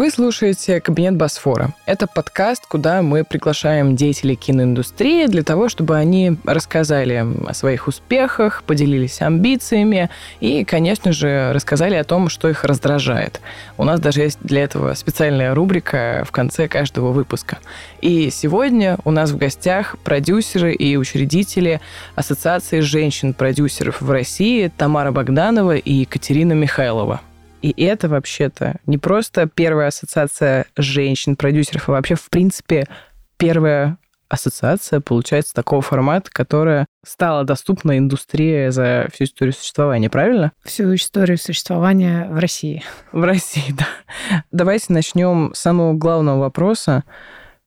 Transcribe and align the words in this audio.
Вы 0.00 0.10
слушаете 0.10 0.80
«Кабинет 0.80 1.16
Босфора». 1.16 1.74
Это 1.84 2.06
подкаст, 2.06 2.64
куда 2.66 3.02
мы 3.02 3.22
приглашаем 3.22 3.96
деятелей 3.96 4.34
киноиндустрии 4.34 5.26
для 5.26 5.42
того, 5.42 5.68
чтобы 5.68 5.94
они 5.94 6.38
рассказали 6.44 7.22
о 7.46 7.52
своих 7.52 7.86
успехах, 7.86 8.62
поделились 8.62 9.20
амбициями 9.20 10.08
и, 10.40 10.64
конечно 10.64 11.12
же, 11.12 11.52
рассказали 11.52 11.96
о 11.96 12.04
том, 12.04 12.30
что 12.30 12.48
их 12.48 12.64
раздражает. 12.64 13.42
У 13.76 13.84
нас 13.84 14.00
даже 14.00 14.22
есть 14.22 14.38
для 14.40 14.62
этого 14.62 14.94
специальная 14.94 15.54
рубрика 15.54 16.24
в 16.26 16.32
конце 16.32 16.66
каждого 16.66 17.12
выпуска. 17.12 17.58
И 18.00 18.30
сегодня 18.30 18.96
у 19.04 19.10
нас 19.10 19.32
в 19.32 19.36
гостях 19.36 19.98
продюсеры 20.02 20.72
и 20.72 20.96
учредители 20.96 21.82
Ассоциации 22.14 22.80
женщин-продюсеров 22.80 24.00
в 24.00 24.10
России 24.10 24.72
Тамара 24.74 25.12
Богданова 25.12 25.76
и 25.76 25.92
Екатерина 25.92 26.54
Михайлова. 26.54 27.20
И 27.62 27.74
это 27.82 28.08
вообще-то 28.08 28.76
не 28.86 28.98
просто 28.98 29.46
первая 29.46 29.88
ассоциация 29.88 30.66
женщин-продюсеров, 30.76 31.88
а 31.88 31.92
вообще, 31.92 32.14
в 32.14 32.30
принципе, 32.30 32.86
первая 33.36 33.98
ассоциация, 34.28 35.00
получается, 35.00 35.52
такого 35.54 35.82
формата, 35.82 36.30
которая 36.30 36.86
стала 37.04 37.44
доступна 37.44 37.98
индустрии 37.98 38.68
за 38.68 39.08
всю 39.12 39.24
историю 39.24 39.52
существования, 39.52 40.08
правильно? 40.08 40.52
Всю 40.64 40.94
историю 40.94 41.36
существования 41.36 42.28
в 42.30 42.38
России. 42.38 42.82
В 43.12 43.24
России, 43.24 43.74
да. 43.78 43.86
Давайте 44.52 44.92
начнем 44.92 45.52
с 45.54 45.58
самого 45.58 45.94
главного 45.94 46.38
вопроса. 46.40 47.04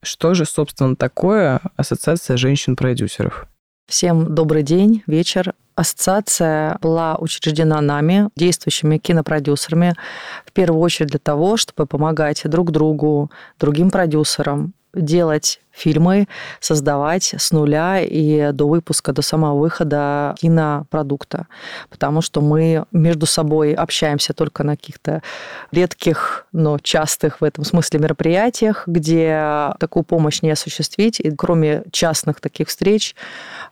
Что 0.02 0.33
же, 0.33 0.45
собственно, 0.45 0.95
такое 0.95 1.61
ассоциация 1.75 2.38
женщин-продюсеров? 2.38 3.45
Всем 3.88 4.33
добрый 4.33 4.64
день, 4.64 5.03
вечер. 5.05 5.53
Ассоциация 5.75 6.77
была 6.81 7.16
учреждена 7.16 7.81
нами, 7.81 8.29
действующими 8.35 8.97
кинопродюсерами, 8.97 9.95
в 10.45 10.52
первую 10.52 10.81
очередь 10.81 11.09
для 11.09 11.19
того, 11.19 11.57
чтобы 11.57 11.88
помогать 11.88 12.41
друг 12.45 12.71
другу, 12.71 13.31
другим 13.59 13.89
продюсерам 13.89 14.73
делать 14.93 15.59
фильмы, 15.71 16.27
создавать 16.59 17.33
с 17.35 17.52
нуля 17.52 17.99
и 17.99 18.52
до 18.52 18.67
выпуска, 18.67 19.11
до 19.11 19.23
самого 19.23 19.57
выхода 19.57 20.35
кинопродукта. 20.38 21.47
Потому 21.89 22.21
что 22.21 22.41
мы 22.41 22.85
между 22.91 23.25
собой 23.25 23.73
общаемся 23.73 24.33
только 24.33 24.63
на 24.63 24.75
каких-то 24.77 25.23
редких, 25.71 26.45
но 26.52 26.77
частых 26.77 27.41
в 27.41 27.43
этом 27.43 27.63
смысле 27.63 28.02
мероприятиях, 28.02 28.83
где 28.87 29.73
такую 29.80 30.03
помощь 30.03 30.43
не 30.43 30.52
осуществить. 30.52 31.19
И 31.19 31.31
кроме 31.31 31.83
частных 31.91 32.39
таких 32.39 32.67
встреч, 32.67 33.15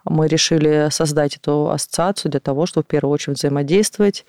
мы 0.05 0.27
решили 0.27 0.87
создать 0.91 1.37
эту 1.37 1.69
ассоциацию 1.69 2.31
для 2.31 2.39
того, 2.39 2.65
чтобы 2.65 2.85
в 2.85 2.87
первую 2.87 3.13
очередь 3.13 3.37
взаимодействовать, 3.37 4.25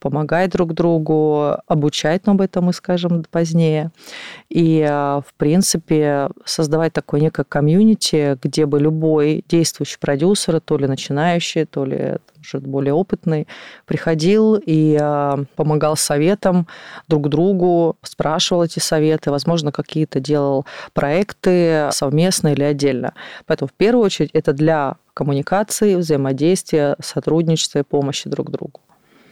помогать 0.00 0.50
друг 0.50 0.74
другу, 0.74 1.56
обучать, 1.66 2.26
но 2.26 2.32
об 2.32 2.40
этом 2.40 2.64
мы 2.64 2.72
скажем 2.72 3.24
позднее. 3.30 3.90
И, 4.48 4.84
в 4.86 5.34
принципе, 5.36 6.28
создавать 6.44 6.92
такое 6.92 7.20
некое 7.20 7.44
комьюнити, 7.44 8.38
где 8.42 8.66
бы 8.66 8.78
любой 8.78 9.44
действующий 9.48 9.98
продюсер, 9.98 10.60
то 10.60 10.76
ли 10.76 10.86
начинающий, 10.86 11.64
то 11.64 11.84
ли 11.84 12.18
уже 12.44 12.60
более 12.60 12.94
опытный, 12.94 13.48
приходил 13.86 14.60
и 14.64 14.98
помогал 15.56 15.96
советам 15.96 16.66
друг 17.08 17.28
другу, 17.28 17.96
спрашивал 18.02 18.64
эти 18.64 18.78
советы, 18.78 19.30
возможно, 19.30 19.72
какие-то 19.72 20.20
делал 20.20 20.66
проекты 20.92 21.88
совместно 21.90 22.48
или 22.48 22.62
отдельно. 22.62 23.14
Поэтому 23.46 23.68
в 23.68 23.72
первую 23.72 24.04
очередь 24.04 24.30
это 24.32 24.52
для 24.52 24.96
коммуникации, 25.14 25.94
взаимодействия, 25.96 26.96
сотрудничества 27.00 27.80
и 27.80 27.82
помощи 27.82 28.28
друг 28.28 28.50
другу. 28.50 28.80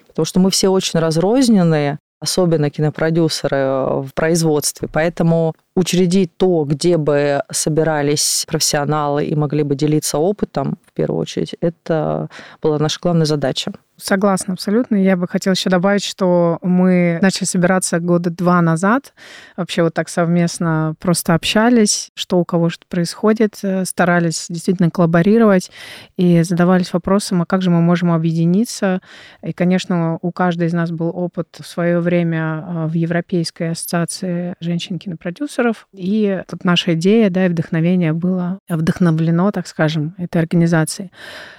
Потому 0.09 0.27
что 0.27 0.41
мы 0.41 0.51
все 0.51 0.69
очень 0.69 1.01
разрозненные, 1.01 1.99
особенно 2.23 2.71
кинопродюсеры 2.71 4.03
в 4.03 4.11
производстве. 4.15 4.89
Поэтому 4.93 5.55
учредить 5.75 6.37
то, 6.37 6.65
где 6.65 6.97
бы 6.97 7.43
собирались 7.51 8.45
профессионалы 8.47 9.25
и 9.25 9.35
могли 9.35 9.65
бы 9.65 9.75
делиться 9.75 10.19
опытом, 10.19 10.79
в 10.87 10.93
первую 10.93 11.21
очередь, 11.21 11.57
это 11.61 12.29
была 12.63 12.79
наша 12.79 13.01
главная 13.03 13.27
задача. 13.27 13.73
Согласна 14.03 14.55
абсолютно. 14.55 14.97
Я 14.97 15.17
бы 15.17 15.29
хотела 15.29 15.55
еще 15.55 15.71
добавить, 15.71 16.03
что 16.03 16.59
мы 16.61 17.21
начали 17.23 17.45
собираться 17.45 18.01
года 18.01 18.31
два 18.31 18.61
назад. 18.61 19.15
Вообще 19.57 19.85
вот 19.85 19.95
так 19.95 20.09
совместно 20.09 20.97
просто 20.99 21.35
общались, 21.35 22.11
что 22.15 22.41
у 22.41 22.45
кого 22.45 22.69
что 22.69 22.85
происходит, 22.89 23.61
э, 23.63 23.85
старались 23.85 24.47
действительно 24.49 24.91
коллаборировать 24.91 25.71
и 26.17 26.43
задавались 26.43 26.93
вопросом, 26.93 27.43
а 27.43 27.47
как 27.47 27.63
же 27.63 27.71
мы 27.71 27.81
можем 27.81 28.11
объединиться. 28.11 29.01
И, 29.41 29.53
конечно, 29.53 30.19
у 30.21 30.33
каждой 30.33 30.67
из 30.67 30.73
нас 30.73 30.91
был 30.91 31.13
опыт 31.15 31.59
в 31.61 31.65
свое 31.65 32.01
время 32.01 32.65
э, 32.67 32.87
в 32.89 32.95
Европейской 32.95 33.71
ассоциации 33.71 34.57
женщин-кинопродюсеров. 34.59 35.87
И 35.93 36.43
тут 36.49 36.65
наша 36.65 36.95
идея 36.95 37.31
да, 37.31 37.47
и 37.47 37.49
вдохновение 37.49 38.13
было 38.13 38.59
вдохновлено, 38.69 39.53
так 39.53 39.69
скажем, 39.69 40.17
этой 40.19 40.41
организацией. 40.41 41.13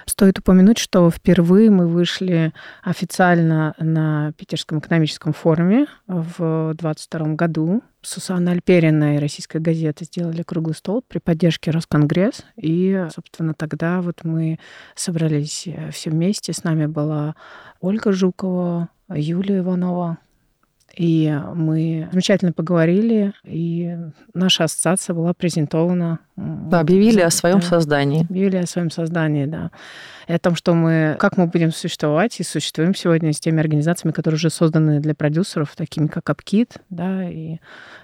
Стоит 0.04 0.40
упомянуть, 0.40 0.76
что 0.76 1.10
впервые 1.10 1.70
мы 1.70 1.88
вышли 1.88 2.33
выступили 2.34 2.52
официально 2.82 3.74
на 3.78 4.32
Питерском 4.32 4.78
экономическом 4.78 5.32
форуме 5.32 5.86
в 6.06 6.74
2022 6.74 7.34
году. 7.34 7.82
Сусанна 8.02 8.52
Альперина 8.52 9.16
и 9.16 9.18
Российская 9.18 9.60
газета 9.60 10.04
сделали 10.04 10.42
круглый 10.42 10.74
стол 10.74 11.02
при 11.06 11.18
поддержке 11.18 11.70
Росконгресс. 11.70 12.44
И, 12.56 13.06
собственно, 13.14 13.54
тогда 13.54 14.02
вот 14.02 14.24
мы 14.24 14.58
собрались 14.94 15.66
э, 15.66 15.90
все 15.90 16.10
вместе. 16.10 16.52
С 16.52 16.64
нами 16.64 16.86
была 16.86 17.34
Ольга 17.80 18.12
Жукова, 18.12 18.90
Юлия 19.08 19.58
Иванова, 19.58 20.18
и 20.96 21.40
мы 21.54 22.08
замечательно 22.12 22.52
поговорили, 22.52 23.32
и 23.44 23.96
наша 24.32 24.64
ассоциация 24.64 25.14
была 25.14 25.34
презентована. 25.34 26.20
Да, 26.36 26.80
объявили 26.80 27.20
о 27.20 27.30
своем 27.30 27.60
да, 27.60 27.66
создании. 27.66 28.22
Объявили 28.22 28.56
о 28.56 28.66
своем 28.66 28.90
создании, 28.90 29.46
да. 29.46 29.70
И 30.28 30.32
о 30.32 30.38
том, 30.38 30.56
что 30.56 30.74
мы, 30.74 31.16
как 31.18 31.36
мы 31.36 31.46
будем 31.46 31.72
существовать, 31.72 32.38
и 32.40 32.44
существуем 32.44 32.94
сегодня 32.94 33.32
с 33.32 33.40
теми 33.40 33.60
организациями, 33.60 34.12
которые 34.12 34.36
уже 34.36 34.50
созданы 34.50 35.00
для 35.00 35.14
продюсеров, 35.14 35.74
такими 35.76 36.06
как 36.06 36.28
Апкит, 36.30 36.78
да, 36.90 37.28
и 37.28 37.58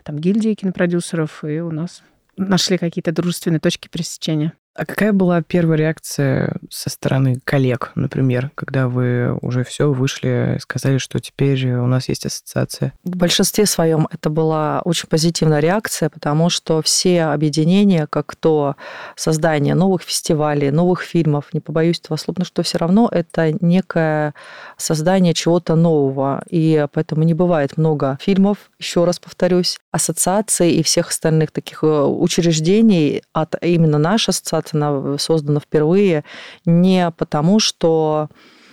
там 0.05 0.19
гильдии 0.19 0.55
кинопродюсеров, 0.55 1.45
и 1.45 1.61
у 1.61 1.71
нас 1.71 2.03
нашли 2.37 2.79
какие-то 2.79 3.13
дружественные 3.13 3.61
точки 3.61 3.89
пересечения. 3.89 4.53
А 4.81 4.87
какая 4.87 5.13
была 5.13 5.43
первая 5.43 5.77
реакция 5.77 6.57
со 6.71 6.89
стороны 6.89 7.39
коллег, 7.45 7.93
например, 7.97 8.51
когда 8.55 8.89
вы 8.89 9.37
уже 9.43 9.63
все 9.63 9.93
вышли 9.93 10.55
и 10.57 10.59
сказали, 10.59 10.97
что 10.97 11.19
теперь 11.19 11.71
у 11.73 11.87
нас 11.87 12.09
есть 12.09 12.25
ассоциация? 12.25 12.95
В 13.05 13.15
большинстве 13.15 13.67
своем 13.67 14.09
это 14.11 14.31
была 14.31 14.81
очень 14.87 15.07
позитивная 15.07 15.61
реакция, 15.61 16.09
потому 16.09 16.49
что 16.49 16.81
все 16.81 17.25
объединения, 17.25 18.07
как 18.07 18.35
то 18.37 18.75
создание 19.17 19.75
новых 19.75 20.01
фестивалей, 20.01 20.71
новых 20.71 21.03
фильмов, 21.03 21.53
не 21.53 21.61
побоюсь 21.61 22.01
этого 22.01 22.17
слова, 22.17 22.39
но 22.39 22.45
что 22.47 22.63
все 22.63 22.79
равно 22.79 23.07
это 23.13 23.53
некое 23.63 24.33
создание 24.79 25.35
чего-то 25.35 25.75
нового. 25.75 26.43
И 26.49 26.87
поэтому 26.91 27.25
не 27.25 27.35
бывает 27.35 27.77
много 27.77 28.17
фильмов, 28.19 28.57
еще 28.79 29.05
раз 29.05 29.19
повторюсь, 29.19 29.79
ассоциаций 29.91 30.71
и 30.73 30.83
всех 30.83 31.11
остальных 31.11 31.51
таких 31.51 31.83
э, 31.83 31.87
учреждений 31.87 33.23
от 33.35 33.63
именно 33.63 33.99
нашей 33.99 34.31
ассоциации 34.31 34.70
она 34.73 35.19
создана 35.19 35.61
впервые 35.61 36.25
не 36.65 37.11
потому, 37.17 37.59
что 37.61 38.29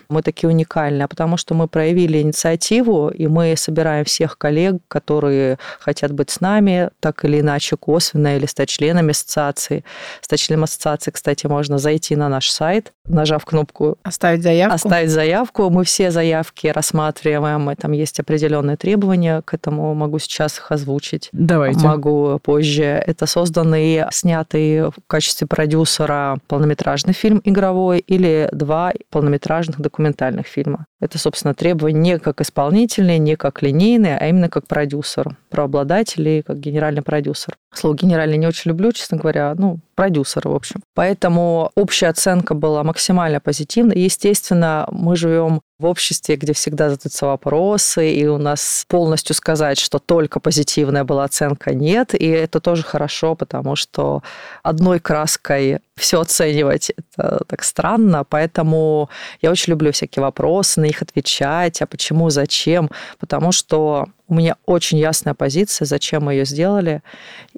мы 0.09 0.21
такие 0.21 0.49
уникальные, 0.49 1.05
а 1.05 1.07
потому 1.07 1.37
что 1.37 1.53
мы 1.53 1.67
проявили 1.67 2.21
инициативу, 2.21 3.09
и 3.09 3.27
мы 3.27 3.55
собираем 3.57 4.05
всех 4.05 4.37
коллег, 4.37 4.77
которые 4.87 5.57
хотят 5.79 6.11
быть 6.13 6.29
с 6.29 6.41
нами, 6.41 6.89
так 6.99 7.25
или 7.25 7.41
иначе 7.41 7.75
косвенно, 7.77 8.37
или 8.37 8.45
стать 8.45 8.69
членами 8.69 9.11
ассоциации. 9.11 9.83
Стать 10.21 10.39
членом 10.39 10.63
ассоциации, 10.63 11.11
кстати, 11.11 11.47
можно 11.47 11.77
зайти 11.77 12.15
на 12.15 12.29
наш 12.29 12.49
сайт, 12.49 12.93
нажав 13.05 13.45
кнопку 13.45 13.97
«Оставить 14.03 14.43
заявку». 14.43 14.75
«Оставить 14.75 15.09
заявку». 15.09 15.69
Мы 15.69 15.83
все 15.83 16.11
заявки 16.11 16.67
рассматриваем, 16.67 17.69
и 17.69 17.75
там 17.75 17.91
есть 17.91 18.19
определенные 18.19 18.77
требования 18.77 19.41
к 19.41 19.53
этому. 19.53 19.93
Могу 19.93 20.19
сейчас 20.19 20.57
их 20.57 20.71
озвучить. 20.71 21.29
Давайте. 21.31 21.79
Могу 21.79 22.39
позже. 22.41 23.03
Это 23.05 23.25
созданный, 23.25 24.05
снятый 24.11 24.83
в 24.83 24.95
качестве 25.07 25.47
продюсера 25.47 26.37
полнометражный 26.47 27.13
фильм 27.13 27.41
игровой 27.43 27.99
или 27.99 28.49
два 28.51 28.93
полнометражных 29.09 29.79
документальных 29.79 29.96
документальных 29.97 30.45
фильма. 30.45 30.85
Это, 30.99 31.17
собственно, 31.17 31.53
требования 31.53 31.99
не 31.99 32.19
как 32.19 32.41
исполнительные, 32.41 33.17
не 33.17 33.35
как 33.35 33.61
линейные, 33.63 34.17
а 34.17 34.27
именно 34.27 34.49
как 34.49 34.67
продюсер, 34.67 35.35
правообладатель 35.49 36.27
и 36.27 36.41
как 36.43 36.59
генеральный 36.59 37.01
продюсер. 37.01 37.57
Слово 37.73 37.95
«генеральный» 37.95 38.37
не 38.37 38.47
очень 38.47 38.69
люблю, 38.69 38.91
честно 38.91 39.17
говоря, 39.17 39.53
ну, 39.57 39.79
продюсер, 39.95 40.47
в 40.47 40.55
общем. 40.55 40.81
Поэтому 40.93 41.71
общая 41.75 42.07
оценка 42.07 42.53
была 42.53 42.83
максимально 42.83 43.39
позитивной. 43.39 43.97
Естественно, 43.97 44.87
мы 44.91 45.15
живем 45.15 45.61
в 45.79 45.85
обществе, 45.85 46.35
где 46.35 46.53
всегда 46.53 46.89
задаются 46.89 47.27
вопросы, 47.27 48.11
и 48.11 48.25
у 48.25 48.39
нас 48.39 48.85
полностью 48.87 49.35
сказать, 49.35 49.77
что 49.77 49.99
только 49.99 50.39
позитивная 50.39 51.03
была 51.03 51.25
оценка, 51.25 51.73
нет. 51.73 52.15
И 52.15 52.27
это 52.27 52.59
тоже 52.59 52.83
хорошо, 52.83 53.35
потому 53.35 53.75
что 53.75 54.23
одной 54.63 54.99
краской 54.99 55.79
все 55.95 56.21
оценивать 56.21 56.91
это 56.91 57.41
так 57.47 57.63
странно. 57.63 58.23
Поэтому 58.23 59.09
я 59.41 59.51
очень 59.51 59.71
люблю 59.71 59.91
всякие 59.91 60.23
вопросы, 60.23 60.79
на 60.79 60.85
них 60.85 61.01
отвечать, 61.01 61.81
а 61.81 61.85
почему, 61.85 62.31
зачем. 62.31 62.89
Потому 63.19 63.51
что 63.51 64.07
у 64.27 64.35
меня 64.35 64.57
очень 64.65 64.97
ясная 64.97 65.33
позиция, 65.33 65.85
зачем 65.85 66.23
мы 66.25 66.33
ее 66.33 66.45
сделали. 66.45 67.01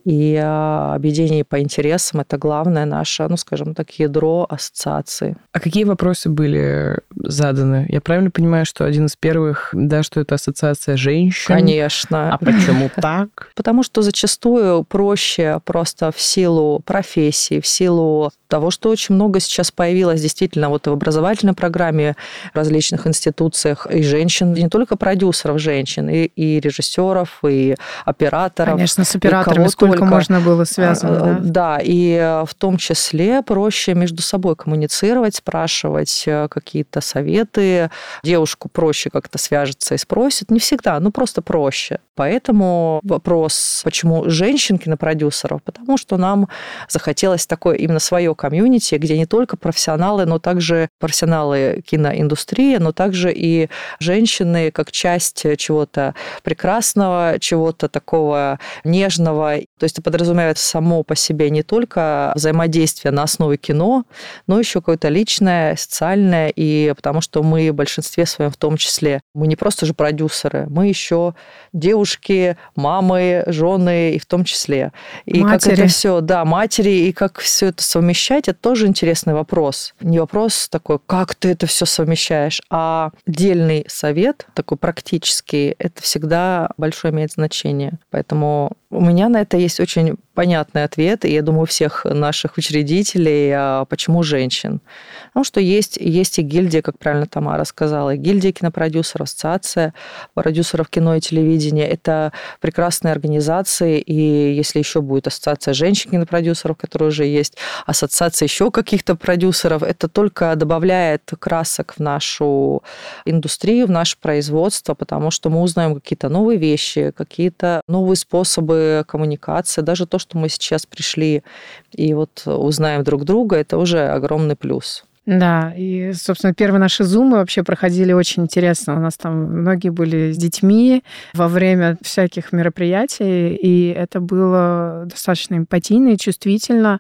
И 0.06 0.40
а, 0.42 0.94
объединение 0.96 1.44
по 1.44 1.60
интересам– 1.60 2.20
это 2.22 2.38
главное 2.38 2.86
наше, 2.86 3.28
ну, 3.28 3.38
скажем 3.38 3.74
так, 3.74 3.92
ядро 4.00 4.46
ассоциации. 4.50 5.36
А 5.52 5.60
какие 5.60 5.84
вопросы 5.84 6.30
были 6.30 7.00
заданы? 7.16 7.86
Я 7.90 8.02
правильно 8.02 8.32
понимаю, 8.32 8.66
что 8.66 8.86
один 8.86 9.08
из 9.08 9.16
первых, 9.16 9.70
да, 9.74 10.04
что 10.04 10.22
это 10.22 10.36
ассоциация 10.36 10.96
женщин? 10.96 11.48
Конечно. 11.48 12.34
А 12.34 12.38
почему 12.38 12.90
так? 12.96 13.52
Потому 13.56 13.84
что 13.84 14.02
зачастую 14.02 14.84
проще 14.84 15.60
просто 15.66 16.12
в 16.12 16.20
силу 16.20 16.82
профессии, 16.86 17.60
в 17.60 17.68
силу 17.68 18.32
того, 18.48 18.72
что 18.72 18.90
очень 18.90 19.16
много 19.16 19.40
сейчас 19.40 19.72
появилось 19.72 20.22
действительно 20.22 20.70
вот 20.70 20.88
в 20.88 20.92
образовательной 20.92 21.54
программе, 21.54 22.16
в 22.54 22.58
различных 22.58 23.08
институциях 23.08 23.88
и 23.90 24.02
женщин, 24.02 24.54
не 24.54 24.70
только 24.70 24.98
продюсеров 24.98 25.60
женщин, 25.60 26.10
и, 26.10 26.26
и 26.26 26.59
режиссеров, 26.60 27.40
и 27.48 27.76
операторов. 28.06 28.76
Конечно, 28.76 29.04
с 29.04 29.16
операторами 29.16 29.68
сколько 29.68 30.00
только. 30.00 30.14
можно 30.14 30.40
было 30.40 30.64
связано. 30.64 31.18
А, 31.18 31.40
да? 31.40 31.78
да, 31.78 31.80
и 31.82 32.44
в 32.46 32.54
том 32.56 32.78
числе 32.78 33.42
проще 33.42 33.94
между 33.94 34.22
собой 34.22 34.56
коммуницировать, 34.56 35.36
спрашивать 35.36 36.24
э, 36.26 36.48
какие-то 36.50 37.02
советы. 37.02 37.90
Девушку 38.24 38.70
проще 38.70 39.10
как-то 39.10 39.38
свяжется 39.38 39.96
и 39.96 39.98
спросит. 39.98 40.52
Не 40.52 40.60
всегда, 40.60 41.00
ну 41.00 41.12
просто 41.12 41.42
проще. 41.42 42.00
Поэтому 42.16 43.00
вопрос, 43.04 43.82
почему 43.84 44.30
женщин 44.30 44.78
кинопродюсеров? 44.78 45.64
Потому 45.64 45.98
что 45.98 46.18
нам 46.18 46.50
захотелось 46.90 47.48
такое 47.48 47.78
именно 47.78 48.00
свое 48.00 48.36
комьюнити, 48.36 48.96
где 48.96 49.18
не 49.18 49.26
только 49.26 49.56
профессионалы, 49.56 50.26
но 50.26 50.38
также 50.38 50.90
профессионалы 51.00 51.82
киноиндустрии, 51.86 52.78
но 52.78 52.92
также 52.92 53.32
и 53.34 53.70
женщины 54.00 54.72
как 54.72 54.92
часть 54.92 55.46
чего-то 55.58 56.14
прекрасного, 56.50 57.36
чего-то 57.40 57.88
такого 57.90 58.58
нежного. 58.84 59.58
То 59.78 59.84
есть 59.84 60.00
это 60.00 60.02
подразумевает 60.02 60.58
само 60.58 61.04
по 61.04 61.16
себе 61.16 61.52
не 61.52 61.62
только 61.62 62.32
взаимодействие 62.34 63.12
на 63.12 63.22
основе 63.22 63.58
кино, 63.58 64.06
но 64.48 64.58
еще 64.58 64.80
какое-то 64.80 65.10
личное, 65.10 65.76
социальное, 65.76 66.50
и 66.56 66.92
потому 66.96 67.22
что 67.22 67.44
мы 67.44 67.72
в 67.72 67.76
большинстве 67.76 68.26
своем 68.26 68.50
в 68.50 68.58
том 68.58 68.78
числе, 68.78 69.22
мы 69.36 69.46
не 69.46 69.56
просто 69.56 69.86
же 69.86 69.94
продюсеры, 69.94 70.66
мы 70.72 70.88
еще 70.88 71.36
девушки, 71.72 72.58
мамы, 72.76 73.44
жены 73.46 74.14
и 74.14 74.20
в 74.20 74.26
том 74.26 74.44
числе. 74.44 74.92
И 75.28 75.42
матери. 75.42 75.70
как 75.70 75.80
это 75.80 75.88
все, 75.88 76.22
да, 76.22 76.46
матери, 76.46 76.90
и 76.90 77.14
как 77.14 77.38
все 77.38 77.68
это 77.68 77.84
совмещать, 77.84 78.48
это 78.48 78.60
тоже 78.60 78.88
интересный 78.88 79.36
вопрос. 79.36 79.94
Не 80.02 80.18
вопрос 80.18 80.68
такой, 80.68 80.98
как 81.06 81.36
ты 81.36 81.50
это 81.50 81.68
все 81.68 81.86
совмещаешь, 81.86 82.60
а 82.72 83.12
отдельный 83.28 83.86
совет, 83.88 84.48
такой 84.56 84.80
практический, 84.80 85.76
это 85.78 86.02
всегда 86.02 86.39
большое 86.78 87.14
имеет 87.14 87.32
значение. 87.32 88.00
Поэтому 88.12 88.72
у 88.92 89.02
меня 89.02 89.30
на 89.30 89.42
это 89.42 89.56
есть 89.58 89.80
очень 89.80 90.16
понятный 90.34 90.84
ответ, 90.84 91.26
и 91.26 91.32
я 91.32 91.44
думаю, 91.44 91.64
у 91.64 91.66
всех 91.66 92.06
наших 92.06 92.58
учредителей, 92.58 93.54
а 93.54 93.86
почему 93.86 94.24
женщин. 94.24 94.82
Потому 95.28 95.44
что 95.44 95.60
есть, 95.60 95.98
есть 95.98 96.40
и 96.40 96.42
гильдия, 96.42 96.82
как 96.82 96.98
правильно 96.98 97.28
Тамара 97.28 97.66
сказала, 97.66 98.16
и 98.16 98.18
гильдия 98.18 98.52
кинопродюсеров, 98.52 99.28
ассоциация 99.28 99.94
продюсеров 100.34 100.90
кино 100.90 101.16
и 101.16 101.20
телевидения. 101.20 101.88
Это 101.88 102.32
прекрасные 102.62 103.12
организации, 103.12 104.00
и 104.00 104.56
если 104.56 104.80
еще 104.80 105.02
будет 105.02 105.28
ассоциация 105.28 105.74
женщин-кинопродюсеров, 105.74 106.78
которые 106.78 107.10
уже 107.10 107.26
есть, 107.26 107.58
ассоциация 107.86 108.48
еще 108.48 108.72
каких-то 108.72 109.16
продюсеров, 109.16 109.84
это 109.84 110.08
только 110.08 110.56
добавляет 110.56 111.32
красок 111.38 111.94
в 111.98 112.00
нашу 112.00 112.82
индустрию, 113.26 113.86
в 113.86 113.92
наше 113.92 114.18
производство, 114.18 114.96
потому 114.96 115.30
что 115.30 115.50
мы 115.50 115.62
узнаем 115.62 115.94
какие-то 115.94 116.30
новые 116.30 116.58
вещи, 116.58 117.14
какие-то 117.16 117.82
новые 117.88 118.16
способы 118.16 118.79
коммуникации, 119.08 119.82
даже 119.82 120.06
то, 120.06 120.20
что 120.20 120.38
мы 120.38 120.50
сейчас 120.50 120.86
пришли 120.86 121.44
и 121.92 122.14
вот 122.14 122.44
узнаем 122.46 123.04
друг 123.04 123.26
друга, 123.26 123.58
это 123.58 123.78
уже 123.78 124.08
огромный 124.10 124.56
плюс. 124.56 125.06
Да, 125.30 125.72
и, 125.78 126.12
собственно, 126.14 126.56
первые 126.56 126.80
наши 126.80 127.04
зумы 127.04 127.38
вообще 127.38 127.62
проходили 127.62 128.14
очень 128.14 128.44
интересно. 128.44 128.96
У 128.96 129.00
нас 129.00 129.16
там 129.16 129.60
многие 129.62 129.90
были 129.90 130.32
с 130.32 130.38
детьми 130.38 131.04
во 131.36 131.48
время 131.48 132.00
всяких 132.02 132.52
мероприятий, 132.52 133.54
и 133.54 133.90
это 133.90 134.22
было 134.22 135.06
достаточно 135.08 135.54
эмпатийно 135.54 136.10
и 136.10 136.18
чувствительно. 136.18 137.00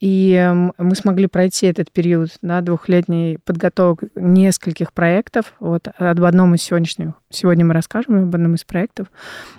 И 0.00 0.52
мы 0.78 0.94
смогли 0.96 1.28
пройти 1.28 1.68
этот 1.68 1.92
период 1.92 2.30
да, 2.42 2.60
двухлетней 2.60 3.38
подготовки 3.38 4.08
нескольких 4.16 4.92
проектов. 4.92 5.54
Вот 5.60 5.86
об 5.96 6.24
одном 6.24 6.56
из 6.56 6.62
сегодняшних. 6.62 7.12
Сегодня 7.32 7.64
мы 7.64 7.74
расскажем 7.74 8.24
об 8.24 8.34
одном 8.34 8.56
из 8.56 8.64
проектов. 8.64 9.06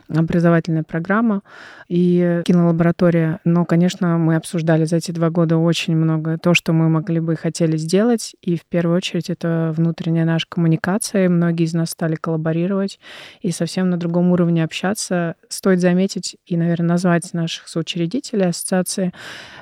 Образовательная 0.09 0.83
программа 0.83 1.43
и 1.87 2.41
кинолаборатория. 2.43 3.39
Но, 3.45 3.63
конечно, 3.63 4.17
мы 4.17 4.35
обсуждали 4.35 4.83
за 4.83 4.97
эти 4.97 5.11
два 5.11 5.29
года 5.29 5.55
очень 5.55 5.95
много 5.95 6.37
то, 6.37 6.53
что 6.53 6.73
мы 6.73 6.89
могли 6.89 7.21
бы 7.21 7.33
и 7.33 7.37
хотели 7.37 7.77
сделать. 7.77 8.00
И 8.41 8.57
в 8.57 8.65
первую 8.65 8.97
очередь 8.97 9.29
это 9.29 9.73
внутренняя 9.75 10.25
наша 10.25 10.45
коммуникация. 10.49 11.29
Многие 11.29 11.65
из 11.65 11.73
нас 11.73 11.91
стали 11.91 12.15
коллаборировать 12.15 12.99
и 13.41 13.51
совсем 13.51 13.89
на 13.89 13.97
другом 13.97 14.31
уровне 14.31 14.63
общаться. 14.63 15.35
Стоит 15.49 15.79
заметить 15.79 16.37
и, 16.45 16.57
наверное, 16.57 16.89
назвать 16.89 17.33
наших 17.33 17.67
соучредителей 17.67 18.47
ассоциации. 18.47 19.13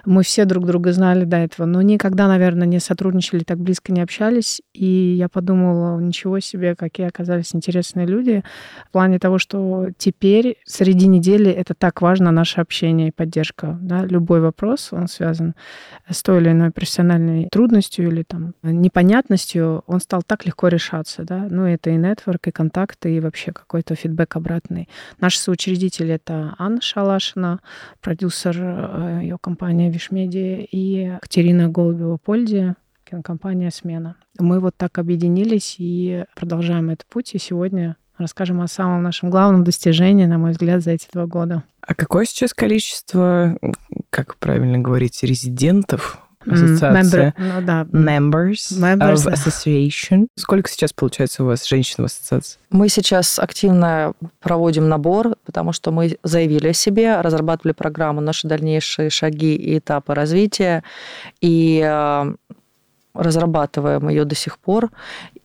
Мы 0.06 0.24
все 0.24 0.46
друг 0.46 0.66
друга 0.66 0.94
знали 0.94 1.26
до 1.26 1.38
этого, 1.38 1.66
но 1.66 1.82
никогда, 1.82 2.28
наверное, 2.28 2.68
не 2.68 2.80
сотрудничали, 2.80 3.44
так 3.44 3.60
близко 3.60 3.92
не 3.92 4.02
общались. 4.02 4.62
И 4.74 5.16
я 5.18 5.30
подумала, 5.30 6.00
ничего 6.00 6.40
себе, 6.40 6.76
какие 6.76 7.08
оказались 7.08 7.56
интересные 7.56 8.06
люди. 8.06 8.44
В 8.88 8.92
плане 8.92 9.20
того, 9.20 9.38
что 9.38 9.88
теперь 9.98 10.58
среди 10.66 11.08
недели 11.08 11.52
это 11.52 11.74
так 11.74 12.02
важно, 12.02 12.32
наше 12.32 12.62
общение 12.62 13.10
и 13.10 13.12
поддержка. 13.12 13.78
Да? 13.82 14.06
Любой 14.06 14.42
вопрос, 14.42 14.90
он 14.92 15.08
связан 15.08 15.56
с 16.10 16.24
той 16.24 16.42
или 16.42 16.52
иной 16.52 16.72
профессиональной 16.72 17.48
трудностью 17.52 18.08
или 18.08 18.24
там 18.30 18.54
непонятностью, 18.62 19.84
он 19.88 20.00
стал 20.00 20.22
так 20.26 20.46
легко 20.46 20.68
решаться. 20.68 21.24
Да? 21.24 21.48
Ну, 21.50 21.66
это 21.66 21.90
и 21.90 21.96
нетворк, 21.96 22.48
и 22.48 22.52
контакты, 22.52 23.16
и 23.16 23.20
вообще 23.20 23.52
какой-то 23.52 23.96
фидбэк 23.96 24.36
обратный. 24.36 24.88
Наш 25.20 25.38
соучредитель— 25.38 26.12
это 26.12 26.56
Анна 26.58 26.80
Шалашина, 26.82 27.60
продюсер 28.02 28.56
э, 28.58 29.20
ее 29.24 29.38
компании 29.42 29.92
Вишмедиа, 29.92 30.66
и 30.72 31.18
Катерина 31.22 31.68
Голубева-Польди, 31.68 32.76
кинокомпания 33.04 33.72
«Смена». 33.72 34.16
Мы 34.38 34.60
вот 34.60 34.76
так 34.78 35.00
объединились 35.00 35.76
и 35.80 36.26
продолжаем 36.36 36.92
этот 36.92 37.08
путь. 37.08 37.34
И 37.34 37.40
сегодня 37.40 37.98
расскажем 38.18 38.62
о 38.62 38.68
самом 38.68 39.02
нашем 39.02 39.32
главном 39.32 39.64
достижении, 39.64 40.26
на 40.26 40.38
мой 40.38 40.52
взгляд, 40.52 40.84
за 40.84 40.92
эти 40.92 41.08
два 41.12 41.26
года. 41.26 41.64
А 41.82 41.96
какое 41.96 42.26
сейчас 42.26 42.54
количество, 42.54 43.58
как 44.12 44.38
правильно 44.38 44.78
говорить, 44.78 45.24
резидентов 45.24 46.22
ассоциация. 46.46 47.30
Member, 47.30 47.34
ну, 47.38 47.62
да. 47.62 47.82
Members, 47.92 48.72
Members 48.72 49.26
of 49.26 49.34
association. 49.34 50.28
Сколько 50.36 50.70
сейчас 50.70 50.94
получается 50.94 51.44
у 51.44 51.48
вас 51.48 51.68
женщин 51.68 52.04
в 52.04 52.06
ассоциации? 52.06 52.60
Мы 52.70 52.90
сейчас 52.90 53.40
активно 53.40 54.14
проводим 54.42 54.90
набор, 54.90 55.36
потому 55.46 55.74
что 55.74 55.92
мы 55.92 56.18
заявили 56.24 56.70
о 56.70 56.74
себе, 56.74 57.20
разрабатывали 57.22 57.74
программу, 57.74 58.22
наши 58.22 58.48
дальнейшие 58.48 59.10
шаги 59.10 59.56
и 59.56 59.80
этапы 59.80 60.14
развития. 60.14 60.84
И 61.42 61.82
э, 61.84 62.34
разрабатываем 63.14 64.10
ее 64.10 64.26
до 64.26 64.36
сих 64.36 64.58
пор. 64.60 64.92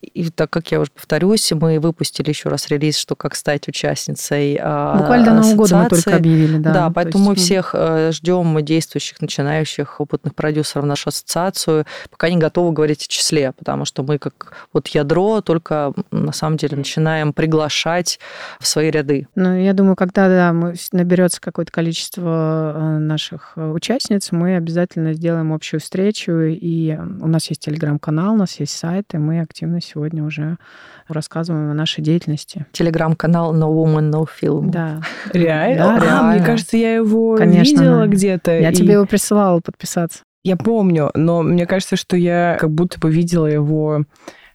И 0.02 0.30
так 0.30 0.50
как 0.50 0.70
я 0.70 0.80
уже 0.80 0.90
повторюсь, 0.90 1.50
мы 1.52 1.80
выпустили 1.80 2.28
еще 2.28 2.48
раз 2.48 2.68
релиз, 2.68 2.96
что 2.96 3.16
как 3.16 3.34
стать 3.34 3.68
участницей 3.68 4.58
а, 4.60 4.98
Буквально 4.98 5.26
до 5.26 5.32
Нового 5.34 5.54
года 5.54 5.76
мы 5.76 5.88
только 5.88 6.16
объявили, 6.16 6.58
да. 6.58 6.72
Да, 6.72 6.90
поэтому 6.90 7.24
есть... 7.24 7.28
мы 7.28 7.34
всех 7.36 7.74
э, 7.74 8.12
ждем 8.12 8.62
действующих, 8.62 9.20
начинающих, 9.20 10.00
опытных 10.00 10.34
продюсеров 10.34 10.84
в 10.84 10.86
нашу 10.86 11.08
ассоциацию, 11.08 11.86
пока 12.10 12.28
не 12.28 12.36
готовы 12.36 12.72
говорить 12.72 13.04
о 13.04 13.08
числе, 13.08 13.52
потому 13.52 13.84
что 13.84 14.02
мы 14.02 14.18
как 14.18 14.52
вот 14.72 14.88
ядро 14.88 15.40
только 15.40 15.92
на 16.10 16.32
самом 16.32 16.58
деле 16.58 16.76
начинаем 16.76 17.32
приглашать 17.32 18.18
в 18.60 18.66
свои 18.66 18.90
ряды. 18.90 19.26
Ну, 19.34 19.56
я 19.56 19.72
думаю, 19.72 19.96
когда 19.96 20.28
да, 20.28 20.52
мы, 20.52 20.74
наберется 20.92 21.40
какое-то 21.40 21.72
количество 21.72 22.74
э, 22.76 22.98
наших 22.98 23.52
э, 23.56 23.70
участниц, 23.70 24.32
мы 24.32 24.56
обязательно 24.56 25.14
сделаем 25.14 25.52
общую 25.52 25.80
встречу, 25.80 26.32
и 26.32 26.96
у 27.20 27.26
нас 27.26 27.48
есть 27.48 27.53
телеграм-канал, 27.60 28.34
у 28.34 28.36
нас 28.36 28.58
есть 28.60 28.76
сайт, 28.76 29.14
и 29.14 29.18
мы 29.18 29.40
активно 29.40 29.80
сегодня 29.80 30.24
уже 30.24 30.58
рассказываем 31.08 31.70
о 31.70 31.74
нашей 31.74 32.02
деятельности. 32.02 32.66
Телеграм-канал 32.72 33.54
No 33.54 33.72
Woman, 33.72 34.10
No 34.10 34.26
Film. 34.26 34.70
Да. 34.70 35.00
Реально? 35.32 35.84
Да, 35.84 35.96
а, 35.96 36.00
реально. 36.00 36.32
мне 36.34 36.44
кажется, 36.44 36.76
я 36.76 36.94
его 36.94 37.36
Конечно, 37.36 37.80
видела 37.80 38.06
где-то. 38.06 38.58
Я 38.58 38.70
и... 38.70 38.74
тебе 38.74 38.94
его 38.94 39.06
присылала 39.06 39.60
подписаться. 39.60 40.20
Я 40.42 40.56
помню, 40.56 41.10
но 41.14 41.42
мне 41.42 41.66
кажется, 41.66 41.96
что 41.96 42.16
я 42.16 42.58
как 42.60 42.70
будто 42.70 43.00
бы 43.00 43.10
видела 43.10 43.46
его 43.46 44.04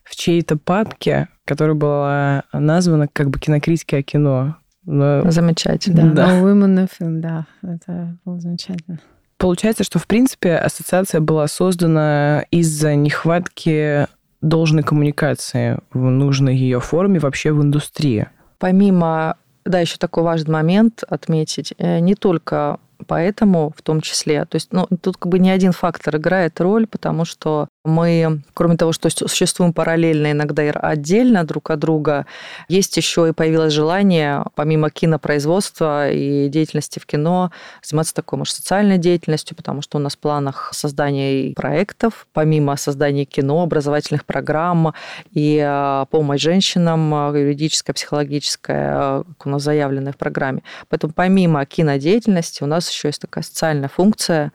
в 0.03 0.15
чьей-то 0.15 0.57
папке, 0.57 1.29
которая 1.45 1.75
была 1.75 2.43
названа 2.53 3.07
как 3.11 3.29
бы 3.29 3.39
кинокритики 3.39 3.95
о 3.95 4.03
кино. 4.03 4.57
Но... 4.85 5.29
Замечательно. 5.29 6.11
Да, 6.13 6.27
да. 6.27 6.39
No 6.39 6.43
Women, 6.43 6.75
No 6.75 6.89
Film, 6.89 7.19
да. 7.19 7.45
Это 7.63 8.17
было 8.25 8.39
замечательно. 8.39 8.99
Получается, 9.39 9.85
что, 9.85 9.99
в 9.99 10.05
принципе, 10.05 10.55
ассоциация 10.55 11.21
была 11.21 11.47
создана 11.47 12.43
из-за 12.51 12.95
нехватки 12.95 14.05
должной 14.41 14.83
коммуникации 14.83 15.79
в 15.93 16.09
нужной 16.09 16.55
ее 16.55 16.81
форме 16.81 17.19
вообще 17.19 17.53
в 17.53 17.61
индустрии. 17.61 18.27
Помимо 18.57 19.37
Да, 19.65 19.79
еще 19.79 19.97
такой 19.97 20.23
важный 20.23 20.51
момент 20.51 21.03
отметить. 21.07 21.73
Э, 21.77 21.99
не 21.99 22.15
только 22.15 22.79
поэтому 23.07 23.71
в 23.75 23.81
том 23.81 24.01
числе. 24.01 24.43
То 24.43 24.55
есть, 24.55 24.73
ну, 24.73 24.87
тут 25.01 25.15
как 25.15 25.31
бы 25.31 25.39
не 25.39 25.51
один 25.51 25.71
фактор 25.71 26.17
играет 26.17 26.59
роль, 26.59 26.85
потому 26.85 27.23
что 27.23 27.69
мы, 27.85 28.41
кроме 28.53 28.75
того, 28.75 28.91
что 28.91 29.09
существуем 29.09 29.73
параллельно, 29.73 30.31
иногда 30.31 30.63
и 30.63 30.71
отдельно 30.73 31.45
друг 31.45 31.71
от 31.71 31.79
друга, 31.79 32.25
есть 32.67 32.97
еще 32.97 33.29
и 33.29 33.31
появилось 33.31 33.71
желание, 33.71 34.43
помимо 34.55 34.89
кинопроизводства 34.89 36.11
и 36.11 36.49
деятельности 36.49 36.99
в 36.99 37.05
кино, 37.05 37.51
заниматься 37.81 38.13
такой, 38.13 38.39
может, 38.39 38.55
социальной 38.55 38.97
деятельностью, 38.97 39.55
потому 39.55 39.81
что 39.81 39.97
у 39.97 40.01
нас 40.01 40.15
в 40.15 40.19
планах 40.19 40.71
создания 40.73 41.53
проектов, 41.53 42.27
помимо 42.33 42.75
создания 42.75 43.23
кино, 43.23 43.63
образовательных 43.63 44.25
программ 44.25 44.93
и 45.31 45.63
а, 45.65 46.05
помощь 46.05 46.41
женщинам, 46.41 47.13
а, 47.13 47.31
юридическая, 47.33 47.93
психологическая, 47.93 49.23
как 49.23 49.45
у 49.45 49.49
нас 49.49 49.63
заявленная 49.63 50.11
в 50.11 50.17
программе. 50.17 50.63
Поэтому 50.89 51.13
помимо 51.13 51.65
кинодеятельности 51.65 52.61
у 52.61 52.67
нас 52.67 52.89
еще 52.89 53.07
есть 53.07 53.21
такая 53.21 53.43
социальная 53.43 53.89
функция, 53.89 54.51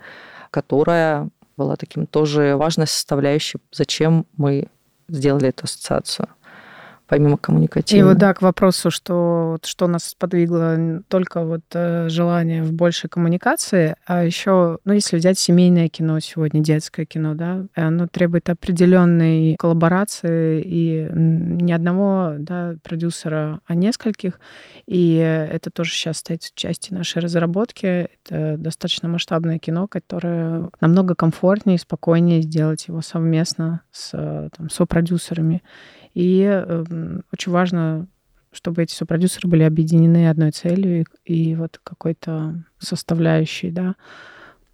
которая 0.51 1.31
была 1.57 1.77
таким 1.77 2.07
тоже 2.07 2.57
важной 2.57 2.87
составляющей, 2.87 3.59
зачем 3.73 4.27
мы 4.37 4.69
сделали 5.09 5.49
эту 5.49 5.65
ассоциацию 5.65 6.29
помимо 7.07 7.37
коммуникативного. 7.37 8.11
И 8.11 8.13
вот 8.13 8.19
да, 8.19 8.35
к 8.35 8.43
вопросу, 8.43 8.91
что, 8.91 9.51
вот, 9.53 9.67
что 9.67 9.87
нас 9.87 10.05
сподвигло 10.05 11.03
только 11.09 11.45
вот 11.45 11.63
э, 11.73 12.09
желание 12.09 12.63
в 12.63 12.73
большей 12.73 13.11
коммуникации, 13.11 13.97
а 14.07 14.25
еще, 14.25 14.79
ну, 14.85 14.93
если 14.93 15.17
взять 15.17 15.39
семейное 15.39 15.89
кино 15.89 16.19
сегодня, 16.21 16.61
детское 16.61 17.05
кино, 17.05 17.35
да, 17.35 17.67
оно 17.75 18.07
требует 18.07 18.49
определенной 18.49 19.57
коллаборации 19.59 20.63
и 20.65 21.09
не 21.13 21.73
одного 21.73 22.35
да, 22.39 22.77
продюсера, 22.83 23.61
а 23.67 23.75
нескольких. 23.75 24.41
И 24.87 25.17
это 25.17 25.71
тоже 25.71 25.93
сейчас 25.93 26.19
стоит 26.19 26.43
в 26.43 26.55
части 26.55 26.93
нашей 26.93 27.21
разработки. 27.21 28.09
Это 28.25 28.57
достаточно 28.59 29.09
масштабное 29.09 29.59
кино, 29.59 29.87
которое 29.89 30.71
намного 30.81 31.15
комфортнее 31.15 31.77
и 31.77 31.81
спокойнее 31.81 32.43
сделать 32.43 32.89
его 32.89 33.03
совместно 33.03 33.83
с 33.91 34.11
там, 34.57 34.71
сопродюсерами. 34.71 35.63
И 36.15 36.43
э, 36.43 36.85
очень 37.33 37.53
важно, 37.53 38.07
чтобы 38.53 38.83
эти 38.83 38.95
сопродюсеры 38.95 39.49
были 39.49 39.63
объединены 39.65 40.29
одной 40.29 40.53
целью 40.53 41.05
и, 41.25 41.33
и 41.33 41.55
вот 41.57 41.81
какой-то 41.83 42.65
составляющей, 42.79 43.71
да, 43.71 43.97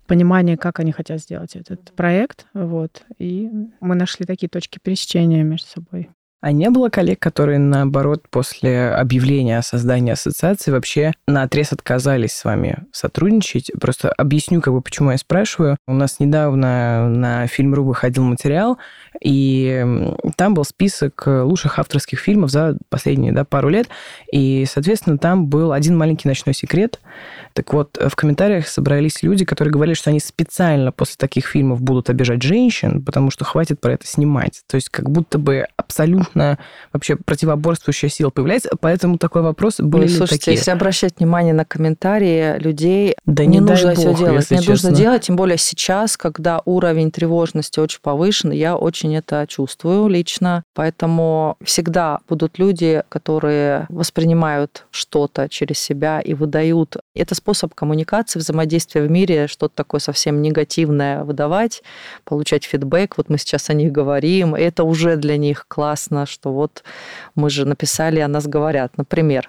понимание, 0.06 0.56
как 0.56 0.80
они 0.80 0.92
хотят 0.92 1.20
сделать 1.20 1.56
этот 1.56 1.92
проект. 1.92 2.46
Вот. 2.52 3.04
И 3.18 3.48
мы 3.80 3.94
нашли 3.94 4.26
такие 4.26 4.48
точки 4.48 4.78
пересечения 4.82 5.42
между 5.42 5.66
собой. 5.68 6.10
А 6.40 6.52
не 6.52 6.70
было 6.70 6.88
коллег, 6.88 7.18
которые, 7.18 7.58
наоборот, 7.58 8.24
после 8.30 8.88
объявления 8.88 9.58
о 9.58 9.62
создании 9.62 10.12
ассоциации 10.12 10.70
вообще 10.70 11.12
на 11.26 11.42
отрез 11.42 11.72
отказались 11.72 12.32
с 12.32 12.44
вами 12.44 12.86
сотрудничать? 12.92 13.70
Просто 13.78 14.10
объясню, 14.10 14.62
как 14.62 14.72
бы, 14.72 14.80
почему 14.80 15.10
я 15.10 15.18
спрашиваю. 15.18 15.76
У 15.86 15.92
нас 15.92 16.18
недавно 16.18 17.08
на 17.10 17.46
Фильм.ру 17.46 17.84
выходил 17.84 18.24
материал, 18.24 18.78
и 19.22 19.84
там 20.36 20.54
был 20.54 20.64
список 20.64 21.24
лучших 21.26 21.78
авторских 21.78 22.18
фильмов 22.18 22.50
за 22.50 22.78
последние 22.88 23.32
да, 23.32 23.44
пару 23.44 23.68
лет. 23.68 23.88
И, 24.32 24.64
соответственно, 24.66 25.18
там 25.18 25.46
был 25.46 25.72
один 25.72 25.98
маленький 25.98 26.26
ночной 26.26 26.54
секрет. 26.54 27.00
Так 27.52 27.74
вот, 27.74 27.98
в 28.00 28.16
комментариях 28.16 28.66
собрались 28.66 29.22
люди, 29.22 29.44
которые 29.44 29.72
говорили, 29.72 29.94
что 29.94 30.08
они 30.08 30.20
специально 30.20 30.90
после 30.90 31.16
таких 31.18 31.46
фильмов 31.46 31.82
будут 31.82 32.08
обижать 32.08 32.40
женщин, 32.42 33.04
потому 33.04 33.30
что 33.30 33.44
хватит 33.44 33.78
про 33.78 33.92
это 33.92 34.06
снимать. 34.06 34.62
То 34.66 34.76
есть 34.76 34.88
как 34.88 35.10
будто 35.10 35.38
бы 35.38 35.66
абсолютно 35.76 36.29
абсолютно 36.30 36.58
вообще 36.92 37.16
противоборствующая 37.16 38.08
сила 38.08 38.30
появляется, 38.30 38.70
поэтому 38.80 39.18
такой 39.18 39.42
вопрос 39.42 39.76
были 39.78 40.02
ну, 40.02 40.08
слушайте, 40.08 40.46
такие. 40.46 40.56
если 40.56 40.70
обращать 40.70 41.18
внимание 41.18 41.54
на 41.54 41.64
комментарии 41.64 42.58
людей, 42.58 43.14
да 43.26 43.44
не, 43.44 43.58
не 43.58 43.60
нужно 43.60 43.94
все 43.94 44.14
делать. 44.14 44.50
Не 44.50 44.58
честно. 44.58 44.72
нужно 44.72 44.90
делать, 44.92 45.22
тем 45.22 45.36
более 45.36 45.58
сейчас, 45.58 46.16
когда 46.16 46.62
уровень 46.64 47.10
тревожности 47.10 47.80
очень 47.80 48.00
повышен, 48.02 48.50
я 48.50 48.76
очень 48.76 49.14
это 49.16 49.46
чувствую 49.48 50.08
лично, 50.08 50.62
поэтому 50.74 51.56
всегда 51.62 52.20
будут 52.28 52.58
люди, 52.58 53.02
которые 53.08 53.86
воспринимают 53.88 54.86
что-то 54.90 55.48
через 55.48 55.78
себя 55.78 56.20
и 56.20 56.34
выдают. 56.34 56.96
Это 57.14 57.34
способ 57.34 57.74
коммуникации, 57.74 58.38
взаимодействия 58.38 59.02
в 59.02 59.10
мире, 59.10 59.46
что-то 59.46 59.74
такое 59.74 60.00
совсем 60.00 60.42
негативное 60.42 61.24
выдавать, 61.24 61.82
получать 62.24 62.64
фидбэк. 62.64 63.16
Вот 63.16 63.28
мы 63.28 63.38
сейчас 63.38 63.70
о 63.70 63.74
них 63.74 63.92
говорим, 63.92 64.54
это 64.54 64.84
уже 64.84 65.16
для 65.16 65.36
них 65.36 65.66
классно, 65.68 66.19
написано, 66.20 66.26
что 66.26 66.52
вот 66.52 66.82
мы 67.34 67.50
же 67.50 67.64
написали, 67.64 68.20
о 68.20 68.28
нас 68.28 68.46
говорят, 68.46 68.98
например. 68.98 69.48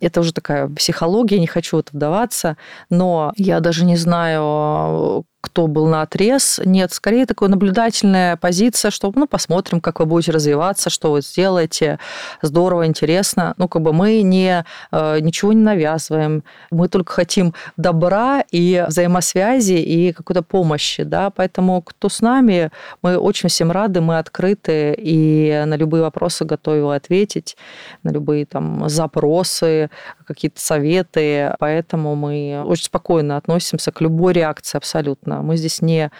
Это 0.00 0.20
уже 0.20 0.32
такая 0.32 0.68
психология, 0.68 1.38
не 1.40 1.46
хочу 1.46 1.76
в 1.76 1.80
это 1.80 1.90
вдаваться, 1.92 2.56
но 2.90 3.32
я 3.36 3.60
даже 3.60 3.84
не 3.84 3.96
знаю, 3.96 5.24
кто 5.40 5.68
был 5.68 5.86
на 5.86 6.02
отрез. 6.02 6.60
Нет, 6.64 6.92
скорее 6.92 7.24
такая 7.24 7.48
наблюдательная 7.48 8.36
позиция, 8.36 8.90
что 8.90 9.12
ну, 9.14 9.28
посмотрим, 9.28 9.80
как 9.80 10.00
вы 10.00 10.06
будете 10.06 10.32
развиваться, 10.32 10.90
что 10.90 11.12
вы 11.12 11.20
сделаете. 11.20 12.00
Здорово, 12.42 12.86
интересно. 12.86 13.54
Ну, 13.56 13.68
как 13.68 13.82
бы 13.82 13.92
мы 13.92 14.22
не, 14.22 14.64
э, 14.90 15.20
ничего 15.20 15.52
не 15.52 15.62
навязываем. 15.62 16.42
Мы 16.72 16.88
только 16.88 17.12
хотим 17.12 17.54
добра 17.76 18.42
и 18.50 18.84
взаимосвязи 18.88 19.74
и 19.74 20.12
какой-то 20.12 20.42
помощи. 20.42 21.04
Да? 21.04 21.30
Поэтому 21.30 21.82
кто 21.82 22.08
с 22.08 22.20
нами, 22.20 22.70
мы 23.02 23.16
очень 23.16 23.48
всем 23.48 23.70
рады, 23.70 24.00
мы 24.00 24.18
открыты 24.18 24.94
и 24.98 25.62
на 25.66 25.76
любые 25.76 26.02
вопросы 26.02 26.44
готовы 26.44 26.96
ответить, 26.96 27.56
на 28.02 28.10
любые 28.10 28.44
там 28.44 28.88
запросы, 28.88 29.90
какие-то 30.26 30.60
советы. 30.60 31.54
Поэтому 31.60 32.16
мы 32.16 32.60
очень 32.66 32.84
спокойно 32.86 33.36
относимся 33.36 33.92
к 33.92 34.00
любой 34.00 34.32
реакции 34.32 34.76
абсолютно 34.76 35.27
мы 35.42 35.56
здесь 35.56 35.82
не 35.82 36.10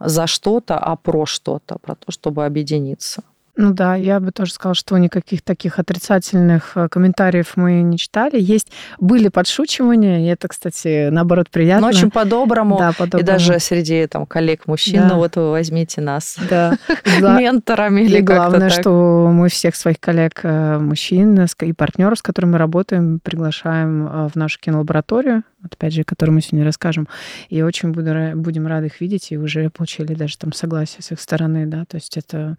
за 0.00 0.26
что-то, 0.26 0.78
а 0.78 0.96
про 0.96 1.26
что-то, 1.26 1.78
про 1.78 1.94
то, 1.94 2.12
чтобы 2.12 2.44
объединиться. 2.44 3.22
Ну 3.56 3.72
да, 3.72 3.94
я 3.94 4.20
бы 4.20 4.32
тоже 4.32 4.52
сказала, 4.52 4.74
что 4.74 4.98
никаких 4.98 5.40
таких 5.40 5.78
отрицательных 5.78 6.72
э, 6.74 6.88
комментариев 6.90 7.52
мы 7.56 7.80
не 7.80 7.96
читали. 7.96 8.38
Есть 8.38 8.70
были 8.98 9.28
подшучивания, 9.28 10.20
и 10.20 10.26
это, 10.26 10.48
кстати, 10.48 11.08
наоборот 11.08 11.48
приятно. 11.48 11.86
Но 11.86 11.88
очень 11.88 12.10
по-доброму. 12.10 12.76
Да, 12.76 12.92
по-доброму. 12.92 13.22
И 13.22 13.26
даже 13.26 13.58
среди 13.58 14.06
там 14.08 14.26
коллег 14.26 14.66
мужчин, 14.66 15.02
да. 15.02 15.08
ну 15.08 15.16
вот 15.16 15.36
вы 15.36 15.50
возьмите 15.50 16.02
нас 16.02 16.38
да. 16.50 16.76
менторами 17.20 18.02
или 18.02 18.18
И 18.18 18.22
главное, 18.22 18.68
что 18.68 19.30
мы 19.32 19.48
всех 19.48 19.74
своих 19.74 20.00
коллег 20.00 20.40
э, 20.42 20.78
мужчин 20.78 21.46
и 21.62 21.72
партнеров, 21.72 22.18
с 22.18 22.22
которыми 22.22 22.52
мы 22.52 22.58
работаем, 22.58 23.20
приглашаем 23.20 24.06
э, 24.06 24.28
в 24.28 24.36
нашу 24.36 24.60
кинолабораторию, 24.60 25.44
опять 25.62 25.94
же, 25.94 26.02
о 26.02 26.04
которой 26.04 26.30
мы 26.30 26.42
сегодня 26.42 26.66
расскажем. 26.66 27.08
И 27.48 27.62
очень 27.62 27.92
буду, 27.92 28.14
будем 28.34 28.66
рады 28.66 28.86
их 28.86 29.00
видеть, 29.00 29.32
и 29.32 29.38
уже 29.38 29.70
получили 29.70 30.12
даже 30.12 30.36
там 30.36 30.52
согласие 30.52 31.02
с 31.02 31.10
их 31.10 31.20
стороны, 31.20 31.64
да, 31.64 31.84
то 31.86 31.96
есть 31.96 32.18
это 32.18 32.58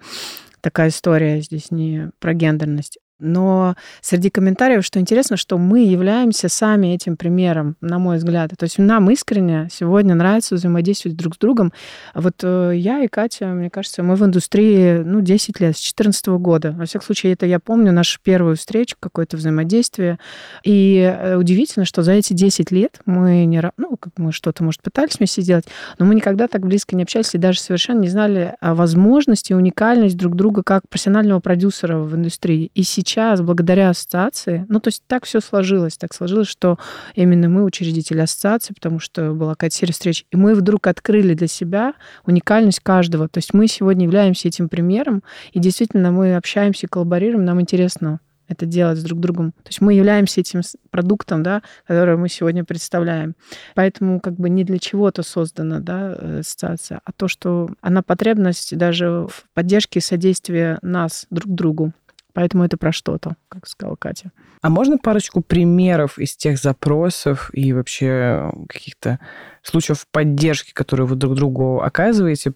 такая 0.68 0.90
история 0.90 1.40
здесь 1.40 1.72
не 1.72 2.12
про 2.20 2.34
гендерность. 2.34 3.00
Но 3.20 3.76
среди 4.02 4.30
комментариев, 4.30 4.86
что 4.86 5.00
интересно, 5.00 5.38
что 5.38 5.58
мы 5.58 5.84
являемся 5.84 6.50
сами 6.50 6.94
этим 6.94 7.18
примером, 7.18 7.76
на 7.82 7.98
мой 7.98 8.18
взгляд. 8.18 8.52
То 8.58 8.64
есть 8.66 8.78
нам 8.78 9.10
искренне 9.10 9.68
сегодня 9.72 10.14
нравится 10.14 10.56
взаимодействовать 10.56 11.18
друг 11.18 11.36
с 11.36 11.38
другом. 11.40 11.74
Вот 12.14 12.36
э, 12.44 12.74
я 12.76 13.04
и 13.04 13.08
Катя, 13.08 13.48
мне 13.48 13.72
кажется, 13.72 14.04
мы 14.04 14.16
в 14.16 14.24
индустрии 14.24 15.00
ну, 15.00 15.22
10 15.22 15.60
лет, 15.60 15.76
с 15.76 15.82
2014 15.82 16.28
года. 16.28 16.74
Во 16.78 16.86
всяком 16.86 17.06
случае, 17.06 17.34
это 17.34 17.48
я 17.48 17.60
помню 17.60 17.92
нашу 17.92 18.20
первую 18.22 18.56
встречу, 18.56 18.96
какое-то 19.00 19.36
взаимодействие. 19.38 20.20
И 20.64 20.98
э, 21.00 21.38
удивительно, 21.38 21.86
что 21.86 22.04
за 22.04 22.12
эти 22.12 22.34
10 22.34 22.72
лет 22.72 23.00
мы 23.06 23.46
не... 23.46 23.64
Ну, 23.78 23.98
как 23.98 24.14
мы 24.18 24.32
что-то, 24.32 24.64
может, 24.64 24.84
пытались 24.84 25.18
вместе 25.18 25.42
сделать, 25.42 25.66
но 25.98 26.06
мы 26.06 26.14
никогда 26.14 26.48
так 26.48 26.62
близко 26.62 26.96
не 26.96 27.04
общались 27.04 27.34
и 27.34 27.40
даже 27.40 27.60
совершенно 27.60 28.02
не 28.02 28.10
знали 28.10 28.56
возможности, 28.62 29.54
уникальность 29.54 30.18
друг 30.18 30.36
друга 30.36 30.62
как 30.62 30.88
профессионального 30.88 31.40
продюсера 31.40 31.98
в 31.98 32.16
индустрии. 32.16 32.70
И 32.76 32.84
сейчас 32.84 33.07
сейчас, 33.08 33.42
благодаря 33.42 33.90
ассоциации, 33.90 34.66
ну, 34.70 34.80
то 34.80 34.90
есть 34.90 35.04
так 35.08 35.26
все 35.26 35.40
сложилось, 35.40 35.98
так 35.98 36.14
сложилось, 36.14 36.48
что 36.48 36.78
именно 37.16 37.50
мы 37.50 37.64
учредители 37.64 38.20
ассоциации, 38.20 38.74
потому 38.74 39.00
что 39.00 39.34
была 39.34 39.54
какая-то 39.54 39.76
серия 39.76 39.94
встреч, 39.94 40.26
и 40.32 40.38
мы 40.38 40.56
вдруг 40.56 40.88
открыли 40.88 41.34
для 41.34 41.48
себя 41.48 41.94
уникальность 42.26 42.82
каждого. 42.82 43.28
То 43.28 43.38
есть 43.38 43.54
мы 43.54 43.68
сегодня 43.68 44.06
являемся 44.06 44.48
этим 44.48 44.70
примером, 44.70 45.24
и 45.54 45.60
действительно 45.60 46.12
мы 46.12 46.36
общаемся 46.36 46.86
и 46.86 46.90
коллаборируем, 46.90 47.46
нам 47.46 47.62
интересно 47.62 48.20
это 48.48 48.66
делать 48.66 48.98
с 48.98 49.04
друг 49.04 49.20
другом. 49.20 49.52
То 49.52 49.70
есть 49.70 49.82
мы 49.82 49.94
являемся 49.94 50.42
этим 50.42 50.62
продуктом, 50.90 51.44
да, 51.44 51.62
который 51.86 52.18
мы 52.18 52.30
сегодня 52.30 52.64
представляем. 52.64 53.36
Поэтому 53.76 54.20
как 54.20 54.36
бы 54.36 54.50
не 54.50 54.64
для 54.64 54.80
чего-то 54.80 55.24
создана 55.24 55.80
да, 55.80 56.16
э, 56.18 56.40
ассоциация, 56.40 57.02
а 57.04 57.12
то, 57.12 57.28
что 57.28 57.70
она 57.82 58.02
потребность 58.02 58.78
даже 58.78 59.28
в 59.30 59.46
поддержке 59.54 60.00
и 60.00 60.02
содействии 60.02 60.78
нас 60.82 61.28
друг 61.30 61.54
другу. 61.54 61.94
Поэтому 62.38 62.64
это 62.64 62.78
про 62.78 62.92
что-то, 62.92 63.36
как 63.50 63.68
сказала 63.68 63.96
Катя. 63.96 64.32
А 64.62 64.70
можно 64.70 65.00
парочку 65.00 65.42
примеров 65.42 66.20
из 66.20 66.36
тех 66.36 66.60
запросов 66.60 67.50
и 67.52 67.74
вообще 67.74 68.52
каких-то 68.70 69.18
случаев 69.64 70.06
поддержки, 70.12 70.72
которые 70.72 71.08
вы 71.08 71.16
друг 71.16 71.34
другу 71.34 71.82
оказываете, 71.82 72.54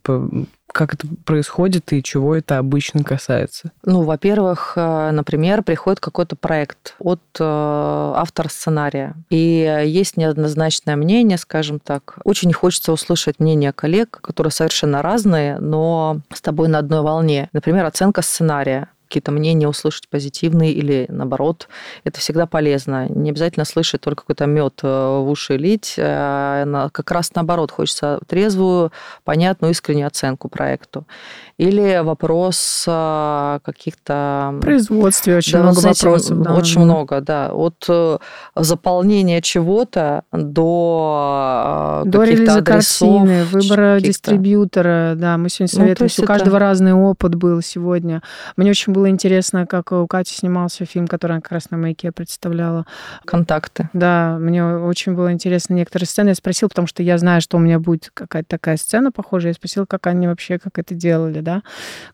как 0.72 0.94
это 0.94 1.08
происходит 1.26 1.94
и 1.94 2.04
чего 2.04 2.36
это 2.36 2.60
обычно 2.60 3.04
касается? 3.04 3.72
Ну, 3.84 4.04
во-первых, 4.04 4.74
э, 4.76 5.10
например, 5.12 5.64
приходит 5.64 6.00
какой-то 6.00 6.36
проект 6.36 6.96
от 7.00 7.22
э, 7.40 7.44
автора 7.44 8.50
сценария, 8.50 9.16
и 9.32 9.84
есть 9.84 10.16
неоднозначное 10.16 10.96
мнение, 10.96 11.40
скажем 11.40 11.80
так. 11.80 12.20
Очень 12.24 12.54
хочется 12.54 12.92
услышать 12.92 13.40
мнение 13.40 13.74
коллег, 13.74 14.20
которые 14.22 14.52
совершенно 14.52 15.02
разные, 15.02 15.58
но 15.58 16.22
с 16.32 16.40
тобой 16.40 16.68
на 16.68 16.78
одной 16.78 17.02
волне. 17.02 17.50
Например, 17.52 17.84
оценка 17.86 18.22
сценария 18.22 18.88
какие-то 19.12 19.32
мнения 19.32 19.68
услышать 19.68 20.08
позитивные 20.08 20.72
или 20.72 21.06
наоборот. 21.10 21.68
Это 22.06 22.20
всегда 22.20 22.46
полезно. 22.46 23.08
Не 23.10 23.32
обязательно 23.32 23.66
слышать 23.66 24.00
только 24.00 24.22
какой-то 24.22 24.46
мед 24.46 24.80
э, 24.84 24.88
в 24.88 25.30
уши 25.30 25.58
лить. 25.58 25.96
А 25.98 26.90
как 26.92 27.12
раз 27.12 27.36
наоборот, 27.36 27.72
хочется 27.72 28.20
трезвую, 28.28 28.92
понятную, 29.26 29.72
искреннюю 29.72 30.08
оценку 30.08 30.48
проекту. 30.48 31.06
Или 31.58 32.02
вопрос 32.04 32.86
а, 32.88 33.60
каких-то... 33.64 34.56
Производстве 34.62 35.38
очень 35.38 35.54
да, 35.54 35.64
много 35.64 35.82
знаете, 35.82 36.08
вопросов. 36.08 36.42
Да, 36.42 36.54
очень 36.56 36.82
много, 36.82 37.22
да. 37.22 37.52
От 37.54 37.86
э, 37.88 38.18
заполнения 38.56 39.42
чего-то 39.42 40.24
до 40.32 41.12
а, 41.20 42.04
до 42.06 42.24
релиза 42.24 42.60
адресов, 42.60 43.10
картины, 43.10 43.44
выбора 43.46 44.00
дистрибьютора. 44.00 45.14
Да, 45.16 45.38
мы 45.38 45.50
сегодня 45.50 45.74
ну, 45.74 45.84
советуемся. 45.84 46.22
Ну, 46.22 46.24
У 46.24 46.28
каждого 46.28 46.56
это... 46.56 46.66
разный 46.66 46.94
опыт 46.94 47.36
был 47.36 47.62
сегодня. 47.62 48.22
Мне 48.56 48.72
очень 48.72 48.94
было 48.94 49.01
интересно, 49.10 49.68
как 49.68 49.92
у 49.92 50.08
Кати 50.08 50.34
снимался 50.34 50.86
фильм, 50.86 51.08
который 51.08 51.34
она 51.34 51.42
как 51.42 51.52
раз 51.52 51.70
на 51.70 51.78
маяке 51.78 52.12
представляла. 52.12 52.86
Контакты. 53.26 53.90
Да, 53.94 54.38
мне 54.40 54.66
очень 54.66 55.14
было 55.14 55.32
интересно 55.32 55.76
некоторые 55.76 56.08
сцены. 56.08 56.30
Я 56.30 56.36
спросила, 56.36 56.70
потому 56.70 56.88
что 56.88 57.04
я 57.04 57.18
знаю, 57.20 57.42
что 57.42 57.58
у 57.58 57.60
меня 57.60 57.80
будет 57.80 58.10
какая-то 58.14 58.50
такая 58.50 58.78
сцена 58.78 59.12
похожая. 59.12 59.52
Я 59.52 59.56
спросила, 59.56 59.86
как 59.86 60.08
они 60.08 60.28
вообще, 60.28 60.58
как 60.58 60.80
это 60.80 60.96
делали, 60.96 61.42
да 61.42 61.52
да, 61.52 61.64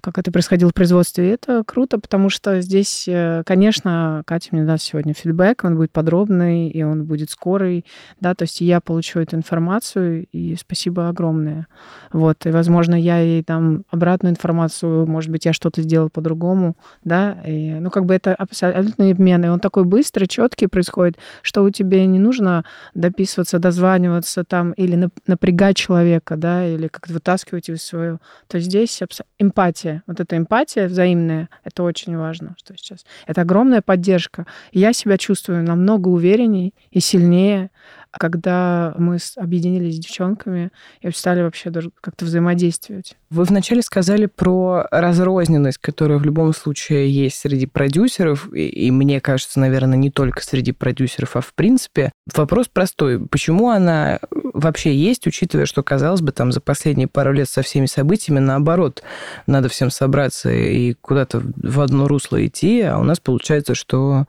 как 0.01 0.17
это 0.17 0.31
происходило 0.31 0.69
в 0.69 0.73
производстве. 0.73 1.25
И 1.27 1.33
это 1.33 1.63
круто, 1.65 1.99
потому 1.99 2.29
что 2.29 2.61
здесь, 2.61 3.07
э, 3.07 3.43
конечно, 3.45 4.23
Катя 4.25 4.49
мне 4.51 4.63
даст 4.63 4.83
сегодня 4.85 5.13
фидбэк, 5.13 5.63
он 5.63 5.75
будет 5.75 5.91
подробный, 5.91 6.69
и 6.69 6.83
он 6.83 7.05
будет 7.05 7.29
скорый, 7.29 7.85
да, 8.19 8.33
то 8.33 8.43
есть 8.43 8.61
я 8.61 8.81
получу 8.81 9.19
эту 9.19 9.35
информацию, 9.35 10.25
и 10.31 10.55
спасибо 10.55 11.09
огромное. 11.09 11.67
Вот, 12.11 12.45
и, 12.45 12.49
возможно, 12.49 12.95
я 12.95 13.19
ей 13.19 13.43
там 13.43 13.83
обратную 13.91 14.31
информацию, 14.31 15.05
может 15.05 15.31
быть, 15.31 15.45
я 15.45 15.53
что-то 15.53 15.81
сделал 15.81 16.09
по-другому, 16.09 16.75
да, 17.03 17.37
и, 17.45 17.73
ну, 17.73 17.89
как 17.89 18.05
бы 18.05 18.13
это 18.13 18.33
абсолютный 18.33 19.11
обмен, 19.11 19.45
и 19.45 19.47
он 19.47 19.59
такой 19.59 19.83
быстрый, 19.83 20.27
четкий 20.27 20.67
происходит, 20.67 21.17
что 21.41 21.63
у 21.63 21.69
тебя 21.69 22.05
не 22.05 22.19
нужно 22.19 22.65
дописываться, 22.93 23.59
дозваниваться 23.59 24.43
там, 24.43 24.71
или 24.71 25.09
напрягать 25.25 25.77
человека, 25.77 26.35
да, 26.37 26.67
или 26.67 26.87
как-то 26.87 27.13
вытаскивать 27.13 27.69
из 27.69 27.83
своего. 27.83 28.19
То 28.47 28.59
здесь 28.59 29.01
эмпатия. 29.39 30.03
Вот 30.07 30.19
эта 30.19 30.37
эмпатия 30.37 30.87
взаимная, 30.87 31.49
это 31.63 31.83
очень 31.83 32.17
важно, 32.17 32.55
что 32.57 32.75
сейчас. 32.77 33.05
Это 33.25 33.41
огромная 33.41 33.81
поддержка. 33.81 34.45
Я 34.71 34.93
себя 34.93 35.17
чувствую 35.17 35.63
намного 35.63 36.09
уверенней 36.09 36.73
и 36.91 36.99
сильнее, 36.99 37.69
когда 38.17 38.93
мы 38.97 39.17
объединились 39.35 39.95
с 39.95 39.99
девчонками 39.99 40.71
и 41.01 41.11
стали 41.11 41.41
вообще 41.41 41.69
даже 41.69 41.91
как-то 42.01 42.25
взаимодействовать. 42.25 43.15
Вы 43.29 43.43
вначале 43.43 43.81
сказали 43.81 44.25
про 44.25 44.87
разрозненность, 44.91 45.77
которая 45.79 46.17
в 46.17 46.23
любом 46.23 46.53
случае 46.53 47.11
есть 47.11 47.37
среди 47.37 47.65
продюсеров, 47.65 48.53
и, 48.53 48.67
и 48.67 48.91
мне 48.91 49.19
кажется, 49.19 49.59
наверное, 49.59 49.97
не 49.97 50.11
только 50.11 50.43
среди 50.43 50.71
продюсеров, 50.71 51.35
а 51.35 51.41
в 51.41 51.53
принципе. 51.53 52.11
Вопрос 52.33 52.67
простой. 52.67 53.25
Почему 53.25 53.69
она 53.69 54.19
вообще 54.31 54.95
есть, 54.95 55.27
учитывая, 55.27 55.65
что, 55.65 55.83
казалось 55.83 56.21
бы, 56.21 56.31
там 56.31 56.51
за 56.51 56.61
последние 56.61 57.07
пару 57.07 57.33
лет 57.33 57.49
со 57.49 57.61
всеми 57.61 57.85
событиями, 57.85 58.39
наоборот, 58.39 59.03
надо 59.45 59.69
всем 59.69 59.89
собраться 59.89 60.49
и 60.51 60.93
куда-то 60.93 61.41
в 61.55 61.81
одно 61.81 62.07
русло 62.07 62.45
идти, 62.45 62.81
а 62.81 62.97
у 62.97 63.03
нас 63.03 63.19
получается, 63.19 63.75
что 63.75 64.25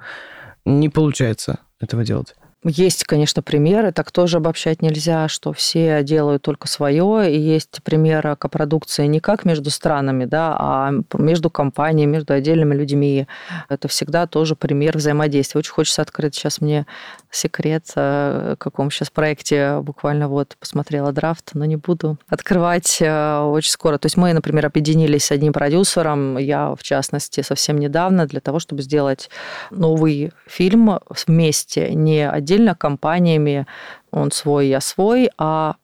не 0.65 0.89
получается 0.89 1.59
этого 1.81 2.05
делать. 2.05 2.35
Есть, 2.69 3.05
конечно, 3.05 3.43
примеры, 3.43 3.93
так 3.93 4.11
тоже 4.11 4.37
обобщать 4.37 4.83
нельзя, 4.83 5.27
что 5.29 5.55
все 5.55 6.03
делают 6.03 6.43
только 6.43 6.69
свое, 6.69 7.35
и 7.35 7.39
есть 7.39 7.83
примеры 7.83 8.37
копродукции 8.37 9.07
не 9.07 9.21
как 9.21 9.47
между 9.47 9.71
странами, 9.71 10.27
да, 10.27 10.55
а 10.59 10.93
между 11.15 11.49
компаниями, 11.49 12.13
между 12.13 12.35
отдельными 12.35 12.75
людьми. 12.75 13.27
Это 13.71 13.89
всегда 13.89 14.27
тоже 14.27 14.55
пример 14.55 14.99
взаимодействия. 14.99 15.59
Очень 15.59 15.73
хочется 15.73 16.03
открыть 16.03 16.35
сейчас 16.35 16.61
мне 16.61 16.87
секрет, 17.31 17.85
э, 17.97 18.55
в 18.55 18.59
каком 18.59 18.91
сейчас 18.91 19.11
проекте 19.11 19.81
буквально 19.81 20.29
вот 20.29 20.57
посмотрела 20.61 21.13
драфт, 21.13 21.51
но 21.55 21.65
не 21.65 21.77
буду 21.77 22.19
открывать 22.29 22.99
э, 23.01 23.41
очень 23.41 23.71
скоро. 23.71 23.99
То 23.99 24.07
есть 24.07 24.17
мы, 24.17 24.33
например, 24.33 24.67
объединились 24.67 25.25
с 25.25 25.31
одним 25.31 25.53
продюсером, 25.53 26.37
я, 26.39 26.75
в 26.75 26.83
частности, 26.83 27.41
совсем 27.41 27.79
недавно, 27.79 28.27
для 28.27 28.41
того, 28.41 28.59
чтобы 28.59 28.83
сделать 28.83 29.31
новый 29.71 30.33
фильм 30.47 30.99
вместе, 31.27 31.95
не 31.95 32.29
отдельно 32.29 32.58
компаниями, 32.75 33.67
он 34.11 34.31
свой, 34.31 34.69
я 34.69 34.81
свой, 34.81 35.31
а 35.39 35.77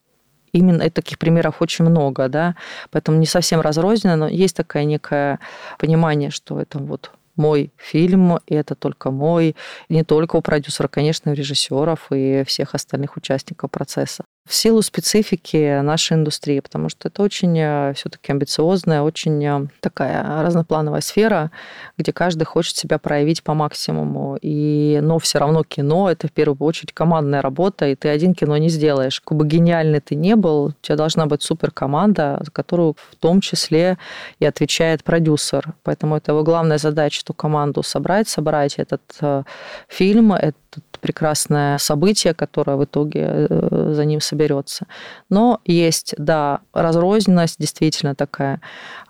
именно 0.53 0.89
таких 0.91 1.19
примеров 1.19 1.61
очень 1.61 1.85
много, 1.85 2.29
да, 2.29 2.55
поэтому 2.91 3.19
не 3.19 3.27
совсем 3.27 3.61
разрозненно, 3.61 4.17
но 4.17 4.29
есть 4.29 4.57
такое 4.57 4.85
некое 4.85 5.41
понимание, 5.79 6.31
что 6.31 6.61
это 6.61 6.79
вот 6.79 7.11
мой 7.37 7.73
фильм, 7.77 8.39
и 8.47 8.55
это 8.55 8.75
только 8.75 9.11
мой, 9.11 9.57
не 9.89 10.05
только 10.05 10.37
у 10.37 10.41
продюсера, 10.41 10.89
конечно, 10.89 11.33
у 11.33 11.35
режиссеров 11.35 12.07
и 12.13 12.45
всех 12.47 12.75
остальных 12.75 13.17
участников 13.17 13.71
процесса 13.71 14.25
в 14.47 14.55
силу 14.55 14.83
специфики 14.83 15.81
нашей 15.81 16.19
индустрии, 16.19 16.61
потому 16.61 16.91
что 16.91 17.09
это 17.09 17.23
очень 17.23 17.59
э, 17.59 17.95
все-таки 17.95 18.31
амбициозная, 18.31 19.01
очень 19.01 19.43
э, 19.43 19.67
такая 19.81 20.43
разноплановая 20.43 21.01
сфера, 21.01 21.51
где 21.97 22.13
каждый 22.13 22.45
хочет 22.45 22.77
себя 22.77 22.99
проявить 22.99 23.43
по 23.43 23.55
максимуму. 23.55 24.37
И, 24.43 25.01
но 25.03 25.19
все 25.19 25.39
равно 25.39 25.65
кино 25.65 26.11
это 26.11 26.29
в 26.29 26.33
первую 26.33 26.59
очередь 26.61 26.93
командная 26.93 27.41
работа, 27.41 27.87
и 27.87 27.95
ты 27.95 28.09
один 28.09 28.35
кино 28.35 28.59
не 28.59 28.69
сделаешь. 28.69 29.21
Как 29.21 29.37
бы 29.39 29.47
гениальный 29.47 30.01
ты 30.01 30.15
не 30.15 30.37
был, 30.37 30.65
у 30.65 30.73
тебя 30.83 30.97
должна 30.97 31.25
быть 31.25 31.43
супер 31.43 31.71
команда, 31.71 32.39
за 32.45 32.51
которую 32.51 32.97
в 33.13 33.17
том 33.17 33.41
числе 33.41 33.97
и 34.41 34.45
отвечает 34.45 35.05
продюсер. 35.05 35.73
Поэтому 35.85 36.17
это 36.17 36.33
его 36.33 36.43
главная 36.43 36.77
задача, 36.77 37.23
эту 37.25 37.33
команду 37.33 37.83
собрать, 37.83 38.29
собрать 38.29 38.75
этот 38.75 39.01
э, 39.23 39.45
фильм, 39.89 40.35
этот 40.77 41.01
прекрасное 41.01 41.79
событие, 41.79 42.35
которое 42.35 42.77
в 42.77 42.85
итоге 42.85 43.21
э, 43.27 43.93
за 43.93 44.05
ним 44.05 44.21
соберется. 44.21 44.87
Но 45.29 45.61
есть, 45.65 46.15
да, 46.19 46.61
разрозненность 46.73 47.59
действительно 47.59 48.15
такая, 48.15 48.61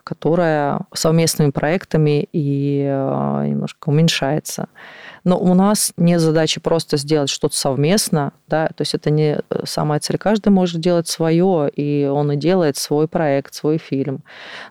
которая 0.03 0.81
совместными 0.93 1.51
проектами 1.51 2.29
и 2.33 2.85
э, 2.85 3.47
немножко 3.47 3.89
уменьшается. 3.89 4.69
Но 5.25 5.39
у 5.39 5.55
нас 5.55 5.93
нет 5.97 6.21
задачи 6.21 6.61
просто 6.61 6.97
сделать 6.97 7.31
что-то 7.31 7.57
совместно, 7.57 8.33
да, 8.49 8.67
то 8.67 8.83
есть 8.83 8.95
это 8.95 9.11
не 9.11 9.39
э, 9.39 9.63
самая 9.65 10.01
цель. 10.01 10.19
Каждый 10.19 10.49
может 10.49 10.81
делать 10.81 11.09
свое, 11.09 11.71
и 11.71 12.07
он 12.07 12.33
и 12.33 12.37
делает 12.37 12.77
свой 12.77 13.09
проект, 13.09 13.55
свой 13.55 13.79
фильм. 13.79 14.23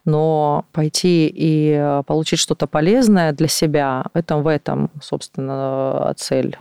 Но 0.05 0.65
пойти 0.71 1.31
и 1.33 2.01
получить 2.05 2.39
что-то 2.39 2.67
полезное 2.67 3.31
для 3.31 3.47
себя, 3.47 4.05
это 4.13 4.37
в 4.37 4.47
этом, 4.47 4.91
собственно, 5.01 6.13
цель 6.17 6.57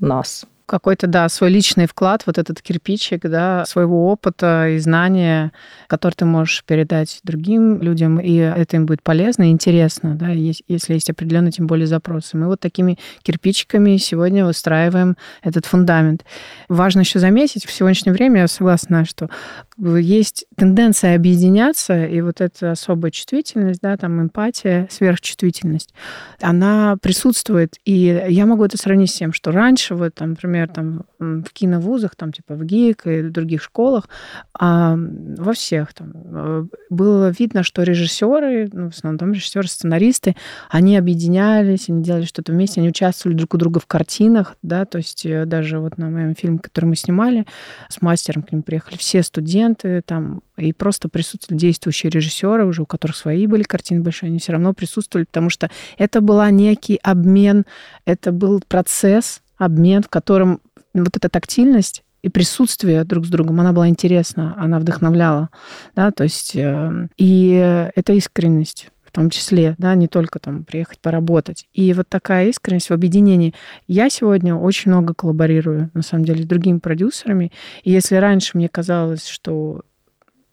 нас 0.00 0.46
какой-то, 0.68 1.06
да, 1.06 1.28
свой 1.30 1.50
личный 1.50 1.86
вклад, 1.86 2.24
вот 2.26 2.36
этот 2.36 2.60
кирпичик, 2.60 3.22
да, 3.22 3.64
своего 3.64 4.12
опыта 4.12 4.68
и 4.68 4.78
знания, 4.78 5.50
который 5.86 6.12
ты 6.12 6.26
можешь 6.26 6.62
передать 6.64 7.20
другим 7.24 7.80
людям, 7.80 8.20
и 8.20 8.34
это 8.34 8.76
им 8.76 8.84
будет 8.84 9.02
полезно 9.02 9.44
и 9.44 9.50
интересно, 9.50 10.14
да, 10.14 10.28
если 10.28 10.92
есть 10.92 11.08
определенные, 11.08 11.52
тем 11.52 11.66
более, 11.66 11.86
запросы. 11.86 12.36
Мы 12.36 12.46
вот 12.48 12.60
такими 12.60 12.98
кирпичиками 13.22 13.96
сегодня 13.96 14.44
выстраиваем 14.44 15.16
этот 15.42 15.64
фундамент. 15.64 16.24
Важно 16.68 17.00
еще 17.00 17.18
заметить, 17.18 17.64
в 17.64 17.72
сегодняшнее 17.72 18.12
время 18.12 18.42
я 18.42 18.48
согласна, 18.48 19.06
что 19.06 19.30
есть 19.78 20.46
тенденция 20.56 21.14
объединяться, 21.14 22.04
и 22.04 22.20
вот 22.20 22.40
эта 22.40 22.72
особая 22.72 23.10
чувствительность, 23.10 23.80
да, 23.80 23.96
там 23.96 24.20
эмпатия, 24.20 24.88
сверхчувствительность, 24.90 25.94
она 26.40 26.96
присутствует. 27.00 27.76
И 27.84 28.24
я 28.28 28.46
могу 28.46 28.64
это 28.64 28.76
сравнить 28.76 29.10
с 29.10 29.14
тем, 29.18 29.32
что 29.32 29.52
раньше, 29.52 29.94
вот, 29.94 30.14
там, 30.14 30.30
например, 30.30 30.68
там 30.68 31.04
в 31.18 31.52
киновузах, 31.52 32.14
там 32.16 32.32
типа 32.32 32.54
в 32.54 32.64
ГИК 32.64 33.06
и 33.06 33.22
в 33.22 33.32
других 33.32 33.62
школах, 33.62 34.08
а 34.58 34.96
во 34.96 35.52
всех 35.52 35.92
там 35.94 36.12
э, 36.14 36.66
было 36.90 37.30
видно, 37.36 37.62
что 37.62 37.82
режиссеры, 37.82 38.68
ну, 38.72 38.90
в 38.90 38.94
основном 38.94 39.18
там 39.18 39.32
режиссеры, 39.32 39.66
сценаристы, 39.66 40.36
они 40.70 40.96
объединялись, 40.96 41.88
они 41.88 42.02
делали 42.02 42.24
что-то 42.24 42.52
вместе, 42.52 42.80
они 42.80 42.90
участвовали 42.90 43.36
друг 43.36 43.54
у 43.54 43.56
друга 43.58 43.80
в 43.80 43.86
картинах, 43.86 44.56
да, 44.62 44.84
то 44.84 44.98
есть 44.98 45.26
э, 45.26 45.44
даже 45.44 45.80
вот 45.80 45.98
на 45.98 46.08
моем 46.08 46.34
фильме, 46.34 46.58
который 46.58 46.86
мы 46.86 46.96
снимали, 46.96 47.46
с 47.88 48.00
мастером 48.00 48.42
к 48.42 48.52
ним 48.52 48.62
приехали 48.62 48.96
все 48.96 49.22
студенты, 49.22 50.02
там 50.02 50.42
и 50.56 50.72
просто 50.72 51.08
присутствовали 51.08 51.58
действующие 51.58 52.10
режиссеры, 52.10 52.64
уже 52.64 52.82
у 52.82 52.86
которых 52.86 53.16
свои 53.16 53.46
были 53.46 53.64
картины 53.64 54.02
большие, 54.02 54.28
они 54.28 54.38
все 54.38 54.52
равно 54.52 54.72
присутствовали, 54.72 55.24
потому 55.24 55.50
что 55.50 55.70
это 55.96 56.20
был 56.20 56.38
некий 56.50 56.98
обмен, 57.02 57.64
это 58.04 58.30
был 58.32 58.62
процесс, 58.66 59.42
обмен, 59.58 60.02
в 60.02 60.08
котором 60.08 60.60
вот 60.94 61.16
эта 61.16 61.28
тактильность 61.28 62.02
и 62.22 62.28
присутствие 62.28 63.04
друг 63.04 63.26
с 63.26 63.28
другом, 63.28 63.60
она 63.60 63.72
была 63.72 63.88
интересна, 63.88 64.54
она 64.58 64.78
вдохновляла, 64.80 65.50
да, 65.94 66.10
то 66.10 66.24
есть 66.24 66.56
э, 66.56 67.08
и 67.16 67.90
это 67.94 68.12
искренность 68.12 68.90
в 69.08 69.12
том 69.12 69.30
числе, 69.30 69.74
да, 69.78 69.94
не 69.94 70.06
только 70.06 70.38
там 70.38 70.64
приехать 70.64 70.98
поработать. 71.00 71.66
И 71.72 71.94
вот 71.94 72.08
такая 72.10 72.48
искренность 72.48 72.90
в 72.90 72.92
объединении. 72.92 73.54
Я 73.86 74.10
сегодня 74.10 74.54
очень 74.54 74.90
много 74.90 75.14
коллаборирую, 75.14 75.90
на 75.94 76.02
самом 76.02 76.26
деле, 76.26 76.42
с 76.42 76.46
другими 76.46 76.78
продюсерами. 76.78 77.50
И 77.84 77.90
если 77.90 78.16
раньше 78.16 78.58
мне 78.58 78.68
казалось, 78.68 79.26
что 79.26 79.80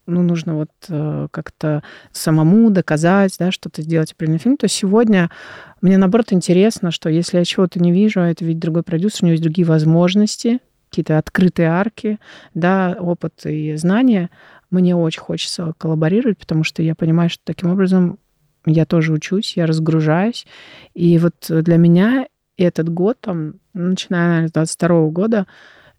ну, 0.08 0.22
нужно 0.24 0.56
вот 0.56 0.70
э, 0.90 1.28
как-то 1.32 1.84
самому 2.12 2.70
доказать, 2.70 3.36
да, 3.40 3.52
что-то 3.52 3.82
сделать 3.82 4.12
определенный 4.12 4.40
фильм, 4.40 4.58
то 4.58 4.68
сегодня 4.68 5.30
мне, 5.82 5.98
наоборот, 5.98 6.28
интересно, 6.32 6.92
что 6.92 7.10
если 7.10 7.38
я 7.38 7.46
чего-то 7.46 7.80
не 7.80 7.92
вижу, 7.92 8.22
а 8.22 8.30
это 8.30 8.46
ведь 8.46 8.60
другой 8.60 8.84
продюсер, 8.84 9.24
у 9.24 9.26
него 9.28 9.34
есть 9.34 9.44
другие 9.44 9.68
возможности, 9.68 10.60
какие-то 10.90 11.18
открытые 11.18 11.70
арки, 11.70 12.20
да, 12.54 12.96
опыт 13.00 13.46
и 13.46 13.76
знания, 13.76 14.30
мне 14.72 14.96
очень 14.96 15.22
хочется 15.22 15.74
коллаборировать, 15.78 16.38
потому 16.38 16.64
что 16.64 16.82
я 16.82 16.96
понимаю, 16.96 17.30
что 17.30 17.42
таким 17.44 17.72
образом 17.72 18.20
я 18.66 18.86
тоже 18.86 19.14
учусь, 19.14 19.56
я 19.56 19.66
разгружаюсь. 19.66 20.46
И 20.94 21.18
вот 21.18 21.36
для 21.50 21.78
меня 21.78 22.28
этот 22.58 22.90
год, 22.90 23.20
там, 23.22 23.56
начиная, 23.74 24.28
наверное, 24.28 24.48
с 24.48 24.52
22 24.54 25.10
года, 25.10 25.48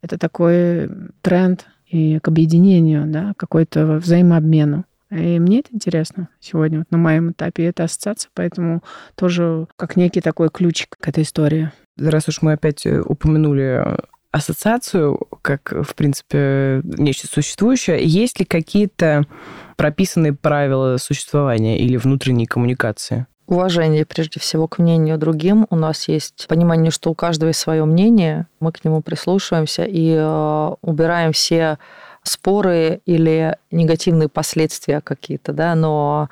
это 0.02 0.18
такой 0.18 0.90
тренд 1.22 1.66
и 1.88 2.18
к 2.18 2.28
объединению, 2.28 3.06
да, 3.06 3.32
какой-то 3.36 3.96
взаимообмену. 3.96 4.84
И 5.10 5.38
мне 5.38 5.60
это 5.60 5.68
интересно 5.72 6.28
сегодня 6.40 6.80
вот 6.80 6.90
на 6.90 6.98
моем 6.98 7.30
этапе. 7.30 7.66
Это 7.66 7.84
ассоциация, 7.84 8.30
поэтому 8.34 8.82
тоже 9.14 9.68
как 9.76 9.96
некий 9.96 10.20
такой 10.20 10.48
ключик 10.50 10.96
к 10.98 11.08
этой 11.08 11.22
истории. 11.22 11.70
Раз 11.96 12.28
уж 12.28 12.42
мы 12.42 12.52
опять 12.52 12.84
э, 12.86 13.00
упомянули 13.00 13.98
ассоциацию 14.32 15.18
как, 15.42 15.72
в 15.72 15.94
принципе, 15.94 16.82
нечто 16.84 17.26
существующее, 17.26 18.04
есть 18.04 18.38
ли 18.38 18.44
какие-то 18.44 19.24
прописанные 19.76 20.34
правила 20.34 20.96
существования 20.98 21.78
или 21.78 21.96
внутренней 21.96 22.46
коммуникации? 22.46 23.26
Уважение, 23.46 24.04
прежде 24.04 24.40
всего, 24.40 24.66
к 24.66 24.78
мнению 24.78 25.18
другим. 25.18 25.68
У 25.70 25.76
нас 25.76 26.08
есть 26.08 26.46
понимание, 26.48 26.90
что 26.90 27.10
у 27.10 27.14
каждого 27.14 27.48
есть 27.48 27.60
свое 27.60 27.84
мнение. 27.84 28.48
Мы 28.58 28.72
к 28.72 28.84
нему 28.84 29.02
прислушиваемся 29.02 29.84
и 29.84 30.14
э, 30.16 30.70
убираем 30.82 31.32
все 31.32 31.78
споры 32.24 33.02
или 33.06 33.56
негативные 33.70 34.28
последствия 34.28 35.00
какие-то, 35.00 35.52
да, 35.52 35.76
но 35.76 36.28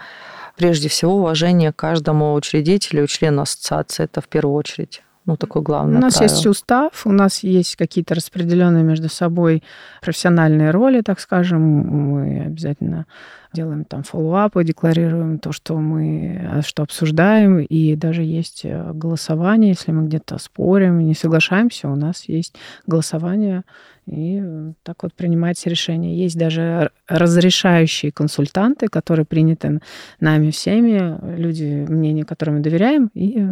прежде 0.57 0.89
всего 0.89 1.19
уважение 1.19 1.73
каждому 1.73 2.35
учредителю, 2.35 3.07
члену 3.07 3.43
ассоциации, 3.43 4.05
это 4.05 4.21
в 4.21 4.27
первую 4.27 4.57
очередь 4.57 5.04
ну, 5.27 5.37
такой 5.37 5.63
главный. 5.63 5.97
У 5.97 6.01
нас 6.01 6.19
правило. 6.19 6.35
есть 6.35 6.47
устав, 6.47 7.07
у 7.07 7.13
нас 7.13 7.43
есть 7.43 7.77
какие-то 7.77 8.15
распределенные 8.15 8.85
между 8.85 9.09
собой 9.09 9.63
профессиональные 10.03 10.71
роли, 10.71 11.01
так 11.01 11.19
скажем. 11.19 11.63
Мы 11.63 12.43
обязательно 12.47 13.07
делаем 13.55 13.85
там 13.85 14.03
фоллоуапы, 14.03 14.65
декларируем 14.65 15.39
то, 15.39 15.53
что 15.53 15.77
мы 15.77 16.61
что 16.67 16.83
обсуждаем, 16.83 17.61
и 17.61 17.97
даже 17.97 18.23
есть 18.23 18.63
э, 18.65 18.93
голосование, 18.93 19.71
если 19.71 19.93
мы 19.93 20.07
где-то 20.07 20.39
спорим, 20.39 20.99
не 20.99 21.15
соглашаемся, 21.15 21.89
у 21.89 21.95
нас 21.95 22.25
есть 22.29 22.55
голосование, 22.87 23.63
и 24.07 24.43
так 24.83 25.03
вот 25.05 25.15
принимается 25.15 25.71
решение. 25.71 26.19
Есть 26.19 26.37
даже 26.37 26.91
разрешающие 27.09 28.13
консультанты, 28.13 28.89
которые 28.89 29.25
приняты 29.25 29.81
нами 30.21 30.51
всеми, 30.51 31.39
люди, 31.39 31.87
мнению 31.89 32.27
которым 32.27 32.57
мы 32.57 32.61
доверяем, 32.61 33.11
и 33.15 33.47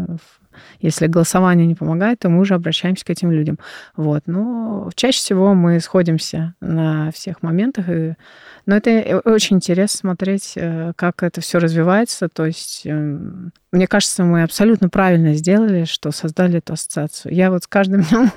если 0.80 1.06
голосование 1.06 1.66
не 1.66 1.74
помогает, 1.74 2.20
то 2.20 2.28
мы 2.28 2.40
уже 2.40 2.54
обращаемся 2.54 3.04
к 3.04 3.10
этим 3.10 3.30
людям. 3.30 3.58
Вот. 3.96 4.22
Но 4.26 4.90
чаще 4.94 5.18
всего 5.18 5.54
мы 5.54 5.80
сходимся 5.80 6.54
на 6.60 7.10
всех 7.12 7.42
моментах. 7.42 7.88
И... 7.88 8.14
Но 8.66 8.76
это 8.76 8.90
э, 8.90 9.18
очень 9.18 9.56
интересно 9.56 9.98
смотреть, 9.98 10.52
э, 10.56 10.92
как 10.96 11.22
это 11.22 11.40
все 11.40 11.58
развивается. 11.58 12.28
То 12.28 12.46
есть, 12.46 12.82
эм, 12.84 13.52
мне 13.72 13.86
кажется, 13.86 14.24
мы 14.24 14.42
абсолютно 14.42 14.88
правильно 14.88 15.34
сделали, 15.34 15.84
что 15.84 16.12
создали 16.12 16.58
эту 16.58 16.74
ассоциацию. 16.74 17.34
Я 17.34 17.50
вот 17.50 17.64
с 17.64 17.66
каждым 17.66 18.02
днем 18.10 18.30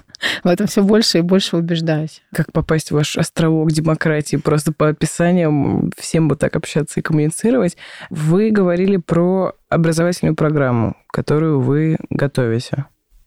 в 0.43 0.47
этом 0.47 0.67
все 0.67 0.81
больше 0.81 1.19
и 1.19 1.21
больше 1.21 1.57
убеждаюсь. 1.57 2.21
Как 2.33 2.51
попасть 2.51 2.89
в 2.89 2.95
ваш 2.95 3.17
островок 3.17 3.71
демократии? 3.71 4.37
Просто 4.37 4.71
по 4.71 4.89
описаниям 4.89 5.91
всем 5.97 6.27
бы 6.27 6.35
так 6.35 6.55
общаться 6.55 6.99
и 6.99 7.03
коммуницировать. 7.03 7.77
Вы 8.09 8.51
говорили 8.51 8.97
про 8.97 9.53
образовательную 9.75 10.35
программу, 10.35 10.95
которую 11.07 11.59
вы 11.59 11.97
готовите. 12.09 12.85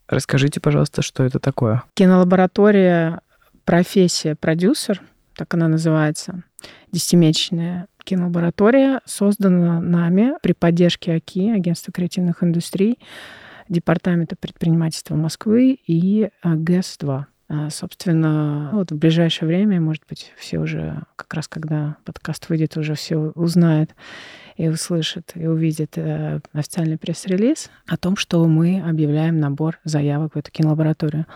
Расскажите, 0.08 0.60
пожалуйста, 0.60 1.02
что 1.02 1.22
это 1.22 1.38
такое? 1.38 1.84
Кинолаборатория 1.94 3.20
профессия 3.64 4.34
продюсер, 4.34 5.02
так 5.36 5.52
она 5.54 5.68
называется, 5.68 6.42
десятимесячная 6.90 7.86
кинолаборатория, 8.04 9.02
создана 9.04 9.80
нами 9.80 10.32
при 10.42 10.54
поддержке 10.54 11.12
АКИ, 11.12 11.50
Агентства 11.50 11.92
креативных 11.92 12.42
индустрий, 12.42 12.98
Департамента 13.68 14.34
предпринимательства 14.34 15.14
Москвы 15.14 15.78
и 15.86 16.30
а, 16.42 16.54
ГЭС-2. 16.54 17.24
А, 17.50 17.70
собственно, 17.70 18.70
вот 18.74 18.90
в 18.90 18.96
ближайшее 18.96 19.48
время, 19.48 19.80
может 19.80 20.02
быть, 20.06 20.32
все 20.36 20.58
уже, 20.58 21.02
как 21.16 21.32
раз 21.32 21.48
когда 21.48 21.96
подкаст 22.04 22.50
выйдет, 22.50 22.76
уже 22.76 22.94
все 22.94 23.16
узнают 23.34 23.94
и 24.56 24.68
услышат, 24.68 25.32
и 25.34 25.46
увидят 25.46 25.96
э, 25.96 26.40
официальный 26.52 26.98
пресс-релиз 26.98 27.70
о 27.86 27.96
том, 27.96 28.16
что 28.16 28.44
мы 28.46 28.82
объявляем 28.86 29.40
набор 29.40 29.78
заявок 29.84 30.34
в 30.34 30.38
эту 30.38 30.50
кинолабораторию. 30.50 31.26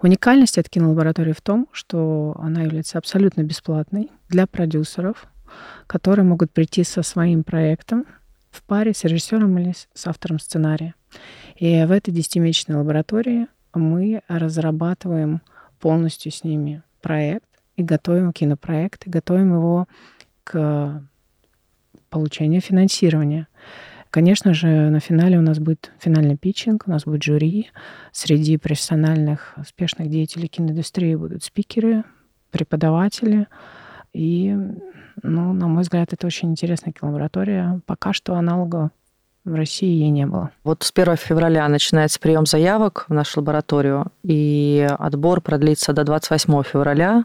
Уникальность 0.00 0.58
этой 0.58 0.70
кинолаборатории 0.70 1.32
в 1.32 1.40
том, 1.40 1.68
что 1.70 2.34
она 2.40 2.62
является 2.62 2.98
абсолютно 2.98 3.42
бесплатной 3.42 4.10
для 4.28 4.48
продюсеров, 4.48 5.28
которые 5.86 6.24
могут 6.24 6.50
прийти 6.50 6.82
со 6.82 7.02
своим 7.02 7.44
проектом 7.44 8.06
в 8.50 8.64
паре 8.64 8.94
с 8.94 9.04
режиссером 9.04 9.56
или 9.58 9.74
с 9.94 10.06
автором 10.08 10.40
сценария. 10.40 10.94
И 11.56 11.84
в 11.84 11.92
этой 11.92 12.10
десятимесячной 12.10 12.76
лаборатории 12.76 13.46
мы 13.74 14.22
разрабатываем 14.28 15.40
полностью 15.82 16.30
с 16.30 16.44
ними 16.44 16.82
проект 17.02 17.48
и 17.74 17.82
готовим 17.82 18.32
кинопроект, 18.32 19.04
и 19.06 19.10
готовим 19.10 19.52
его 19.52 19.88
к 20.44 21.02
получения 22.08 22.60
финансирования. 22.60 23.48
Конечно 24.10 24.54
же, 24.54 24.90
на 24.90 25.00
финале 25.00 25.38
у 25.38 25.42
нас 25.42 25.58
будет 25.58 25.90
финальный 25.98 26.36
питчинг, 26.36 26.84
у 26.86 26.90
нас 26.90 27.04
будет 27.04 27.24
жюри. 27.24 27.70
Среди 28.12 28.58
профессиональных, 28.58 29.54
успешных 29.56 30.08
деятелей 30.08 30.46
киноиндустрии 30.46 31.16
будут 31.16 31.42
спикеры, 31.42 32.04
преподаватели. 32.52 33.48
И, 34.12 34.54
ну, 35.22 35.52
на 35.52 35.66
мой 35.66 35.82
взгляд, 35.82 36.12
это 36.12 36.26
очень 36.28 36.50
интересная 36.50 36.92
кинолаборатория. 36.92 37.80
Пока 37.86 38.12
что 38.12 38.36
аналога 38.36 38.92
в 39.44 39.54
России 39.54 39.88
ей 39.88 40.10
не 40.10 40.26
было. 40.26 40.50
Вот 40.64 40.82
с 40.82 40.92
1 40.94 41.16
февраля 41.16 41.66
начинается 41.68 42.20
прием 42.20 42.46
заявок 42.46 43.06
в 43.08 43.14
нашу 43.14 43.40
лабораторию, 43.40 44.06
и 44.22 44.88
отбор 44.98 45.40
продлится 45.40 45.92
до 45.92 46.04
28 46.04 46.62
февраля 46.62 47.24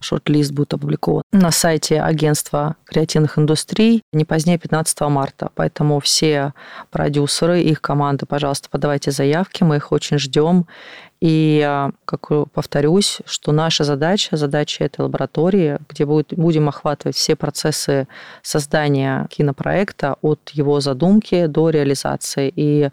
шорт-лист 0.00 0.52
будет 0.52 0.74
опубликован 0.74 1.22
на 1.32 1.50
сайте 1.50 2.00
агентства 2.00 2.76
креативных 2.84 3.38
индустрий 3.38 4.02
не 4.12 4.24
позднее 4.24 4.58
15 4.58 5.00
марта. 5.02 5.50
Поэтому 5.54 6.00
все 6.00 6.54
продюсеры, 6.90 7.60
их 7.60 7.80
команды, 7.80 8.26
пожалуйста, 8.26 8.68
подавайте 8.70 9.10
заявки, 9.10 9.64
мы 9.64 9.76
их 9.76 9.92
очень 9.92 10.18
ждем. 10.18 10.66
И, 11.20 11.88
как 12.04 12.28
повторюсь, 12.52 13.18
что 13.24 13.52
наша 13.52 13.84
задача, 13.84 14.36
задача 14.36 14.84
этой 14.84 15.00
лаборатории, 15.00 15.78
где 15.88 16.06
будет, 16.06 16.32
будем 16.34 16.68
охватывать 16.68 17.16
все 17.16 17.34
процессы 17.34 18.06
создания 18.42 19.26
кинопроекта 19.30 20.16
от 20.22 20.50
его 20.50 20.80
задумки 20.80 21.46
до 21.46 21.70
реализации. 21.70 22.52
И 22.54 22.90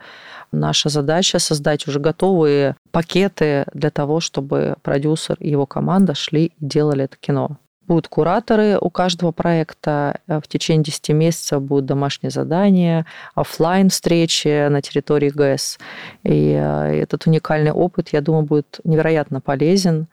наша 0.52 0.90
задача 0.90 1.38
создать 1.38 1.88
уже 1.88 2.00
готовые 2.00 2.76
пакеты 2.92 3.66
для 3.74 3.92
того, 3.92 4.20
чтобы 4.20 4.76
продюсер 4.82 5.38
и 5.40 5.50
его 5.50 5.66
команда 5.66 6.16
шли 6.16 6.46
и 6.46 6.54
делали 6.60 7.04
это 7.04 7.18
кино. 7.18 7.58
Будут 7.88 8.08
кураторы 8.08 8.78
у 8.80 8.89
каждого 8.89 9.32
проекта. 9.32 10.19
Э, 10.28 10.39
в 10.39 10.48
течение 10.48 10.84
10 10.84 11.10
месяцев 11.10 11.62
будут 11.62 11.86
домашние 11.86 12.32
задания, 12.32 13.06
офлайн 13.36 13.89
встречи 13.89 14.67
на 14.69 14.82
территории 14.82 15.30
ГЭС. 15.30 15.78
И 16.24 16.58
э, 16.60 17.02
этот 17.02 17.28
уникальный 17.28 17.71
опыт, 17.71 18.10
я 18.10 18.21
думаю, 18.21 18.43
будет 18.43 18.80
невероятно 18.84 19.39
полезен. 19.39 20.08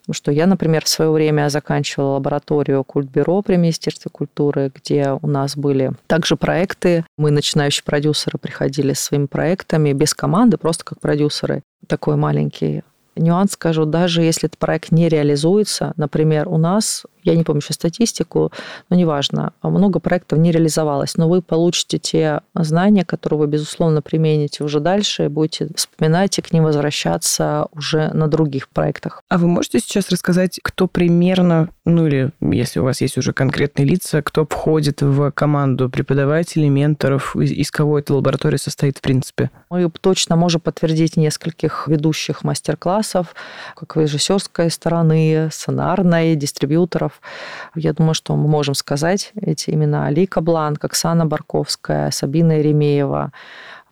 Потому 0.00 0.14
что 0.14 0.32
я, 0.32 0.46
например, 0.46 0.84
в 0.84 0.88
свое 0.88 1.10
время 1.10 1.48
заканчивала 1.50 2.14
лабораторию 2.14 2.84
Культбюро 2.84 3.42
при 3.42 3.56
Министерстве 3.56 4.10
культуры, 4.10 4.72
где 4.74 5.18
у 5.20 5.26
нас 5.26 5.56
были 5.56 5.92
также 6.06 6.36
проекты. 6.36 7.04
Мы, 7.18 7.30
начинающие 7.30 7.84
продюсеры, 7.84 8.38
приходили 8.38 8.94
с 8.94 9.00
своими 9.00 9.26
проектами 9.26 9.92
без 9.92 10.14
команды, 10.14 10.56
просто 10.56 10.84
как 10.84 11.00
продюсеры. 11.00 11.62
Такой 11.86 12.16
маленький 12.16 12.82
нюанс 13.20 13.52
скажу, 13.52 13.84
даже 13.84 14.22
если 14.22 14.48
этот 14.48 14.58
проект 14.58 14.90
не 14.90 15.08
реализуется, 15.08 15.92
например, 15.96 16.48
у 16.48 16.58
нас 16.58 17.04
я 17.24 17.34
не 17.34 17.44
помню 17.44 17.60
сейчас 17.60 17.76
статистику, 17.76 18.52
но 18.88 18.96
неважно, 18.96 19.52
много 19.62 20.00
проектов 20.00 20.38
не 20.38 20.52
реализовалось, 20.52 21.16
но 21.16 21.28
вы 21.28 21.42
получите 21.42 21.98
те 21.98 22.40
знания, 22.54 23.04
которые 23.04 23.40
вы, 23.40 23.46
безусловно, 23.46 24.02
примените 24.02 24.64
уже 24.64 24.80
дальше, 24.80 25.26
и 25.26 25.28
будете 25.28 25.68
вспоминать 25.74 26.38
и 26.38 26.42
к 26.42 26.52
ним 26.52 26.64
возвращаться 26.64 27.66
уже 27.72 28.10
на 28.12 28.28
других 28.28 28.68
проектах. 28.68 29.22
А 29.28 29.38
вы 29.38 29.46
можете 29.46 29.80
сейчас 29.80 30.10
рассказать, 30.10 30.60
кто 30.62 30.86
примерно, 30.86 31.68
ну 31.84 32.06
или 32.06 32.30
если 32.40 32.80
у 32.80 32.84
вас 32.84 33.00
есть 33.00 33.18
уже 33.18 33.32
конкретные 33.32 33.86
лица, 33.86 34.22
кто 34.22 34.46
входит 34.46 35.02
в 35.02 35.30
команду 35.32 35.88
преподавателей, 35.88 36.68
менторов, 36.68 37.36
из 37.36 37.70
кого 37.70 37.98
эта 37.98 38.14
лаборатория 38.14 38.58
состоит 38.58 38.98
в 38.98 39.00
принципе? 39.00 39.50
Мы 39.70 39.90
точно 40.00 40.36
можем 40.36 40.60
подтвердить 40.60 41.16
нескольких 41.16 41.88
ведущих 41.88 42.44
мастер-классов, 42.44 43.34
как 43.76 43.96
режиссерской 43.96 44.70
стороны, 44.70 45.48
сценарной, 45.52 46.36
дистрибьюторов. 46.36 47.09
Я 47.74 47.92
думаю, 47.92 48.14
что 48.14 48.36
мы 48.36 48.48
можем 48.48 48.74
сказать 48.74 49.32
эти 49.40 49.70
имена. 49.70 50.06
Алика 50.06 50.40
Бланк, 50.40 50.84
Оксана 50.84 51.26
Барковская, 51.26 52.10
Сабина 52.10 52.58
Еремеева, 52.58 53.32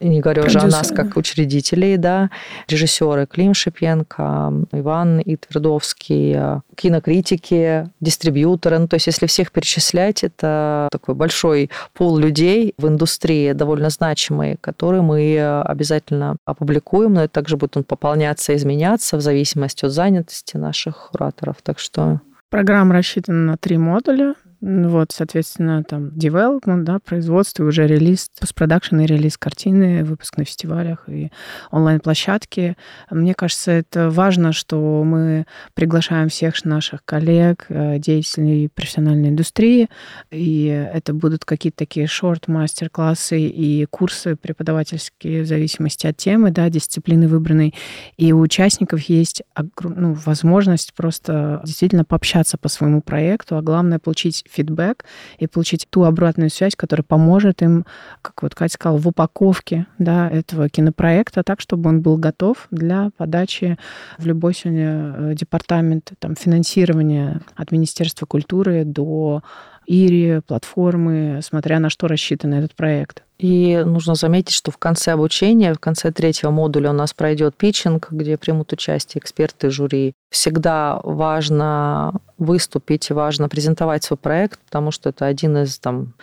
не 0.01 0.21
говорю 0.21 0.45
уже 0.45 0.59
о 0.59 0.67
нас 0.67 0.91
как 0.91 1.17
учредителей, 1.17 1.97
да, 1.97 2.29
режиссеры 2.69 3.25
Клим 3.25 3.53
Шипенко, 3.53 4.53
Иван 4.71 5.21
Итвердовский, 5.25 6.61
кинокритики, 6.75 7.89
дистрибьюторы. 7.99 8.79
Ну, 8.79 8.87
то 8.87 8.93
есть, 8.93 9.07
если 9.07 9.25
всех 9.25 9.51
перечислять, 9.51 10.23
это 10.23 10.87
такой 10.89 11.15
большой 11.15 11.69
пул 11.93 12.17
людей 12.17 12.73
в 12.77 12.87
индустрии, 12.87 13.51
довольно 13.51 13.89
значимый, 13.89 14.55
который 14.61 15.01
мы 15.01 15.37
обязательно 15.65 16.37
опубликуем, 16.45 17.15
но 17.15 17.25
это 17.25 17.33
также 17.33 17.57
будет 17.57 17.75
он 17.75 17.83
пополняться, 17.83 18.55
изменяться 18.55 19.17
в 19.17 19.21
зависимости 19.21 19.83
от 19.83 19.91
занятости 19.91 20.55
наших 20.55 21.09
кураторов. 21.11 21.57
Так 21.61 21.77
что 21.77 22.21
Программа 22.49 22.95
рассчитана 22.95 23.51
на 23.51 23.57
три 23.57 23.77
модуля. 23.77 24.33
Вот, 24.61 25.13
соответственно, 25.13 25.83
там 25.85 26.09
development, 26.09 26.83
да, 26.83 26.99
производство, 26.99 27.63
уже 27.63 27.87
релиз, 27.87 28.29
постпродакшн 28.39 28.99
и 28.99 29.05
релиз 29.05 29.37
картины, 29.37 30.03
выпуск 30.03 30.37
на 30.37 30.43
фестивалях 30.43 31.07
и 31.07 31.31
онлайн-площадки. 31.71 32.75
Мне 33.09 33.33
кажется, 33.35 33.71
это 33.71 34.09
важно, 34.09 34.51
что 34.51 35.03
мы 35.05 35.45
приглашаем 35.75 36.27
всех 36.27 36.65
наших 36.65 37.05
коллег, 37.05 37.67
э, 37.69 37.99
деятелей 37.99 38.67
профессиональной 38.67 39.29
индустрии, 39.29 39.89
и 40.29 40.65
это 40.65 41.13
будут 41.13 41.45
какие-то 41.45 41.77
такие 41.77 42.07
шорт-мастер-классы 42.07 43.39
и 43.39 43.85
курсы 43.85 44.35
преподавательские 44.35 45.43
в 45.43 45.45
зависимости 45.45 46.05
от 46.05 46.17
темы, 46.17 46.51
да, 46.51 46.69
дисциплины 46.69 47.29
выбранной. 47.29 47.73
И 48.17 48.33
у 48.33 48.39
участников 48.39 49.01
есть 49.03 49.41
ну, 49.81 50.13
возможность 50.13 50.93
просто 50.93 51.61
действительно 51.63 52.03
пообщаться 52.03 52.57
по 52.57 52.67
своему 52.67 53.01
проекту, 53.01 53.57
а 53.57 53.61
главное 53.61 53.99
получить 53.99 54.43
фидбэк 54.51 55.05
и 55.37 55.47
получить 55.47 55.87
ту 55.89 56.03
обратную 56.03 56.49
связь, 56.49 56.75
которая 56.75 57.03
поможет 57.03 57.61
им, 57.61 57.85
как 58.21 58.41
вот 58.43 58.55
Катя 58.55 58.73
сказала, 58.73 58.97
в 58.97 59.07
упаковке 59.07 59.87
да, 59.97 60.29
этого 60.29 60.69
кинопроекта 60.69 61.43
так, 61.43 61.61
чтобы 61.61 61.89
он 61.89 62.01
был 62.01 62.17
готов 62.17 62.67
для 62.71 63.11
подачи 63.17 63.77
в 64.17 64.25
любой 64.25 64.53
сегодня 64.53 65.13
э, 65.15 65.33
департамент 65.35 66.11
там, 66.19 66.35
финансирования 66.35 67.41
от 67.55 67.71
Министерства 67.71 68.25
культуры 68.25 68.83
до 68.85 69.43
Ири, 69.91 70.41
платформы, 70.41 71.39
смотря 71.41 71.79
на 71.79 71.89
что 71.89 72.07
рассчитан 72.07 72.53
этот 72.53 72.75
проект. 72.75 73.23
И 73.39 73.81
нужно 73.83 74.13
заметить, 74.13 74.53
что 74.53 74.69
в 74.69 74.77
конце 74.77 75.13
обучения, 75.13 75.73
в 75.73 75.79
конце 75.79 76.11
третьего 76.11 76.51
модуля 76.51 76.91
у 76.91 76.93
нас 76.93 77.13
пройдет 77.13 77.55
питчинг, 77.55 78.09
где 78.11 78.37
примут 78.37 78.71
участие 78.71 79.19
эксперты 79.19 79.71
жюри. 79.71 80.13
Всегда 80.29 80.99
важно 81.03 82.13
выступить, 82.37 83.09
важно 83.09 83.49
презентовать 83.49 84.03
свой 84.03 84.17
проект, 84.17 84.59
потому 84.59 84.91
что 84.91 85.09
это 85.09 85.25
один 85.25 85.57
из 85.57 85.79
там, 85.79 86.13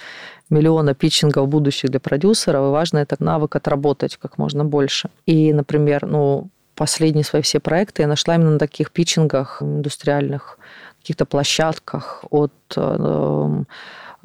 миллиона 0.48 0.94
питчингов 0.94 1.48
будущих 1.48 1.90
для 1.90 1.98
продюсеров, 1.98 2.68
и 2.68 2.70
важно 2.70 2.98
этот 2.98 3.18
навык 3.18 3.56
отработать 3.56 4.16
как 4.16 4.38
можно 4.38 4.64
больше. 4.64 5.10
И, 5.24 5.52
например, 5.52 6.06
ну, 6.06 6.50
последние 6.76 7.24
свои 7.24 7.42
все 7.42 7.58
проекты 7.58 8.02
я 8.02 8.08
нашла 8.08 8.36
именно 8.36 8.50
на 8.50 8.58
таких 8.58 8.92
питчингах 8.92 9.60
индустриальных, 9.62 10.58
каких-то 11.06 11.24
площадках 11.24 12.24
от 12.30 12.52
э, 12.76 13.62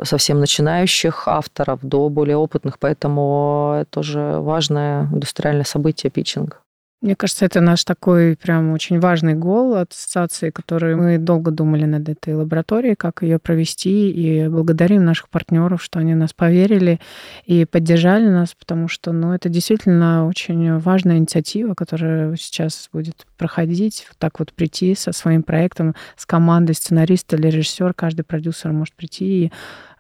совсем 0.04 0.40
начинающих 0.40 1.28
авторов 1.28 1.80
до 1.84 2.10
более 2.10 2.38
опытных, 2.38 2.80
поэтому 2.80 3.76
это 3.82 3.92
тоже 3.92 4.40
важное 4.40 5.04
индустриальное 5.04 5.64
событие 5.64 6.10
питчинг. 6.10 6.62
Мне 7.02 7.16
кажется, 7.16 7.46
это 7.46 7.62
наш 7.62 7.84
такой 7.84 8.38
прям 8.38 8.74
очень 8.74 9.00
важный 9.00 9.34
гол 9.34 9.74
от 9.74 9.92
ассоциации, 9.92 10.52
который 10.52 10.96
мы 10.96 11.18
долго 11.18 11.50
думали 11.50 11.86
над 11.86 12.08
этой 12.08 12.36
лабораторией, 12.36 12.96
как 12.96 13.24
ее 13.24 13.40
провести, 13.40 14.12
и 14.12 14.48
благодарим 14.48 15.04
наших 15.04 15.30
партнеров, 15.30 15.82
что 15.82 15.98
они 15.98 16.14
нас 16.14 16.32
поверили 16.32 17.00
и 17.48 17.66
поддержали 17.66 18.28
нас, 18.28 18.54
потому 18.54 18.88
что, 18.88 19.14
ну, 19.14 19.34
это 19.34 19.50
действительно 19.50 20.28
очень 20.28 20.78
важная 20.78 21.18
инициатива, 21.18 21.74
которая 21.74 22.36
сейчас 22.36 22.88
будет 22.94 23.26
проходить, 23.36 24.08
так 24.20 24.38
вот 24.38 24.54
прийти 24.54 24.94
со 24.94 25.12
своим 25.12 25.42
проектом, 25.42 25.96
с 26.16 26.28
командой 26.28 26.76
сценариста 26.76 27.36
или 27.36 27.48
режиссер, 27.48 27.96
каждый 27.96 28.24
продюсер 28.24 28.74
может 28.74 28.94
прийти 28.94 29.46
и 29.46 29.52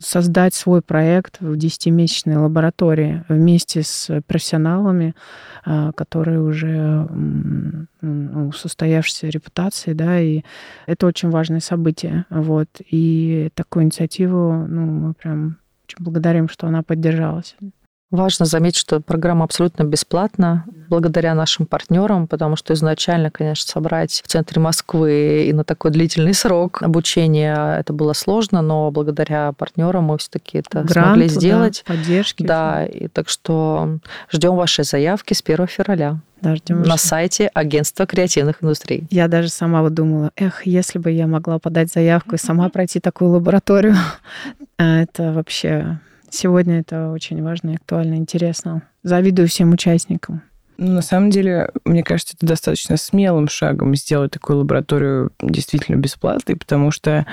создать 0.01 0.53
свой 0.53 0.81
проект 0.81 1.39
в 1.39 1.53
10-месячной 1.53 2.37
лаборатории 2.37 3.23
вместе 3.29 3.83
с 3.83 4.21
профессионалами, 4.27 5.15
а, 5.63 5.91
которые 5.93 6.41
уже 6.41 7.07
ну, 8.01 8.51
с 8.51 8.65
устоявшейся 8.65 9.27
да, 9.93 10.19
и 10.19 10.41
это 10.85 11.07
очень 11.07 11.29
важное 11.29 11.59
событие, 11.59 12.25
вот, 12.29 12.67
и 12.79 13.49
такую 13.53 13.83
инициативу, 13.83 14.65
ну, 14.67 14.85
мы 14.85 15.13
прям 15.13 15.57
очень 15.85 16.03
благодарим, 16.03 16.49
что 16.49 16.67
она 16.67 16.83
поддержалась. 16.83 17.55
Важно 18.11 18.45
заметить, 18.45 18.77
что 18.77 18.99
программа 18.99 19.45
абсолютно 19.45 19.83
бесплатна, 19.83 20.65
благодаря 20.89 21.33
нашим 21.33 21.65
партнерам, 21.65 22.27
потому 22.27 22.57
что 22.57 22.73
изначально, 22.73 23.31
конечно, 23.31 23.71
собрать 23.71 24.21
в 24.21 24.27
центре 24.27 24.61
Москвы 24.61 25.45
и 25.47 25.53
на 25.53 25.63
такой 25.63 25.91
длительный 25.91 26.33
срок 26.33 26.83
обучения 26.83 27.77
это 27.77 27.93
было 27.93 28.11
сложно, 28.11 28.61
но 28.61 28.91
благодаря 28.91 29.53
партнерам 29.53 30.03
мы 30.03 30.17
все-таки 30.17 30.57
это 30.57 30.83
Гранту, 30.83 31.11
смогли 31.11 31.29
сделать. 31.29 31.85
Да, 31.87 31.93
поддержки. 31.93 32.43
Да, 32.43 32.85
и 32.85 33.07
так 33.07 33.29
что 33.29 33.99
ждем 34.29 34.55
ваши 34.55 34.83
заявки 34.83 35.33
с 35.33 35.41
1 35.41 35.67
февраля. 35.67 36.19
Да, 36.41 36.57
ждем 36.57 36.81
на 36.81 36.97
сайте 36.97 37.49
Агентства 37.53 38.05
креативных 38.05 38.61
индустрий. 38.61 39.07
Я 39.09 39.29
даже 39.29 39.47
сама 39.47 39.81
вот 39.81 39.93
думала, 39.93 40.31
эх, 40.35 40.65
если 40.65 40.99
бы 40.99 41.11
я 41.11 41.27
могла 41.27 41.59
подать 41.59 41.93
заявку 41.93 42.35
и 42.35 42.37
сама 42.37 42.67
пройти 42.67 42.99
такую 42.99 43.31
лабораторию, 43.31 43.95
это 44.77 45.31
вообще 45.31 45.99
Сегодня 46.31 46.79
это 46.79 47.11
очень 47.11 47.43
важно, 47.43 47.73
актуально, 47.73 48.15
интересно. 48.15 48.83
Завидую 49.03 49.49
всем 49.49 49.71
участникам. 49.73 50.43
Ну, 50.83 50.93
на 50.93 51.03
самом 51.03 51.29
деле, 51.29 51.69
мне 51.85 52.03
кажется, 52.03 52.33
это 52.35 52.47
достаточно 52.47 52.97
смелым 52.97 53.47
шагом 53.47 53.93
сделать 53.93 54.31
такую 54.31 54.57
лабораторию 54.57 55.31
действительно 55.39 55.97
бесплатной, 55.97 56.55
потому 56.55 56.89
что 56.89 57.27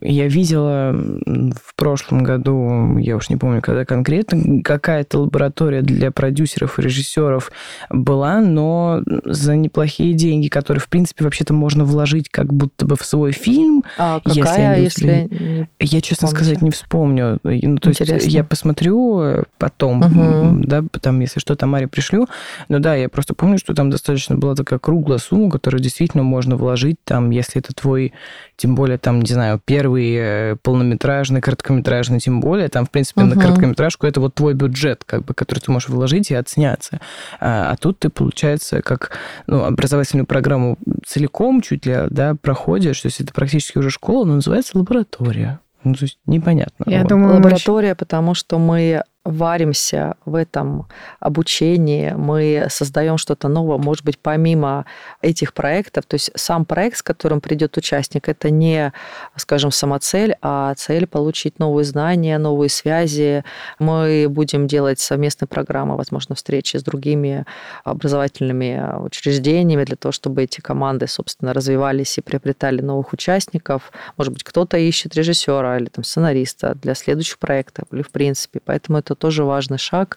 я 0.00 0.26
видела 0.26 0.92
в 0.94 1.74
прошлом 1.76 2.24
году, 2.24 2.96
я 2.96 3.16
уж 3.16 3.28
не 3.28 3.36
помню, 3.36 3.60
когда 3.60 3.84
конкретно, 3.84 4.62
какая-то 4.62 5.18
лаборатория 5.18 5.82
для 5.82 6.10
продюсеров 6.10 6.78
и 6.78 6.82
режиссеров 6.82 7.52
была, 7.90 8.40
но 8.40 9.02
за 9.22 9.54
неплохие 9.54 10.14
деньги, 10.14 10.48
которые, 10.48 10.80
в 10.80 10.88
принципе, 10.88 11.24
вообще-то 11.24 11.52
можно 11.52 11.84
вложить 11.84 12.30
как 12.30 12.54
будто 12.54 12.86
бы 12.86 12.96
в 12.96 13.04
свой 13.04 13.32
фильм. 13.32 13.84
А 13.98 14.20
какая, 14.20 14.80
если... 14.80 15.28
если... 15.30 15.68
Я, 15.78 16.00
честно 16.00 16.28
помните? 16.28 16.44
сказать, 16.44 16.62
не 16.62 16.70
вспомню. 16.70 17.38
Ну, 17.42 17.76
то 17.76 17.90
Интересно. 17.90 18.14
есть 18.14 18.28
я 18.28 18.44
посмотрю 18.44 19.44
потом, 19.58 20.00
угу. 20.00 20.64
да, 20.64 20.82
там, 21.02 21.20
если 21.20 21.38
что, 21.38 21.54
Тамаре 21.54 21.86
пришлю, 21.86 22.26
но 22.70 22.77
ну 22.78 22.82
да, 22.82 22.94
я 22.94 23.08
просто 23.08 23.34
помню, 23.34 23.58
что 23.58 23.74
там 23.74 23.90
достаточно 23.90 24.36
была 24.36 24.54
такая 24.54 24.78
круглая 24.78 25.18
сумма, 25.18 25.50
которую 25.50 25.82
действительно 25.82 26.22
можно 26.22 26.54
вложить 26.54 26.98
там, 27.02 27.30
если 27.30 27.60
это 27.60 27.74
твой, 27.74 28.12
тем 28.56 28.76
более 28.76 28.98
там, 28.98 29.18
не 29.18 29.26
знаю, 29.26 29.60
первый 29.64 30.14
э, 30.14 30.56
полнометражный, 30.62 31.40
короткометражный, 31.40 32.20
тем 32.20 32.40
более, 32.40 32.68
там, 32.68 32.86
в 32.86 32.90
принципе, 32.90 33.22
uh-huh. 33.22 33.34
на 33.34 33.40
короткометражку 33.40 34.06
это 34.06 34.20
вот 34.20 34.36
твой 34.36 34.54
бюджет, 34.54 35.02
как 35.04 35.24
бы, 35.24 35.34
который 35.34 35.58
ты 35.58 35.72
можешь 35.72 35.88
вложить 35.88 36.30
и 36.30 36.36
отсняться. 36.36 37.00
А, 37.40 37.72
а 37.72 37.76
тут 37.76 37.98
ты, 37.98 38.10
получается, 38.10 38.80
как 38.80 39.18
ну, 39.48 39.64
образовательную 39.64 40.26
программу 40.26 40.78
целиком 41.04 41.60
чуть 41.62 41.84
ли, 41.84 41.96
да, 42.10 42.36
проходишь, 42.40 43.00
то 43.00 43.06
есть 43.06 43.20
это 43.20 43.32
практически 43.32 43.78
уже 43.78 43.90
школа, 43.90 44.24
но 44.24 44.36
называется 44.36 44.78
лаборатория. 44.78 45.58
Ну, 45.82 45.94
то 45.94 46.04
есть 46.04 46.18
непонятно. 46.26 46.84
Я 46.86 47.00
вот. 47.00 47.08
думаю, 47.08 47.34
лаборатория, 47.34 47.96
потому 47.96 48.34
что 48.34 48.58
мы 48.60 49.02
варимся 49.30 50.16
в 50.24 50.34
этом 50.34 50.86
обучении, 51.20 52.12
мы 52.12 52.66
создаем 52.70 53.18
что-то 53.18 53.48
новое, 53.48 53.78
может 53.78 54.04
быть, 54.04 54.18
помимо 54.18 54.86
этих 55.22 55.52
проектов, 55.52 56.04
то 56.06 56.14
есть 56.14 56.30
сам 56.34 56.64
проект, 56.64 56.98
с 56.98 57.02
которым 57.02 57.40
придет 57.40 57.76
участник, 57.76 58.28
это 58.28 58.50
не, 58.50 58.92
скажем, 59.36 59.70
самоцель, 59.70 60.36
а 60.42 60.74
цель 60.74 61.06
получить 61.06 61.58
новые 61.58 61.84
знания, 61.84 62.38
новые 62.38 62.70
связи. 62.70 63.44
Мы 63.78 64.26
будем 64.28 64.66
делать 64.66 65.00
совместные 65.00 65.48
программы, 65.48 65.96
возможно, 65.96 66.34
встречи 66.34 66.76
с 66.76 66.82
другими 66.82 67.44
образовательными 67.84 68.98
учреждениями 69.04 69.84
для 69.84 69.96
того, 69.96 70.12
чтобы 70.12 70.42
эти 70.42 70.60
команды, 70.60 71.06
собственно, 71.06 71.52
развивались 71.52 72.18
и 72.18 72.22
приобретали 72.22 72.80
новых 72.80 73.12
участников. 73.12 73.92
Может 74.16 74.32
быть, 74.32 74.44
кто-то 74.44 74.76
ищет 74.76 75.14
режиссера 75.14 75.78
или 75.78 75.86
там, 75.86 76.04
сценариста 76.04 76.74
для 76.74 76.94
следующих 76.94 77.38
проектов, 77.38 77.84
или 77.92 78.02
в 78.02 78.10
принципе. 78.10 78.60
Поэтому 78.64 78.98
это 78.98 79.14
тоже 79.18 79.44
важный 79.44 79.78
шаг, 79.78 80.16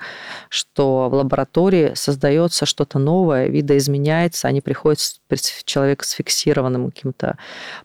что 0.50 1.10
в 1.10 1.14
лаборатории 1.14 1.92
создается 1.96 2.66
что-то 2.66 3.00
новое, 3.00 3.48
видоизменяется, 3.48 4.48
они 4.48 4.62
приходят 4.62 5.00
человек 5.66 6.04
с 6.04 6.12
фиксированным 6.12 6.92
каким-то 6.92 7.38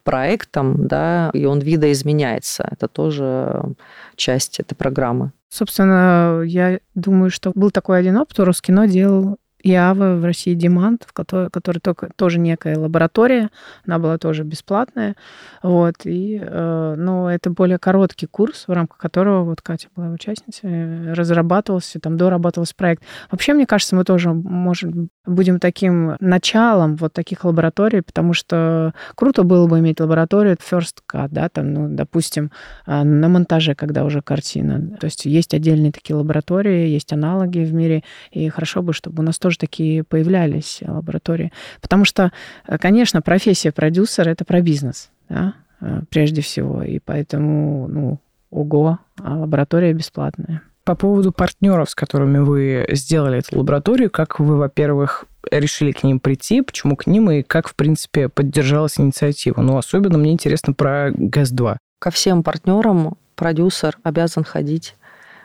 проектом, 0.05 0.87
да, 0.87 1.31
и 1.33 1.45
он 1.45 1.61
видоизменяется. 1.61 2.69
Это 2.71 2.89
тоже 2.89 3.75
часть 4.17 4.61
этой 4.61 4.75
программы. 4.75 5.33
Собственно, 5.49 6.43
я 6.45 6.81
думаю, 6.95 7.31
что 7.31 7.53
был 7.55 7.71
такой 7.71 7.99
один 7.99 8.17
опыт, 8.17 8.39
Роскино 8.39 8.87
делал 8.87 9.39
ИАВА 9.67 10.17
в 10.17 10.25
России 10.25 10.57
Demand, 10.57 11.03
в 11.07 11.13
которой, 11.13 11.51
который 11.51 11.79
только, 11.79 12.11
тоже 12.17 12.39
некая 12.39 12.79
лаборатория, 12.79 13.51
она 13.87 13.99
была 13.99 14.19
тоже 14.19 14.45
бесплатная, 14.45 15.17
вот, 15.63 15.95
и, 16.05 16.41
э, 16.41 16.95
но 16.97 17.31
это 17.31 17.51
более 17.51 17.79
короткий 17.79 18.27
курс, 18.27 18.69
в 18.69 18.73
рамках 18.73 18.99
которого 18.99 19.45
вот 19.45 19.61
Катя 19.63 19.89
была 19.97 20.11
участницей, 20.11 21.13
разрабатывался, 21.15 22.01
там 22.01 22.17
дорабатывался 22.17 22.75
проект. 22.77 23.03
Вообще, 23.31 23.55
мне 23.55 23.67
кажется, 23.67 23.97
мы 23.97 24.05
тоже, 24.05 24.33
может, 24.33 24.93
будем 25.27 25.59
таким 25.59 26.17
началом 26.21 26.97
вот 26.97 27.13
таких 27.13 27.45
лабораторий, 27.45 28.03
потому 28.03 28.33
что 28.33 28.95
круто 29.15 29.43
было 29.43 29.67
бы 29.67 29.79
иметь 29.81 30.01
лабораторию 30.01 30.57
first 30.57 30.99
cut, 31.11 31.29
да, 31.31 31.49
там, 31.49 31.73
ну, 31.73 31.89
допустим, 31.89 32.51
а, 32.87 33.05
на 33.05 33.29
монтаже, 33.29 33.75
когда 33.75 34.05
уже 34.05 34.23
картина. 34.23 34.97
То 34.99 35.07
есть 35.07 35.25
есть 35.25 35.55
отдельные 35.55 35.93
такие 35.93 36.17
лаборатории, 36.17 36.89
есть 36.89 37.13
аналоги 37.13 37.61
в 37.61 37.75
мире, 37.75 38.03
и 38.31 38.49
хорошо 38.49 38.83
бы, 38.83 38.93
чтобы 38.93 39.23
у 39.23 39.27
нас 39.27 39.39
тоже 39.39 39.59
такие 39.59 40.05
появлялись 40.05 40.81
лаборатории. 40.87 41.53
Потому 41.81 42.05
что, 42.05 42.33
э, 42.67 42.79
конечно, 42.79 43.23
профессия 43.23 43.73
продюсера— 43.73 44.31
это 44.31 44.45
про 44.45 44.61
бизнес, 44.61 45.11
да, 45.29 45.55
э, 45.81 46.03
прежде 46.11 46.43
всего. 46.43 46.83
И 46.83 46.99
поэтому, 46.99 47.89
ну, 47.89 48.21
ого, 48.51 48.99
а 49.23 49.37
лаборатория 49.37 49.93
бесплатная. 49.93 50.63
По 50.87 50.95
поводу 50.95 51.33
партнеров, 51.33 51.91
с 51.91 51.97
которыми 51.97 52.39
вы 52.39 52.87
сделали 52.93 53.41
эту 53.41 53.59
лабораторию, 53.59 54.09
как 54.09 54.39
вы, 54.39 54.57
во-первых, 54.57 55.25
решили 55.51 55.91
к 55.91 56.05
ним 56.05 56.21
прийти, 56.21 56.63
почему 56.63 56.95
к 56.95 57.09
ним 57.09 57.29
и 57.29 57.43
как, 57.43 57.67
в 57.67 57.75
принципе, 57.75 58.29
поддержалась 58.29 59.01
инициатива? 59.01 59.61
Ну, 59.63 59.77
особенно 59.79 60.17
мне 60.17 60.31
интересно 60.31 60.75
про 60.75 61.11
ГЭС-2. 61.11 61.79
Ко 61.99 62.11
всем 62.13 62.45
партнерам 62.45 63.17
продюсер 63.35 63.99
обязан 64.05 64.45
ходить 64.45 64.95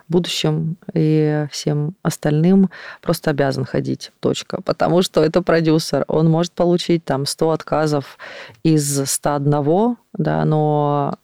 будущем 0.08 0.78
и 0.94 1.48
всем 1.50 1.96
остальным 2.04 2.70
просто 3.02 3.32
обязан 3.32 3.66
ходить, 3.66 4.12
точка. 4.20 4.62
Потому 4.62 5.02
что 5.02 5.24
это 5.24 5.42
продюсер, 5.42 6.06
он 6.08 6.30
может 6.30 6.52
получить 6.52 7.04
там 7.04 7.26
100 7.26 7.50
отказов 7.50 8.20
из 8.62 9.10
101, 9.10 9.98
да, 10.14 10.46
но 10.46 11.16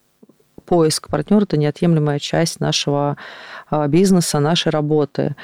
поиск 0.68 1.10
партнера– 1.10 1.44
это 1.44 1.58
неотъемлемая 1.58 2.20
часть 2.20 2.60
нашего 2.60 3.18
бизнеса, 3.88 4.40
нашей 4.40 4.70
работы. 4.70 5.36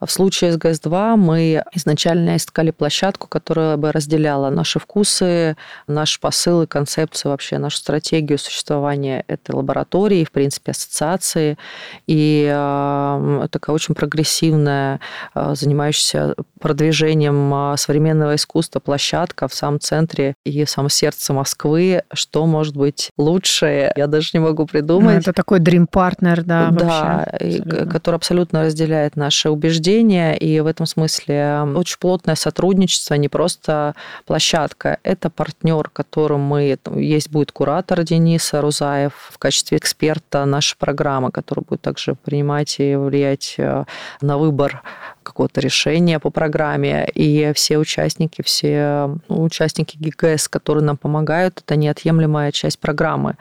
В 0.00 0.10
случае 0.10 0.52
с 0.52 0.56
ГЭС-2 0.56 1.16
мы 1.16 1.64
изначально 1.72 2.36
искали 2.36 2.70
площадку, 2.70 3.26
которая 3.26 3.76
бы 3.76 3.90
разделяла 3.90 4.48
наши 4.50 4.78
вкусы, 4.78 5.56
наши 5.88 6.20
посылы, 6.20 6.66
концепцию, 6.66 7.32
вообще 7.32 7.58
нашу 7.58 7.78
стратегию 7.78 8.38
существования 8.38 9.24
этой 9.26 9.56
лаборатории, 9.56 10.24
в 10.24 10.30
принципе, 10.30 10.70
ассоциации. 10.70 11.58
И 12.06 12.48
э, 12.48 13.48
такая 13.50 13.74
очень 13.74 13.94
прогрессивная, 13.94 15.00
э, 15.34 15.54
занимающаяся 15.54 16.34
продвижением 16.60 17.76
современного 17.76 18.36
искусства 18.36 18.80
площадка 18.80 19.48
в 19.48 19.54
самом 19.54 19.80
центре 19.80 20.34
и 20.44 20.64
в 20.64 20.70
самом 20.70 20.90
сердце 20.90 21.32
Москвы. 21.32 22.02
Что 22.12 22.46
может 22.46 22.76
быть 22.76 23.10
лучше? 23.16 23.92
Я 23.96 24.06
даже 24.06 24.30
не 24.32 24.40
могу 24.40 24.66
придумать. 24.66 25.14
Ну, 25.14 25.20
это 25.20 25.32
такой 25.32 25.58
partner, 25.58 26.42
да, 26.42 26.70
Да, 26.70 27.26
вообще, 27.40 27.62
который 27.68 28.16
абсолютно 28.16 28.62
разделяет 28.62 29.16
наши 29.16 29.50
убеждения 29.50 30.34
и 30.36 30.60
в 30.60 30.66
этом 30.66 30.86
смысле 30.86 31.62
очень 31.74 31.98
плотное 31.98 32.34
сотрудничество, 32.34 33.14
не 33.14 33.28
просто 33.28 33.94
площадка. 34.26 34.98
Это 35.02 35.30
партнер, 35.30 35.88
которым 35.90 36.40
мы... 36.40 36.78
Есть 36.94 37.30
будет 37.30 37.52
куратор 37.52 38.02
Денис 38.02 38.50
Рузаев 38.52 39.12
в 39.30 39.38
качестве 39.38 39.78
эксперта 39.78 40.44
нашей 40.44 40.76
программы, 40.76 41.30
который 41.30 41.64
будет 41.64 41.82
также 41.82 42.14
принимать 42.14 42.76
и 42.78 42.96
влиять 42.96 43.54
э, 43.58 43.84
на 44.20 44.38
выбор 44.38 44.82
какого-то 45.28 45.60
решения 45.60 46.18
по 46.18 46.30
программе. 46.30 47.08
И 47.14 47.52
все 47.54 47.78
участники, 47.78 48.42
все 48.42 49.16
ну, 49.28 49.42
участники 49.42 49.96
ГИГС, 49.96 50.48
которые 50.48 50.84
нам 50.84 50.96
помогают, 50.96 51.62
это 51.64 51.76
неотъемлемая 51.76 52.52
часть 52.52 52.78
программы. 52.78 53.36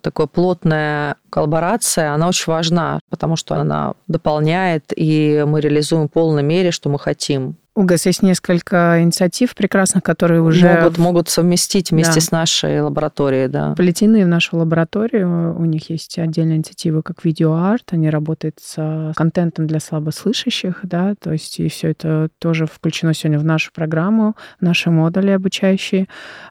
Такая 0.00 0.26
плотная 0.26 1.16
коллаборация, 1.30 2.12
она 2.12 2.28
очень 2.28 2.52
важна, 2.52 3.00
потому 3.08 3.36
что 3.36 3.54
она 3.54 3.94
дополняет, 4.08 4.92
и 4.94 5.44
мы 5.46 5.60
реализуем 5.60 6.08
в 6.08 6.12
полной 6.12 6.42
мере, 6.42 6.70
что 6.70 6.88
мы 6.88 6.98
хотим. 6.98 7.56
У 7.74 7.84
ГЭС 7.84 8.04
есть 8.04 8.22
несколько 8.22 9.02
инициатив 9.02 9.54
прекрасных, 9.54 10.04
которые 10.04 10.42
уже... 10.42 10.68
Могут, 10.68 10.98
могут 10.98 11.28
совместить 11.30 11.90
вместе 11.90 12.16
да. 12.16 12.20
с 12.20 12.30
нашей 12.30 12.82
лабораторией, 12.82 13.48
да. 13.48 13.74
Плетены 13.74 14.24
в 14.26 14.28
нашу 14.28 14.58
лабораторию. 14.58 15.56
У 15.58 15.64
них 15.64 15.88
есть 15.88 16.18
отдельные 16.18 16.56
инициативы, 16.56 17.02
как 17.02 17.24
видеоарт. 17.24 17.92
Они 17.92 18.10
работают 18.10 18.58
с 18.60 19.12
контентом 19.16 19.66
для 19.66 19.80
слабослышащих, 19.80 20.80
да, 20.82 21.14
то 21.18 21.32
есть 21.32 21.60
и 21.60 21.68
все 21.68 21.92
это 21.92 22.28
тоже 22.38 22.66
включено 22.66 23.14
сегодня 23.14 23.38
в 23.38 23.44
нашу 23.44 23.72
программу, 23.72 24.36
в 24.60 24.62
наши 24.62 24.90
модули 24.90 25.30
обучающие. 25.30 26.08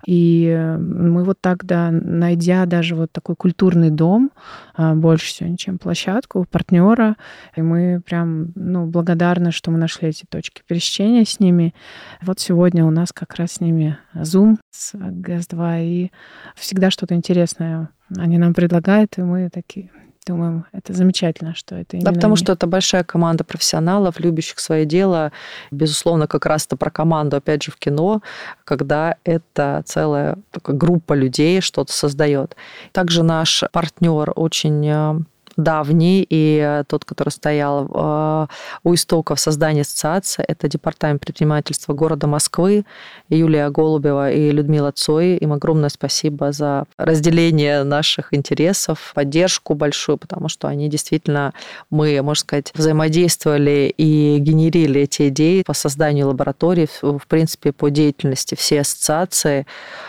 И 0.08 0.76
мы 0.80 1.24
вот 1.24 1.38
так, 1.40 1.66
да, 1.66 1.92
найдя 1.92 2.66
даже 2.66 2.96
вот 2.96 3.12
такой 3.12 3.36
культурный 3.36 3.92
дом, 3.92 4.32
а, 4.71 4.71
больше 4.78 5.34
сегодня, 5.34 5.58
чем 5.58 5.78
площадку, 5.78 6.46
партнера, 6.50 7.18
и 7.56 7.62
мы 7.62 8.02
прям, 8.06 8.52
ну, 8.56 8.86
благодарны, 8.86 9.52
что 9.52 9.72
мы 9.72 9.78
нашли 9.78 10.10
эти 10.10 10.26
точки 10.26 10.62
пересечения 10.68 11.26
с 11.26 11.40
ними. 11.40 11.74
Вот 12.22 12.40
сегодня 12.40 12.86
у 12.86 12.92
нас 12.92 13.12
как 13.12 13.36
раз 13.36 13.54
с 13.54 13.60
ними 13.62 13.98
Zoom 14.16 14.58
с 14.72 14.94
ГС-2, 14.96 15.84
и 15.84 16.12
всегда 16.56 16.92
что-то 16.92 17.16
интересное 17.16 17.90
они 18.18 18.38
нам 18.38 18.54
предлагают, 18.54 19.18
и 19.18 19.22
мы 19.22 19.50
такие 19.50 19.90
думаем, 20.26 20.66
это 20.72 20.94
замечательно, 20.94 21.56
что 21.56 21.76
это 21.76 21.98
Да, 21.98 22.12
потому 22.12 22.36
что 22.36 22.54
это 22.54 22.68
большая 22.68 23.04
команда 23.04 23.44
профессионалов, 23.44 24.20
любящих 24.20 24.60
свое 24.60 24.86
дело. 24.86 25.32
Безусловно, 25.72 26.28
как 26.28 26.46
раз 26.46 26.66
это 26.66 26.78
про 26.78 26.92
команду, 26.92 27.38
опять 27.38 27.64
же, 27.64 27.72
в 27.72 27.78
кино, 27.78 28.22
когда 28.64 29.16
это 29.24 29.84
целая 29.86 30.38
такая 30.52 30.76
группа 30.76 31.14
людей 31.14 31.62
что-то 31.62 31.92
создает. 31.92 32.56
Также 32.92 33.24
наш 33.24 33.64
партнер 33.72 34.32
очень 34.36 34.88
э, 34.88 35.20
давний 35.58 36.26
и 36.30 36.60
э, 36.64 36.84
тот, 36.88 37.06
который 37.06 37.30
стоял 37.30 37.90
э, 37.94 38.48
у 38.84 38.94
истоков 38.94 39.40
создания 39.40 39.82
ассоциации, 39.82 40.44
это 40.48 40.68
Департамент 40.68 41.22
предпринимательства 41.22 41.94
города 41.94 42.28
Москвы, 42.28 42.86
Юлия 43.30 43.70
Голубева 43.70 44.32
и 44.32 44.52
Людмила 44.52 44.92
Цой. 44.92 45.38
Им 45.38 45.54
огромное 45.54 45.90
спасибо 45.90 46.52
за 46.52 46.86
разделение 46.98 47.84
наших 47.84 48.34
интересов, 48.34 49.12
поддержку 49.14 49.74
большую, 49.74 50.18
потому 50.18 50.50
что 50.50 50.68
они 50.68 50.90
действительно, 50.90 51.54
мы, 51.90 52.22
можно 52.22 52.42
сказать, 52.42 52.72
взаимодействовали 52.74 53.94
и 53.98 54.38
генерили 54.40 55.02
эти 55.02 55.28
идеи 55.30 55.64
по 55.64 55.74
созданию 55.74 56.28
лабораторий, 56.28 56.88
в 57.02 57.28
принципе, 57.28 57.72
по 57.72 57.90
деятельности 57.90 58.56
всей 58.56 58.82
ассоциации. 58.82 59.66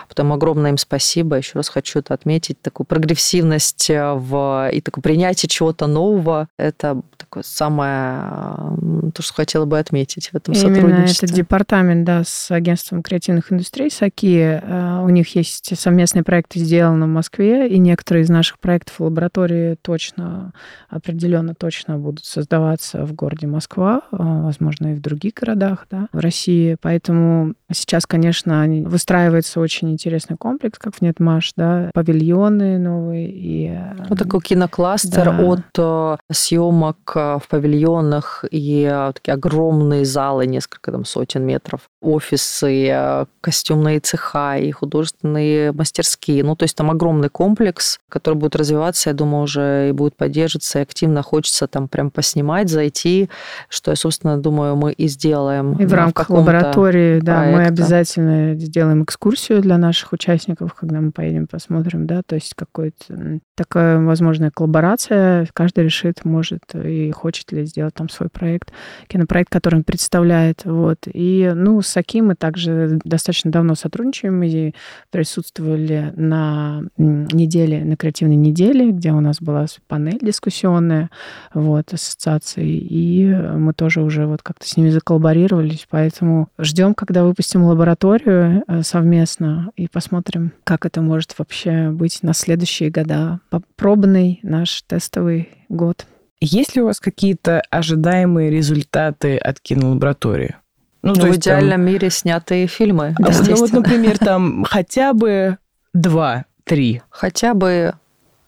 Потом 0.08 0.32
огромное 0.32 0.70
им 0.70 0.78
спасибо. 0.78 1.36
Еще 1.36 1.52
раз 1.54 1.68
хочу 1.68 1.98
это 1.98 2.14
отметить, 2.14 2.60
такую 2.60 2.86
прогрессивность 2.86 3.90
э, 3.90 4.12
в, 4.12 4.70
и 4.72 4.80
такое 4.80 5.02
принятие 5.02 5.31
принятие 5.32 5.48
чего-то 5.48 5.86
нового. 5.86 6.48
Это 6.58 7.00
такое 7.16 7.42
самое, 7.42 9.10
то, 9.14 9.22
что 9.22 9.34
хотела 9.34 9.64
бы 9.64 9.78
отметить 9.78 10.28
в 10.28 10.34
этом 10.34 10.54
Именно 10.54 10.74
сотрудничестве. 10.74 11.26
это 11.26 11.34
департамент, 11.34 12.04
да, 12.04 12.22
с 12.24 12.50
агентством 12.50 13.02
креативных 13.02 13.52
индустрий 13.52 13.90
САКИ. 13.90 14.60
Э, 14.62 15.00
у 15.02 15.08
них 15.08 15.34
есть 15.34 15.78
совместные 15.78 16.22
проекты, 16.22 16.58
сделаны 16.58 17.06
в 17.06 17.08
Москве, 17.08 17.68
и 17.68 17.78
некоторые 17.78 18.24
из 18.24 18.28
наших 18.28 18.58
проектов 18.58 18.98
в 18.98 19.04
лаборатории 19.04 19.76
точно, 19.80 20.52
определенно 20.90 21.54
точно 21.54 21.96
будут 21.96 22.24
создаваться 22.24 23.06
в 23.06 23.14
городе 23.14 23.46
Москва, 23.46 24.02
э, 24.12 24.16
возможно, 24.18 24.92
и 24.92 24.94
в 24.94 25.00
других 25.00 25.34
городах, 25.34 25.86
да, 25.90 26.08
в 26.12 26.18
России. 26.18 26.76
Поэтому 26.82 27.54
сейчас, 27.72 28.06
конечно, 28.06 28.66
выстраивается 28.84 29.60
очень 29.60 29.90
интересный 29.92 30.36
комплекс, 30.36 30.78
как 30.78 30.96
в 30.96 31.00
Нетмаш, 31.00 31.52
да, 31.56 31.90
павильоны 31.94 32.78
новые 32.78 33.30
и... 33.30 33.78
Вот 34.08 34.18
такой 34.18 34.40
кинокластер 34.40 35.21
спектр 35.22 35.36
да. 35.36 35.44
от 35.44 36.18
э, 36.30 36.32
съемок 36.32 37.12
э, 37.14 37.38
в 37.42 37.48
павильонах 37.48 38.44
и 38.50 38.88
э, 38.90 39.12
такие 39.14 39.34
огромные 39.34 40.04
залы, 40.04 40.46
несколько 40.46 40.92
там 40.92 41.04
сотен 41.04 41.44
метров, 41.44 41.82
офисы, 42.00 43.26
костюмные 43.40 44.00
цеха 44.00 44.56
и 44.56 44.70
художественные 44.70 45.72
мастерские. 45.72 46.44
Ну, 46.44 46.56
то 46.56 46.64
есть 46.64 46.76
там 46.76 46.90
огромный 46.90 47.28
комплекс, 47.28 47.98
который 48.08 48.34
будет 48.34 48.56
развиваться, 48.56 49.10
я 49.10 49.14
думаю, 49.14 49.44
уже 49.44 49.88
и 49.90 49.92
будет 49.92 50.16
поддерживаться, 50.16 50.78
и 50.78 50.82
активно 50.82 51.22
хочется 51.22 51.66
там 51.66 51.88
прям 51.88 52.10
поснимать, 52.10 52.68
зайти, 52.68 53.28
что 53.68 53.90
я, 53.92 53.96
собственно, 53.96 54.36
думаю, 54.36 54.76
мы 54.76 54.92
и 54.92 55.08
сделаем. 55.08 55.74
И 55.74 55.86
в 55.86 55.94
рамках 55.94 56.30
лаборатории, 56.30 57.20
да, 57.20 57.38
проекта. 57.38 57.56
мы 57.56 57.66
обязательно 57.66 58.54
сделаем 58.58 59.04
экскурсию 59.04 59.60
для 59.60 59.78
наших 59.78 60.12
участников, 60.12 60.74
когда 60.74 61.00
мы 61.00 61.12
поедем 61.12 61.46
посмотрим, 61.46 62.06
да, 62.06 62.22
то 62.24 62.34
есть 62.34 62.54
какой-то 62.54 63.40
такая 63.56 64.00
возможная 64.00 64.50
коллаборация, 64.50 65.11
каждый 65.52 65.84
решит, 65.84 66.24
может 66.24 66.74
и 66.74 67.10
хочет 67.10 67.52
ли 67.52 67.64
сделать 67.64 67.94
там 67.94 68.08
свой 68.08 68.28
проект, 68.28 68.72
кинопроект, 69.06 69.50
который 69.50 69.76
он 69.76 69.84
представляет, 69.84 70.64
вот. 70.64 70.98
И, 71.12 71.50
ну, 71.54 71.80
с 71.82 71.96
Аки 71.96 72.20
мы 72.20 72.34
также 72.34 73.00
достаточно 73.04 73.50
давно 73.50 73.74
сотрудничаем 73.74 74.42
и 74.42 74.72
присутствовали 75.10 76.12
на 76.16 76.82
неделе, 76.96 77.84
на 77.84 77.96
креативной 77.96 78.36
неделе, 78.36 78.90
где 78.90 79.12
у 79.12 79.20
нас 79.20 79.40
была 79.40 79.66
панель 79.88 80.18
дискуссионная, 80.20 81.10
вот, 81.54 81.92
ассоциации, 81.92 82.68
и 82.68 83.26
мы 83.26 83.72
тоже 83.72 84.02
уже 84.02 84.26
вот 84.26 84.42
как-то 84.42 84.68
с 84.68 84.76
ними 84.76 84.90
заколлаборировались, 84.90 85.86
поэтому 85.88 86.48
ждем, 86.58 86.94
когда 86.94 87.24
выпустим 87.24 87.64
лабораторию 87.64 88.64
э, 88.66 88.82
совместно 88.82 89.70
и 89.76 89.88
посмотрим, 89.88 90.52
как 90.64 90.86
это 90.86 91.00
может 91.00 91.38
вообще 91.38 91.90
быть 91.90 92.22
на 92.22 92.34
следующие 92.34 92.90
года. 92.90 93.40
Пробный 93.76 94.40
наш 94.42 94.82
тестовый 95.02 95.48
год. 95.68 96.06
Есть 96.40 96.76
ли 96.76 96.82
у 96.82 96.86
вас 96.86 97.00
какие-то 97.00 97.62
ожидаемые 97.70 98.50
результаты 98.50 99.36
от 99.36 99.58
кинолаборатории? 99.60 100.56
Ну, 101.02 101.14
ну 101.16 101.32
в 101.32 101.36
идеальном 101.36 101.80
там... 101.80 101.84
мире 101.84 102.10
снятые 102.10 102.68
фильмы. 102.68 103.14
Да, 103.18 103.32
ну 103.48 103.56
вот, 103.56 103.72
например, 103.72 104.18
там 104.18 104.64
хотя 104.68 105.12
бы 105.12 105.58
два, 105.92 106.44
три. 106.64 107.02
Хотя 107.10 107.54
бы 107.54 107.94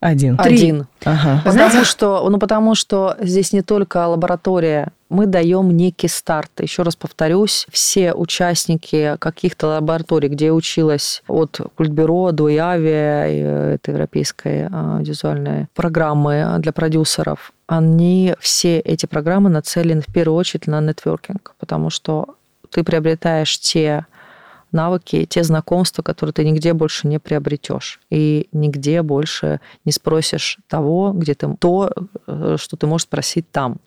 один. 0.05 0.37
Один. 0.39 0.87
Ага. 1.05 1.41
Потому 1.47 1.83
что, 1.85 2.29
ну, 2.29 2.39
потому 2.39 2.75
что 2.75 3.17
здесь 3.21 3.55
не 3.55 3.63
только 3.63 4.07
лаборатория 4.07 4.89
мы 5.09 5.25
даем 5.25 5.75
некий 5.75 6.09
старт. 6.09 6.51
Еще 6.61 6.83
раз 6.83 6.95
повторюсь, 6.95 7.67
все 7.71 8.13
участники 8.13 9.17
каких-то 9.19 9.69
лабораторий, 9.69 10.29
где 10.29 10.47
я 10.47 10.55
училась 10.55 11.23
от 11.27 11.59
Культбюро 11.77 12.33
до 12.33 12.55
ИАВИ, 12.55 13.77
это 13.77 13.93
европейской 13.93 14.69
а, 14.71 14.99
визуальной 15.01 15.69
программы 15.75 16.57
для 16.59 16.73
продюсеров, 16.73 17.53
они 17.67 18.35
все 18.41 18.81
эти 18.81 19.07
программы 19.07 19.49
нацелены 19.49 20.03
в 20.03 20.13
первую 20.13 20.37
очередь 20.37 20.67
на 20.67 20.83
нетворкинг, 20.83 21.55
потому 21.59 21.89
что 21.89 22.35
ты 22.71 22.85
приобретаешь 22.85 23.59
те 23.59 24.05
навыки, 24.75 25.25
те 25.25 25.43
знакомства, 25.43 26.03
которые 26.03 26.33
ты 26.35 26.45
нигде 26.45 26.73
больше 26.75 27.09
не 27.09 27.19
приобретешь. 27.19 28.01
И 28.11 28.49
нигде 28.53 29.03
больше 29.03 29.61
не 29.85 29.93
спросишь 29.93 30.59
того, 30.69 31.13
где 31.13 31.35
ты 31.35 31.49
то, 31.59 31.91
э, 32.27 32.57
что 32.59 32.77
ты 32.77 32.87
можешь 32.87 33.05
спросить 33.05 33.51
там. 33.51 33.79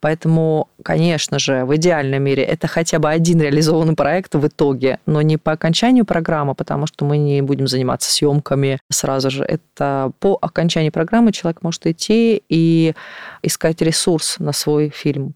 Поэтому, 0.00 0.68
конечно 0.82 1.38
же, 1.38 1.64
в 1.64 1.76
идеальном 1.76 2.22
мире 2.22 2.42
это 2.42 2.66
хотя 2.66 2.98
бы 2.98 3.08
один 3.08 3.40
реализованный 3.40 3.94
проект 3.94 4.34
в 4.34 4.46
итоге, 4.46 4.98
но 5.06 5.22
не 5.22 5.36
по 5.36 5.52
окончанию 5.52 6.04
программы, 6.04 6.54
потому 6.54 6.86
что 6.86 7.04
мы 7.04 7.18
не 7.18 7.42
будем 7.42 7.68
заниматься 7.68 8.10
съемками 8.10 8.80
сразу 8.90 9.30
же. 9.30 9.44
Это 9.44 10.12
по 10.18 10.38
окончании 10.40 10.90
программы 10.90 11.32
человек 11.32 11.62
может 11.62 11.86
идти 11.86 12.42
и 12.48 12.94
искать 13.42 13.82
ресурс 13.82 14.36
на 14.38 14.52
свой 14.52 14.88
фильм 14.90 15.34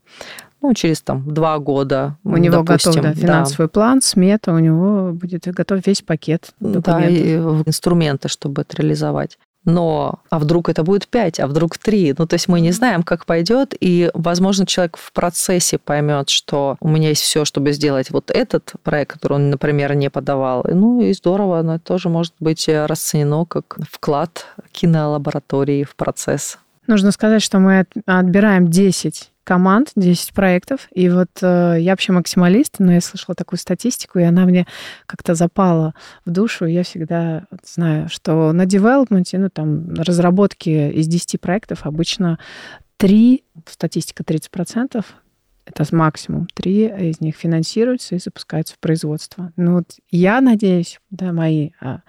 ну, 0.64 0.72
через 0.72 1.02
там 1.02 1.22
два 1.32 1.58
года. 1.58 2.16
У 2.24 2.38
него 2.38 2.62
допустим, 2.62 3.02
готов 3.02 3.14
да, 3.14 3.20
финансовый 3.20 3.66
да. 3.66 3.68
план, 3.68 4.00
смета, 4.00 4.54
у 4.54 4.58
него 4.58 5.12
будет 5.12 5.44
готов 5.44 5.86
весь 5.86 6.00
пакет 6.00 6.54
документов. 6.58 6.84
Да, 6.84 7.06
и 7.06 7.36
инструменты, 7.66 8.28
чтобы 8.28 8.62
это 8.62 8.80
реализовать. 8.80 9.38
Но 9.66 10.20
а 10.30 10.38
вдруг 10.38 10.70
это 10.70 10.82
будет 10.82 11.06
пять, 11.06 11.38
а 11.38 11.46
вдруг 11.46 11.76
три? 11.76 12.14
Ну, 12.16 12.26
то 12.26 12.34
есть 12.34 12.48
мы 12.48 12.62
не 12.62 12.72
знаем, 12.72 13.02
как 13.02 13.26
пойдет, 13.26 13.74
и, 13.78 14.10
возможно, 14.14 14.64
человек 14.64 14.96
в 14.96 15.12
процессе 15.12 15.76
поймет, 15.76 16.30
что 16.30 16.76
у 16.80 16.88
меня 16.88 17.10
есть 17.10 17.22
все, 17.22 17.44
чтобы 17.44 17.72
сделать 17.72 18.10
вот 18.10 18.30
этот 18.30 18.72
проект, 18.82 19.12
который 19.12 19.34
он, 19.34 19.50
например, 19.50 19.94
не 19.94 20.08
подавал. 20.08 20.64
Ну 20.66 21.02
и 21.02 21.12
здорово, 21.12 21.60
но 21.60 21.74
это 21.74 21.84
тоже 21.84 22.08
может 22.08 22.32
быть 22.40 22.66
расценено 22.68 23.44
как 23.44 23.76
вклад 23.90 24.46
кинолаборатории 24.72 25.84
в 25.84 25.94
процесс. 25.94 26.58
Нужно 26.86 27.10
сказать, 27.12 27.42
что 27.42 27.58
мы 27.58 27.86
отбираем 28.06 28.68
10 28.68 29.30
команд, 29.44 29.92
10 29.94 30.32
проектов. 30.32 30.88
И 30.92 31.08
вот 31.08 31.30
э, 31.42 31.76
я 31.78 31.92
вообще 31.92 32.12
максималист, 32.12 32.76
но 32.78 32.92
я 32.92 33.00
слышала 33.00 33.34
такую 33.34 33.58
статистику, 33.58 34.18
и 34.18 34.22
она 34.22 34.44
мне 34.44 34.66
как-то 35.06 35.34
запала 35.34 35.94
в 36.24 36.30
душу. 36.30 36.64
Я 36.66 36.82
всегда 36.82 37.46
знаю, 37.62 38.08
что 38.08 38.52
на 38.52 38.66
девелопменте, 38.66 39.38
ну 39.38 39.50
там, 39.50 39.92
на 39.92 40.04
разработке 40.04 40.90
из 40.90 41.06
10 41.06 41.40
проектов 41.40 41.86
обычно 41.86 42.38
3, 42.96 43.44
статистика 43.66 44.22
30%, 44.22 45.04
это 45.66 45.96
максимум. 45.96 46.46
Три 46.54 46.86
из 46.86 47.20
них 47.20 47.36
финансируются 47.36 48.14
и 48.14 48.18
запускаются 48.18 48.74
в 48.74 48.78
производство. 48.78 49.52
Ну 49.56 49.74
вот 49.74 49.96
я 50.10 50.40
надеюсь, 50.40 51.00
да, 51.10 51.32
мои 51.32 51.70
а, 51.80 52.00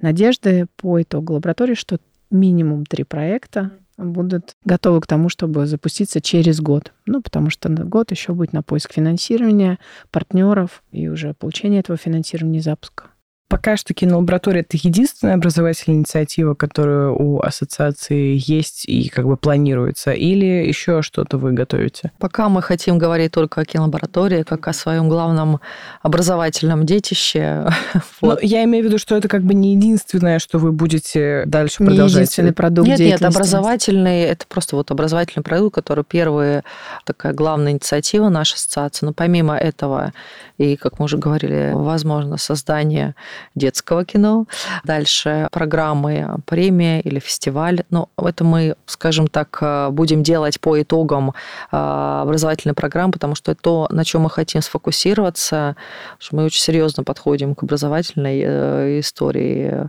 надежды 0.00 0.66
по 0.76 1.00
итогу 1.00 1.34
лаборатории, 1.34 1.74
что 1.74 1.98
минимум 2.30 2.84
три 2.86 3.04
проекта 3.04 3.72
будут 4.00 4.56
готовы 4.64 5.00
к 5.00 5.06
тому, 5.06 5.28
чтобы 5.28 5.66
запуститься 5.66 6.20
через 6.20 6.60
год. 6.60 6.92
Ну, 7.06 7.22
потому 7.22 7.50
что 7.50 7.68
год 7.68 8.10
еще 8.10 8.32
будет 8.32 8.52
на 8.52 8.62
поиск 8.62 8.92
финансирования, 8.92 9.78
партнеров 10.10 10.82
и 10.90 11.08
уже 11.08 11.34
получение 11.34 11.80
этого 11.80 11.98
финансирования 11.98 12.60
запуска. 12.60 13.10
Пока 13.50 13.76
что 13.76 13.94
кинолаборатория– 13.94 14.60
это 14.68 14.78
единственная 14.80 15.34
образовательная 15.34 15.98
инициатива, 15.98 16.54
которая 16.54 17.08
у 17.08 17.40
ассоциации 17.40 18.40
есть 18.40 18.84
и 18.88 19.08
как 19.08 19.26
бы 19.26 19.36
планируется, 19.36 20.12
или 20.12 20.68
еще 20.68 21.02
что-то 21.02 21.36
вы 21.36 21.50
готовите? 21.50 22.12
Пока 22.20 22.48
мы 22.48 22.62
хотим 22.62 22.96
говорить 22.96 23.32
только 23.32 23.62
о 23.62 23.64
кинолаборатории, 23.64 24.44
как 24.44 24.68
о 24.68 24.72
своем 24.72 25.08
главном 25.08 25.58
образовательном 26.00 26.86
детище. 26.86 27.68
вот. 28.20 28.40
я 28.40 28.62
имею 28.62 28.84
в 28.84 28.86
виду, 28.86 28.98
что 28.98 29.16
это 29.16 29.26
как 29.26 29.42
бы 29.42 29.52
не 29.52 29.74
единственное, 29.74 30.38
что 30.38 30.58
вы 30.58 30.70
будете 30.70 31.42
дальше 31.44 31.82
не 31.82 31.88
продолжать. 31.88 32.18
единственный 32.18 32.52
продукт 32.52 32.86
Нет, 32.86 33.00
нет, 33.00 33.22
образовательный– 33.22 34.20
это 34.22 34.46
просто 34.48 34.76
вот 34.76 34.92
образовательный 34.92 35.42
продукт, 35.42 35.74
который 35.74 36.04
первая 36.04 36.62
такая 37.04 37.32
главная 37.32 37.72
инициатива 37.72 38.28
нашей 38.28 38.54
ассоциации. 38.54 39.06
Но 39.06 39.12
помимо 39.12 39.56
этого, 39.56 40.12
и, 40.56 40.76
как 40.76 41.00
мы 41.00 41.06
уже 41.06 41.18
говорили, 41.18 41.72
возможно, 41.74 42.36
создание 42.36 43.16
детского 43.54 44.04
кино. 44.04 44.46
Дальше 44.84 45.48
программы 45.52 46.36
премия 46.46 47.00
или 47.00 47.18
фестиваль. 47.18 47.84
Но 47.90 48.08
ну, 48.16 48.26
это 48.26 48.44
мы, 48.44 48.76
скажем 48.86 49.26
так, 49.26 49.58
э, 49.60 49.88
будем 49.90 50.22
делать 50.22 50.60
по 50.60 50.80
итогам 50.80 51.30
э, 51.30 51.32
образовательной 51.72 52.74
программы, 52.74 53.12
потому 53.12 53.34
что 53.34 53.52
это 53.52 53.62
то, 53.62 53.88
на 53.90 54.04
чем 54.04 54.22
мы 54.22 54.30
хотим 54.30 54.62
сфокусироваться, 54.62 55.76
что 56.18 56.36
мы 56.36 56.44
очень 56.44 56.60
серьезно 56.60 57.04
подходим 57.04 57.54
к 57.54 57.62
образовательной 57.62 58.42
э, 58.44 59.00
истории, 59.00 59.88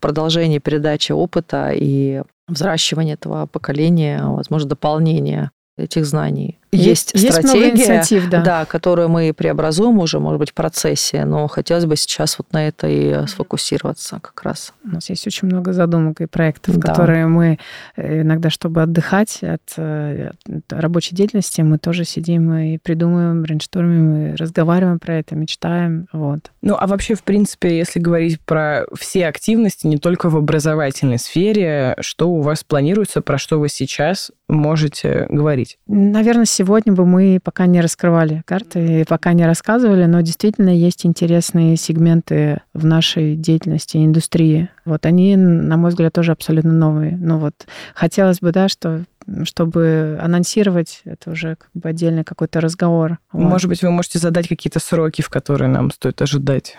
продолжение 0.00 0.60
передачи 0.60 1.12
опыта 1.12 1.70
и 1.72 2.22
взращивание 2.48 3.14
этого 3.14 3.46
поколения, 3.46 4.22
возможно, 4.24 4.68
дополнение 4.68 5.50
этих 5.76 6.06
знаний. 6.06 6.58
Есть, 6.76 7.12
есть 7.14 7.32
стратегия, 7.32 7.70
инициатив, 7.70 8.28
да. 8.28 8.42
да, 8.42 8.64
которую 8.64 9.08
мы 9.08 9.32
преобразуем 9.32 9.98
уже, 9.98 10.20
может 10.20 10.38
быть, 10.38 10.50
в 10.50 10.54
процессе, 10.54 11.24
но 11.24 11.46
хотелось 11.48 11.86
бы 11.86 11.96
сейчас 11.96 12.38
вот 12.38 12.52
на 12.52 12.66
это 12.68 12.86
и 12.88 13.26
сфокусироваться 13.26 14.20
как 14.20 14.42
раз. 14.42 14.72
У 14.84 14.88
нас 14.88 15.08
есть 15.10 15.26
очень 15.26 15.48
много 15.48 15.72
задумок 15.72 16.20
и 16.20 16.26
проектов, 16.26 16.76
да. 16.78 16.88
которые 16.88 17.26
мы 17.26 17.58
э, 17.96 18.22
иногда, 18.22 18.50
чтобы 18.50 18.82
отдыхать 18.82 19.42
от, 19.42 19.62
э, 19.76 20.30
от 20.48 20.72
рабочей 20.72 21.14
деятельности, 21.14 21.60
мы 21.60 21.78
тоже 21.78 22.04
сидим 22.04 22.52
и 22.54 22.78
придумываем, 22.78 23.42
брейнштормим, 23.42 24.16
и 24.16 24.34
разговариваем 24.36 24.98
про 24.98 25.14
это, 25.14 25.34
мечтаем. 25.34 26.06
Вот. 26.12 26.50
Ну, 26.62 26.76
а 26.78 26.86
вообще, 26.86 27.14
в 27.14 27.22
принципе, 27.22 27.76
если 27.76 28.00
говорить 28.00 28.40
про 28.40 28.84
все 28.98 29.26
активности, 29.26 29.86
не 29.86 29.98
только 29.98 30.30
в 30.30 30.36
образовательной 30.36 31.18
сфере, 31.18 31.96
что 32.00 32.30
у 32.30 32.40
вас 32.40 32.64
планируется, 32.64 33.20
про 33.20 33.38
что 33.38 33.58
вы 33.58 33.68
сейчас 33.68 34.30
можете 34.48 35.26
говорить? 35.28 35.78
Наверное, 35.86 36.44
сегодня 36.44 36.65
бы 36.66 37.06
мы 37.06 37.38
пока 37.42 37.66
не 37.66 37.80
раскрывали 37.80 38.42
карты 38.44 39.00
и 39.00 39.04
пока 39.04 39.32
не 39.32 39.46
рассказывали, 39.46 40.04
но 40.06 40.20
действительно 40.20 40.70
есть 40.70 41.06
интересные 41.06 41.76
сегменты 41.76 42.60
в 42.74 42.84
нашей 42.84 43.36
деятельности, 43.36 43.96
индустрии. 43.98 44.68
Вот 44.84 45.06
они, 45.06 45.36
на 45.36 45.76
мой 45.76 45.90
взгляд, 45.90 46.12
тоже 46.12 46.32
абсолютно 46.32 46.72
новые. 46.72 47.16
Но 47.16 47.38
вот 47.38 47.66
хотелось 47.94 48.40
бы, 48.40 48.52
да, 48.52 48.68
что 48.68 49.04
чтобы 49.44 50.18
анонсировать, 50.20 51.00
это 51.04 51.30
уже 51.30 51.56
как 51.56 51.70
бы 51.74 51.88
отдельный 51.88 52.24
какой-то 52.24 52.60
разговор. 52.60 53.18
Может 53.32 53.64
вот. 53.64 53.70
быть, 53.70 53.82
вы 53.82 53.90
можете 53.90 54.18
задать 54.18 54.48
какие-то 54.48 54.78
сроки, 54.78 55.22
в 55.22 55.28
которые 55.28 55.68
нам 55.68 55.90
стоит 55.90 56.22
ожидать 56.22 56.76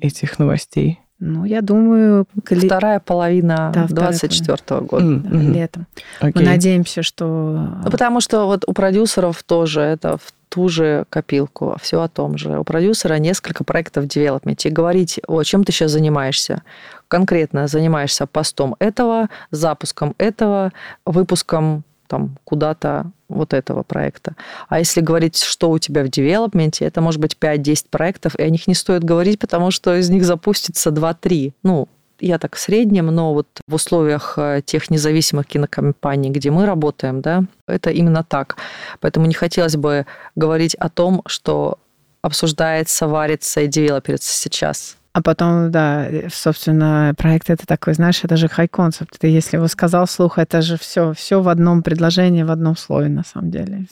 этих 0.00 0.38
новостей? 0.38 1.00
Ну, 1.20 1.44
я 1.44 1.60
думаю... 1.60 2.26
Вторая 2.44 2.98
половина 2.98 3.70
да, 3.74 3.86
24 3.88 4.56
-го 4.56 4.86
года. 4.86 5.04
Mm 5.04 5.22
-hmm. 5.22 5.52
Летом. 5.52 5.86
Okay. 6.20 6.32
Мы 6.34 6.44
надеемся, 6.44 7.02
что... 7.02 7.68
Ну, 7.84 7.90
потому 7.90 8.20
что 8.20 8.46
вот 8.46 8.64
у 8.66 8.72
продюсеров 8.72 9.42
тоже 9.42 9.80
это 9.80 10.16
в 10.16 10.32
ту 10.48 10.68
же 10.68 11.04
копилку, 11.10 11.76
все 11.80 12.00
о 12.02 12.08
том 12.08 12.38
же. 12.38 12.58
У 12.58 12.64
продюсера 12.64 13.18
несколько 13.18 13.64
проектов 13.64 14.04
в 14.04 14.08
девелопменте. 14.08 14.68
И 14.68 14.72
говорить, 14.72 15.20
о 15.28 15.42
чем 15.42 15.64
ты 15.64 15.72
сейчас 15.72 15.92
занимаешься, 15.92 16.62
конкретно 17.08 17.68
занимаешься 17.68 18.26
постом 18.26 18.74
этого, 18.80 19.28
запуском 19.50 20.14
этого, 20.18 20.72
выпуском 21.06 21.84
там 22.10 22.36
куда-то 22.42 23.12
вот 23.28 23.54
этого 23.54 23.84
проекта. 23.84 24.34
А 24.68 24.80
если 24.80 25.00
говорить, 25.00 25.40
что 25.40 25.70
у 25.70 25.78
тебя 25.78 26.02
в 26.02 26.08
девелопменте, 26.08 26.84
это 26.84 27.00
может 27.00 27.20
быть 27.20 27.36
5-10 27.40 27.86
проектов, 27.88 28.34
и 28.34 28.42
о 28.42 28.50
них 28.50 28.66
не 28.66 28.74
стоит 28.74 29.04
говорить, 29.04 29.38
потому 29.38 29.70
что 29.70 29.96
из 29.96 30.10
них 30.10 30.24
запустится 30.24 30.90
2-3. 30.90 31.52
Ну, 31.62 31.88
я 32.18 32.38
так 32.38 32.56
в 32.56 32.58
среднем, 32.58 33.06
но 33.06 33.32
вот 33.32 33.46
в 33.66 33.74
условиях 33.74 34.34
э, 34.36 34.60
тех 34.64 34.90
независимых 34.90 35.46
кинокомпаний, 35.46 36.30
где 36.30 36.50
мы 36.50 36.66
работаем, 36.66 37.20
да, 37.20 37.44
это 37.68 37.90
именно 37.90 38.24
так. 38.24 38.56
Поэтому 38.98 39.26
не 39.26 39.34
хотелось 39.34 39.76
бы 39.76 40.04
говорить 40.34 40.74
о 40.74 40.88
том, 40.88 41.22
что 41.26 41.78
обсуждается, 42.22 43.06
варится 43.06 43.60
и 43.60 43.68
девелоперится 43.68 44.34
сейчас. 44.34 44.96
А 45.12 45.22
потом, 45.22 45.72
да, 45.72 46.06
собственно, 46.32 47.12
проект 47.18 47.50
это 47.50 47.66
такой, 47.66 47.94
знаешь, 47.94 48.20
это 48.22 48.36
же 48.36 48.46
хай-концепт. 48.46 49.18
Ты 49.18 49.26
если 49.26 49.56
его 49.56 49.66
сказал 49.66 50.06
вслух, 50.06 50.38
это 50.38 50.62
же 50.62 50.78
все, 50.78 51.12
все 51.14 51.42
в 51.42 51.48
одном 51.48 51.82
предложении, 51.82 52.44
в 52.44 52.50
одном 52.50 52.76
слове, 52.76 53.08
на 53.08 53.24
самом 53.24 53.50
деле, 53.50 53.86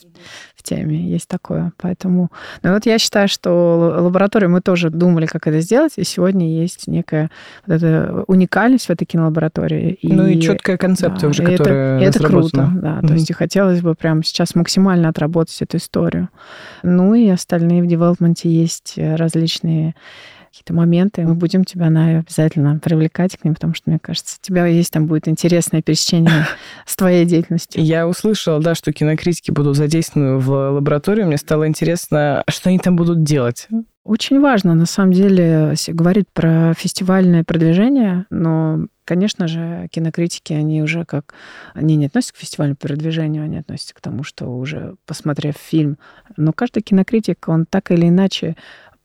в 0.55 0.63
теме. 0.63 1.11
Есть 1.11 1.27
такое. 1.27 1.73
Поэтому, 1.77 2.31
ну 2.63 2.73
вот 2.73 2.87
я 2.87 2.99
считаю, 2.99 3.27
что 3.27 3.97
лабораторию 3.99 4.49
мы 4.51 4.61
тоже 4.61 4.91
думали, 4.91 5.27
как 5.27 5.49
это 5.49 5.61
сделать, 5.61 5.95
и 5.97 6.05
сегодня 6.05 6.49
есть 6.49 6.87
некая 6.87 7.31
вот 7.67 7.75
эта 7.75 8.23
уникальность 8.29 8.87
в 8.87 8.91
этой 8.91 9.05
кинолаборатории. 9.05 9.99
Ну 10.03 10.25
и, 10.25 10.35
и 10.35 10.41
четкая 10.41 10.77
концепция 10.77 11.23
да, 11.23 11.29
уже, 11.29 11.43
которая 11.45 12.01
это, 12.01 12.19
это 12.21 12.29
круто, 12.29 12.71
да. 12.75 13.01
Mm-hmm. 13.01 13.09
То 13.09 13.15
есть 13.15 13.31
и 13.31 13.33
хотелось 13.33 13.81
бы 13.81 13.97
прямо 13.97 14.23
сейчас 14.23 14.55
максимально 14.55 15.09
отработать 15.09 15.61
эту 15.63 15.79
историю. 15.79 16.29
Ну 16.85 17.15
и 17.15 17.29
остальные 17.29 17.83
в 17.83 17.89
девелопменте 17.89 18.49
есть 18.49 18.95
различные 18.97 19.97
какие-то 20.49 20.75
моменты, 20.75 21.23
мы 21.23 21.35
будем 21.35 21.65
тебя 21.65 21.91
на 21.91 22.19
обязательно 22.19 22.79
привлекать 22.79 23.37
к 23.37 23.45
ним, 23.45 23.55
потому 23.55 23.75
что, 23.75 23.91
мне 23.91 23.99
кажется, 23.99 24.37
у 24.43 24.45
тебя 24.45 24.67
есть 24.67 24.93
там 24.93 25.07
будет 25.07 25.29
интересное 25.29 25.83
пересечение 25.83 26.47
с 26.87 26.97
твоей 26.97 27.25
деятельностью. 27.25 27.83
Я 27.83 28.09
услышала, 28.09 28.61
да, 28.61 28.75
что 28.75 28.93
кинокритики 28.93 29.51
будут 29.51 29.77
задействованы 29.77 30.39
в 30.39 30.51
лаборатории. 30.51 31.25
Мне 31.25 31.37
стало 31.37 31.69
интересно, 31.69 32.43
что 32.49 32.71
они 32.71 32.79
там 32.79 32.97
будут 32.97 33.23
делать. 33.23 33.69
Очень 34.09 34.41
важно, 34.41 34.75
на 34.75 34.87
самом 34.87 35.13
деле, 35.13 35.75
говорить 35.89 36.29
про 36.33 36.73
фестивальное 36.73 37.45
продвижение, 37.45 38.25
но, 38.31 38.87
конечно 39.05 39.47
же, 39.49 39.87
кинокритики, 39.91 40.55
они 40.55 40.83
уже 40.83 41.05
как... 41.05 41.35
Они 41.75 41.95
не 41.97 42.07
относятся 42.07 42.33
к 42.33 42.39
фестивальному 42.39 42.77
продвижению, 42.77 43.45
они 43.45 43.59
относятся 43.59 43.95
к 43.95 44.01
тому, 44.01 44.25
что 44.25 44.47
уже 44.47 44.95
посмотрев 45.05 45.57
фильм. 45.59 45.99
Но 46.39 46.55
каждый 46.55 46.83
кинокритик, 46.83 47.49
он 47.49 47.67
так 47.67 47.91
или 47.91 48.09
иначе 48.09 48.57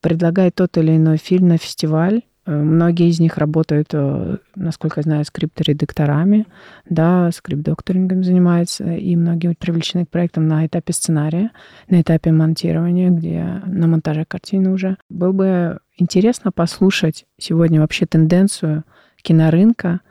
предлагает 0.03 0.55
тот 0.55 0.77
или 0.77 0.97
иной 0.97 1.17
фильм 1.17 1.47
на 1.47 1.57
фестиваль. 1.57 2.21
Э, 2.45 2.51
многие 2.51 3.07
из 3.07 3.21
них 3.21 3.37
работают, 3.37 3.87
э, 3.93 4.37
насколько 4.53 4.99
я 4.99 5.03
знаю, 5.03 5.25
скрипт-редакторами, 5.25 6.45
да, 6.89 7.31
скрипт-докторингом 7.31 8.23
занимаются, 8.23 8.83
и 8.83 9.15
многие 9.15 9.55
привлечены 9.55 10.05
к 10.05 10.09
проектам 10.09 10.47
на 10.47 10.65
этапе 10.65 10.91
сценария, 10.91 11.51
на 11.87 12.01
этапе 12.01 12.33
монтирования, 12.33 13.09
где 13.11 13.61
на 13.65 13.87
монтаже 13.87 14.25
картины 14.25 14.71
уже. 14.71 14.97
Было 15.09 15.31
бы 15.31 15.79
интересно 15.97 16.51
послушать 16.51 17.25
сегодня 17.39 17.79
вообще 17.79 18.05
тенденцию 18.05 18.83
кинорынка 19.21 20.01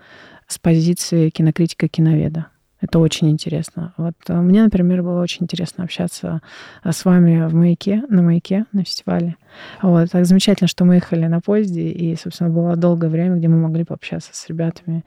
с 0.46 0.58
позиции 0.58 1.28
кинокритика-киноведа. 1.28 2.46
Это 2.82 2.98
очень 2.98 3.30
интересно. 3.30 3.94
Вот 3.96 4.14
э, 4.28 4.34
мне, 4.34 4.64
например, 4.64 5.02
было 5.02 5.22
очень 5.22 5.44
интересно 5.44 5.84
общаться 5.84 6.40
э, 6.82 6.90
с 6.90 7.04
вами 7.04 7.46
в 7.46 7.54
маяке, 7.54 8.02
на 8.08 8.22
маяке, 8.22 8.66
на 8.72 8.84
фестивале. 8.84 9.36
Вот. 9.82 10.10
Так 10.10 10.26
замечательно, 10.26 10.66
что 10.66 10.84
мы 10.84 10.96
ехали 10.96 11.26
на 11.26 11.40
поезде, 11.40 11.82
и, 11.90 12.16
собственно, 12.16 12.50
было 12.50 12.74
долгое 12.74 13.08
время, 13.08 13.36
где 13.36 13.46
мы 13.46 13.58
могли 13.58 13.84
пообщаться 13.84 14.30
с 14.32 14.48
ребятами 14.48 15.04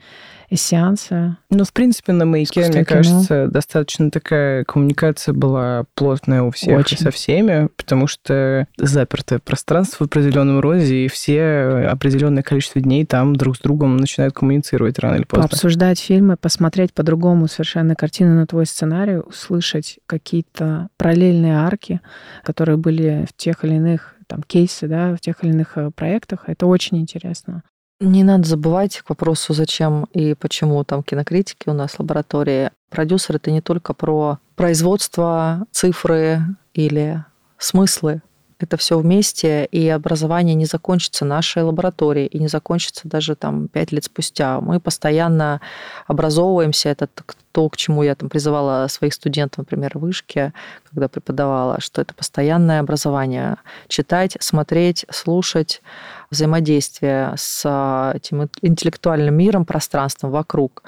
из 0.50 0.62
сеанса. 0.62 1.38
Ну, 1.50 1.66
в 1.66 1.74
принципе, 1.74 2.14
на 2.14 2.26
маяке, 2.26 2.62
мне 2.62 2.72
кино. 2.72 2.86
кажется, 2.86 3.48
достаточно 3.48 4.10
такая 4.10 4.64
коммуникация 4.64 5.34
была 5.34 5.86
плотная 5.96 6.44
у 6.44 6.52
всех 6.52 6.80
очень. 6.80 6.98
со 6.98 7.12
всеми, 7.12 7.68
потому 7.76 8.08
что 8.08 8.68
запертое 8.78 9.40
пространство 9.40 10.06
в 10.06 10.08
определенном 10.08 10.62
роде, 10.62 11.06
и 11.06 11.08
все 11.10 11.88
определенное 11.92 12.44
количество 12.44 12.80
дней 12.80 13.06
там 13.06 13.36
друг 13.36 13.58
с 13.58 13.60
другом 13.60 13.98
начинают 13.98 14.34
коммуницировать 14.34 14.98
рано 15.00 15.16
или 15.16 15.24
поздно. 15.24 15.46
Обсуждать 15.46 16.00
фильмы, 16.00 16.38
посмотреть 16.38 16.94
по-другому 16.94 17.48
совершенно 17.48 17.65
картину 17.96 18.36
на 18.36 18.48
твой 18.48 18.66
сценарий, 18.66 19.18
услышать 19.18 20.00
какие-то 20.06 20.90
параллельные 20.98 21.58
арки, 21.58 22.02
которые 22.44 22.78
были 22.78 23.26
в 23.30 23.36
тех 23.36 23.64
или 23.64 23.76
иных 23.76 24.16
там 24.28 24.44
кейсы, 24.44 24.88
да, 24.88 25.16
в 25.16 25.20
тех 25.20 25.44
или 25.44 25.52
иных 25.52 25.78
э, 25.78 25.92
проектах. 25.92 26.46
Это 26.48 26.66
очень 26.66 26.98
интересно. 26.98 27.64
Не 28.00 28.24
надо 28.24 28.48
забывать 28.48 28.98
к 29.00 29.10
вопросу, 29.10 29.54
зачем 29.54 30.06
и 30.14 30.34
почему 30.34 30.84
там 30.84 31.02
кинокритики 31.02 31.70
у 31.70 31.74
нас 31.74 31.94
в 31.94 32.00
лаборатории. 32.00 32.72
Продюсер— 32.90 33.36
это 33.38 33.52
не 33.52 33.62
только 33.62 33.94
про 33.94 34.40
производство, 34.56 35.66
цифры 35.72 36.42
или 36.74 37.24
смыслы. 37.58 38.22
Это 38.66 38.78
все 38.78 38.98
вместе, 38.98 39.66
и 39.66 39.88
образование 39.90 40.56
не 40.56 40.66
закончится 40.66 41.24
нашей 41.24 41.62
лабораторией, 41.62 42.26
и 42.26 42.40
не 42.40 42.48
закончится 42.48 43.08
даже 43.08 43.36
там 43.36 43.68
пять 43.68 43.92
лет 43.92 44.06
спустя. 44.06 44.60
Мы 44.60 44.80
постоянно 44.80 45.62
образовываемся. 46.08 46.90
Это 46.90 47.08
то, 47.52 47.70
к 47.70 47.78
чему 47.78 48.02
я 48.02 48.16
там 48.16 48.28
призывала 48.28 48.88
своих 48.88 49.14
студентов, 49.14 49.60
например, 49.60 49.92
в 49.94 50.00
вышке, 50.00 50.52
когда 50.90 51.08
преподавала, 51.08 51.80
что 51.80 52.02
это 52.02 52.16
постоянное 52.16 52.80
образование. 52.80 53.58
Читать, 53.88 54.36
смотреть, 54.40 55.06
слушать, 55.12 55.84
взаимодействие 56.32 57.36
с 57.38 58.12
этим 58.16 58.50
интеллектуальным 58.64 59.36
миром, 59.36 59.66
пространством 59.66 60.32
вокруг. 60.32 60.82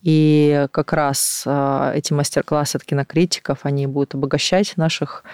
И 0.00 0.66
как 0.70 0.94
раз 0.94 1.42
а, 1.44 1.92
эти 1.94 2.14
мастер-классы 2.14 2.76
от 2.76 2.84
кинокритиков, 2.84 3.58
они 3.64 3.86
будут 3.86 4.14
обогащать 4.14 4.78
наших 4.78 5.24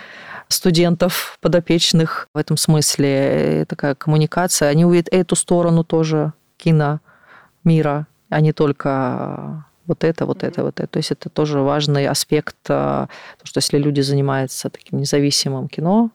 студентов, 0.48 1.38
подопечных 1.40 2.28
в 2.34 2.38
этом 2.38 2.56
смысле. 2.56 3.66
Такая 3.68 3.94
коммуникация. 3.94 4.68
Они 4.68 4.84
увидят 4.84 5.08
эту 5.12 5.36
сторону 5.36 5.84
тоже 5.84 6.32
кино 6.56 7.00
мира, 7.64 8.06
а 8.28 8.40
не 8.40 8.52
только 8.52 9.64
вот 9.86 10.04
это, 10.04 10.26
вот 10.26 10.42
это, 10.42 10.62
вот 10.62 10.80
это. 10.80 10.86
То 10.86 10.98
есть 10.98 11.10
это 11.10 11.28
тоже 11.28 11.60
важный 11.60 12.06
аспект, 12.06 12.56
а, 12.68 13.08
то, 13.38 13.46
что 13.46 13.58
если 13.58 13.78
люди 13.78 14.00
занимаются 14.00 14.70
таким 14.70 15.00
независимым 15.00 15.68
кино, 15.68 16.10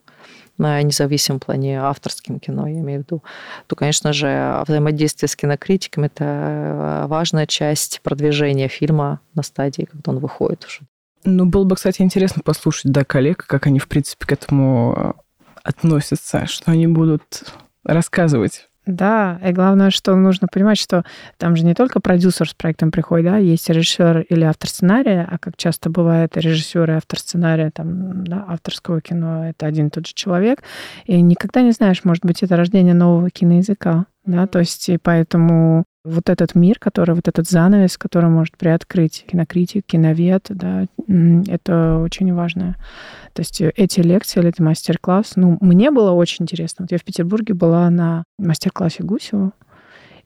на 0.58 0.82
независимом 0.82 1.40
плане 1.40 1.80
авторским 1.82 2.38
кино, 2.40 2.68
я 2.68 2.80
имею 2.80 3.02
в 3.02 3.04
виду, 3.06 3.24
то, 3.68 3.78
конечно 3.78 4.12
же, 4.12 4.62
взаимодействие 4.68 5.30
с 5.30 5.36
кинокритиками– 5.36 6.06
это 6.08 6.26
а, 6.26 7.08
важная 7.08 7.48
часть 7.48 8.02
продвижения 8.02 8.68
фильма 8.68 9.22
на 9.36 9.44
стадии, 9.44 9.88
когда 9.90 10.12
он 10.12 10.20
выходит 10.20 10.66
уже. 10.66 10.82
Ну, 11.24 11.46
было 11.46 11.64
бы, 11.66 11.76
кстати, 11.76 12.02
интересно 12.02 12.42
послушать, 12.44 12.92
да, 12.92 13.04
коллег, 13.04 13.46
как 13.46 13.68
они, 13.68 13.80
в 13.80 13.88
принципе, 13.88 14.26
к 14.26 14.32
этому 14.32 14.94
а, 14.96 15.16
относятся, 15.64 16.46
что 16.46 16.72
они 16.72 16.88
будут 16.88 17.54
рассказывать. 17.84 18.70
Да, 18.90 19.40
и 19.46 19.52
главное, 19.52 19.92
что 19.92 20.16
нужно 20.16 20.48
понимать, 20.52 20.80
что 20.80 21.04
там 21.38 21.56
же 21.56 21.64
не 21.64 21.76
только 21.76 22.00
продюсер 22.00 22.50
с 22.50 22.56
проектом 22.56 22.90
приходит, 22.90 23.28
да, 23.28 23.38
есть 23.38 23.70
режиссер 23.70 24.22
или 24.22 24.44
автор 24.44 24.68
сценария, 24.68 25.28
а 25.30 25.38
как 25.38 25.58
часто 25.58 25.92
бывает 25.92 26.36
режиссер 26.36 26.90
и 26.90 26.94
автор 26.96 27.20
сценария, 27.20 27.70
там, 27.70 28.24
да, 28.24 28.46
авторского 28.48 29.00
кино, 29.00 29.48
это 29.50 29.68
один 29.68 29.88
и 29.88 29.90
тот 29.92 30.08
же 30.08 30.14
человек, 30.16 30.64
и 31.06 31.22
никогда 31.22 31.62
не 31.62 31.72
знаешь, 31.72 32.04
может 32.04 32.26
быть, 32.26 32.42
это 32.42 32.56
рождение 32.56 32.96
нового 32.96 33.30
киноязыка, 33.30 34.08
да, 34.26 34.48
то 34.48 34.58
есть 34.58 34.90
и 34.90 34.98
поэтому 34.98 35.84
вот 36.06 36.30
этот 36.30 36.56
мир, 36.56 36.80
который, 36.80 37.14
вот 37.16 37.28
этот 37.28 37.48
занавес, 37.50 37.98
который 37.98 38.30
может 38.30 38.58
приоткрыть 38.58 39.26
кинокритик, 39.30 39.86
киновед, 39.86 40.48
да, 40.50 40.86
это 41.08 41.98
очень 41.98 42.34
важно. 42.34 42.76
То 43.34 43.42
есть 43.42 43.62
эти 43.62 44.00
лекции 44.00 44.40
или 44.40 44.50
это 44.50 44.64
мастер-класс, 44.64 45.34
ну, 45.36 45.58
мне 45.62 45.92
было 45.92 46.12
очень 46.12 46.44
интересно. 46.44 46.84
Вот 46.84 46.92
я 46.92 46.98
в 46.98 47.04
Петербурге 47.04 47.54
была 47.54 47.90
на 47.90 48.24
мастер-классе 48.38 49.04
Гусева, 49.04 49.52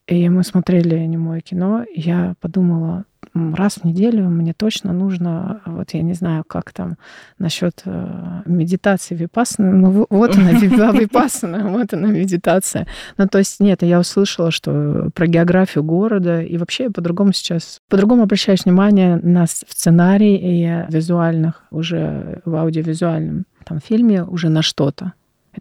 и 0.07 0.27
мы 0.29 0.43
смотрели 0.43 0.97
немое 1.05 1.41
кино, 1.41 1.83
и 1.83 2.01
я 2.01 2.35
подумала, 2.41 3.05
раз 3.33 3.75
в 3.75 3.83
неделю 3.85 4.27
мне 4.29 4.53
точно 4.53 4.91
нужно, 4.93 5.61
вот 5.65 5.91
я 5.91 6.01
не 6.01 6.13
знаю, 6.13 6.43
как 6.45 6.73
там 6.73 6.97
насчет 7.39 7.81
э, 7.85 8.41
медитации 8.45 9.15
випассаны, 9.15 9.71
ну 9.71 10.05
вот 10.09 10.35
она 10.35 10.51
випассана, 10.99 11.69
вот 11.69 11.93
она 11.93 12.09
медитация. 12.09 12.85
Ну 13.17 13.27
то 13.27 13.37
есть 13.37 13.59
нет, 13.59 13.81
я 13.81 13.99
услышала, 13.99 14.51
что 14.51 15.09
про 15.13 15.27
географию 15.27 15.83
города, 15.83 16.41
и 16.41 16.57
вообще 16.57 16.89
по-другому 16.89 17.33
сейчас, 17.33 17.79
по-другому 17.89 18.23
обращаешь 18.23 18.65
внимание 18.65 19.19
на 19.23 19.47
сценарий 19.47 20.35
и 20.35 20.91
визуальных, 20.91 21.63
уже 21.71 22.41
в 22.45 22.55
аудиовизуальном 22.55 23.45
там 23.65 23.79
фильме 23.79 24.23
уже 24.23 24.49
на 24.49 24.61
что-то. 24.61 25.13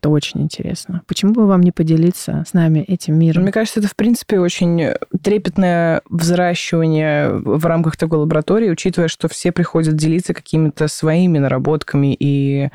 Это 0.02 0.10
очень 0.10 0.42
интересно. 0.42 1.02
Почему 1.06 1.32
бы 1.32 1.46
вам 1.46 1.60
не 1.60 1.70
поделиться 1.70 2.42
с 2.44 2.54
нами 2.54 2.80
этим 2.80 3.16
миром? 3.16 3.44
Мне 3.44 3.52
кажется, 3.52 3.78
это, 3.78 3.88
в 3.88 3.94
принципе, 3.94 4.40
очень 4.40 4.94
трепетное 5.22 6.02
взращивание 6.10 7.30
в 7.30 7.64
рамках 7.64 7.96
такой 7.96 8.18
лаборатории, 8.18 8.68
учитывая, 8.68 9.06
что 9.06 9.28
все 9.28 9.52
приходят 9.52 9.94
делиться 9.94 10.34
какими-то 10.34 10.88
своими 10.88 11.38
наработками 11.38 12.16
и 12.18 12.70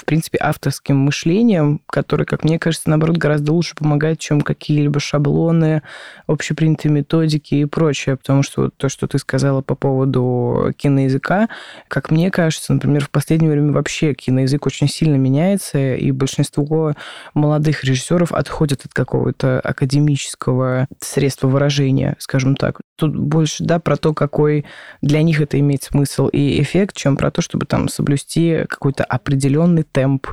в 0.00 0.06
принципе, 0.06 0.38
авторским 0.40 0.96
мышлением, 0.96 1.82
которое, 1.86 2.24
как 2.24 2.42
мне 2.42 2.58
кажется, 2.58 2.88
наоборот, 2.88 3.18
гораздо 3.18 3.52
лучше 3.52 3.74
помогает, 3.74 4.18
чем 4.18 4.40
какие-либо 4.40 4.98
шаблоны, 4.98 5.82
общепринятые 6.26 6.90
методики 6.90 7.56
и 7.56 7.66
прочее. 7.66 8.16
Потому 8.16 8.42
что 8.42 8.70
то, 8.70 8.88
что 8.88 9.06
ты 9.06 9.18
сказала 9.18 9.60
по 9.60 9.74
поводу 9.74 10.72
киноязыка, 10.78 11.50
как 11.88 12.10
мне 12.10 12.30
кажется, 12.30 12.72
например, 12.72 13.04
в 13.04 13.10
последнее 13.10 13.50
время 13.50 13.72
вообще 13.72 14.14
киноязык 14.14 14.64
очень 14.64 14.88
сильно 14.88 15.16
меняется, 15.16 15.94
и 15.94 16.10
большинство 16.12 16.94
молодых 17.34 17.84
режиссеров 17.84 18.32
отходят 18.32 18.86
от 18.86 18.94
какого-то 18.94 19.60
академического 19.60 20.88
средства 21.00 21.48
выражения, 21.48 22.16
скажем 22.18 22.56
так. 22.56 22.80
Тут 22.96 23.14
больше, 23.16 23.64
да, 23.64 23.78
про 23.78 23.96
то, 23.96 24.14
какой 24.14 24.64
для 25.02 25.22
них 25.22 25.40
это 25.42 25.58
имеет 25.60 25.82
смысл 25.82 26.28
и 26.28 26.60
эффект, 26.62 26.96
чем 26.96 27.18
про 27.18 27.30
то, 27.30 27.42
чтобы 27.42 27.66
там 27.66 27.88
соблюсти 27.88 28.64
какой-то 28.68 29.04
определенный 29.04 29.84
темп 29.92 30.26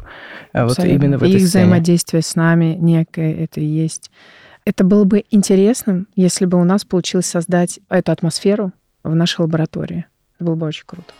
э, 0.54 0.66
вот 0.66 0.80
именно 0.80 1.18
в 1.18 1.24
этой 1.24 1.34
Их 1.34 1.48
сцене. 1.48 1.66
взаимодействие 1.66 2.22
с 2.22 2.36
нами 2.36 2.76
некое 2.80 3.34
это 3.34 3.60
и 3.60 3.66
есть. 3.66 4.12
Это 4.66 4.84
было 4.84 5.06
бы 5.06 5.24
интересным, 5.32 6.08
если 6.16 6.46
бы 6.46 6.60
у 6.60 6.64
нас 6.64 6.84
получилось 6.84 7.28
создать 7.28 7.80
эту 7.90 8.12
атмосферу 8.12 8.74
в 9.04 9.16
нашей 9.16 9.42
лаборатории. 9.42 10.06
Это 10.36 10.46
было 10.46 10.56
бы 10.56 10.68
очень 10.68 10.84
круто. 10.86 11.14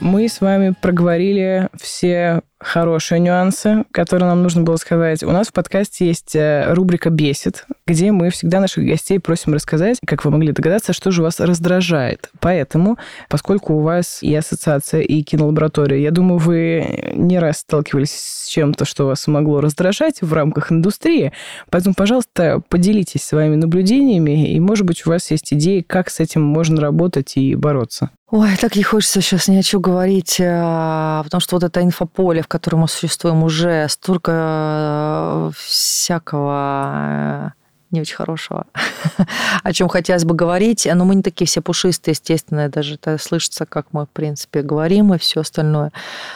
Мы 0.00 0.28
с 0.28 0.40
вами 0.40 0.74
проговорили 0.80 1.68
все 1.74 2.42
хорошие 2.60 3.20
нюансы, 3.20 3.84
которые 3.92 4.28
нам 4.28 4.42
нужно 4.42 4.62
было 4.62 4.76
сказать. 4.76 5.22
У 5.22 5.30
нас 5.30 5.48
в 5.48 5.52
подкасте 5.52 6.06
есть 6.06 6.34
э, 6.34 6.72
рубрика 6.72 7.10
«Бесит», 7.10 7.66
где 7.86 8.12
мы 8.12 8.30
всегда 8.30 8.60
наших 8.60 8.84
гостей 8.84 9.20
просим 9.20 9.54
рассказать, 9.54 9.98
как 10.04 10.24
вы 10.24 10.30
могли 10.30 10.52
догадаться, 10.52 10.92
что 10.92 11.10
же 11.10 11.22
вас 11.22 11.40
раздражает. 11.40 12.30
Поэтому, 12.40 12.98
поскольку 13.28 13.74
у 13.74 13.80
вас 13.80 14.22
и 14.22 14.34
ассоциация, 14.34 15.02
и 15.02 15.22
кинолаборатория, 15.22 15.98
я 15.98 16.10
думаю, 16.10 16.38
вы 16.38 17.12
не 17.14 17.38
раз 17.38 17.58
сталкивались 17.58 18.12
с 18.12 18.48
чем-то, 18.48 18.84
что 18.84 19.06
вас 19.06 19.26
могло 19.26 19.60
раздражать 19.60 20.20
в 20.20 20.32
рамках 20.32 20.72
индустрии. 20.72 21.32
Поэтому, 21.70 21.94
пожалуйста, 21.94 22.62
поделитесь 22.68 23.22
своими 23.22 23.54
наблюдениями, 23.54 24.52
и, 24.52 24.60
может 24.60 24.86
быть, 24.86 25.06
у 25.06 25.10
вас 25.10 25.30
есть 25.30 25.52
идеи, 25.52 25.80
как 25.80 26.10
с 26.10 26.20
этим 26.20 26.42
можно 26.42 26.80
работать 26.80 27.36
и 27.36 27.54
бороться. 27.54 28.10
Ой, 28.30 28.58
так 28.58 28.76
не 28.76 28.82
хочется 28.82 29.22
сейчас 29.22 29.48
ни 29.48 29.56
о 29.56 29.62
чем 29.62 29.80
говорить, 29.80 30.36
потому 30.36 31.40
что 31.40 31.56
вот 31.56 31.62
это 31.62 31.82
инфополе, 31.82 32.42
в 32.42 32.48
котором 32.48 32.80
мы 32.80 32.88
существуем, 32.88 33.42
уже 33.42 33.88
столько 33.88 34.32
э, 34.34 35.50
всякого 35.56 36.90
э, 36.94 37.50
не 37.90 38.02
очень 38.02 38.16
хорошего, 38.16 38.66
о 39.62 39.72
чем 39.72 39.88
хотелось 39.88 40.26
бы 40.26 40.34
говорить. 40.34 40.86
Но 40.92 41.06
мы 41.06 41.14
не 41.14 41.22
такие 41.22 41.46
все 41.46 41.62
пушистые, 41.62 42.12
естественно, 42.12 42.68
даже 42.68 42.96
это 42.96 43.16
слышится, 43.16 43.64
как 43.64 43.86
мы, 43.92 44.04
в 44.04 44.10
принципе, 44.10 44.60
говорим 44.60 45.14
и 45.14 45.18
все 45.18 45.40
остальное. 45.40 45.90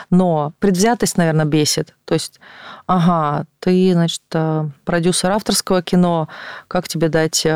Но 0.08 0.54
предвзятость, 0.60 1.18
наверное, 1.18 1.44
бесит. 1.44 1.94
То 2.06 2.14
есть, 2.14 2.40
ага, 2.86 3.44
ты, 3.58 3.92
значит, 3.92 4.22
э, 4.32 4.66
продюсер 4.86 5.30
авторского 5.30 5.82
кино, 5.82 6.28
как 6.68 6.88
тебе 6.88 7.10
дать 7.10 7.46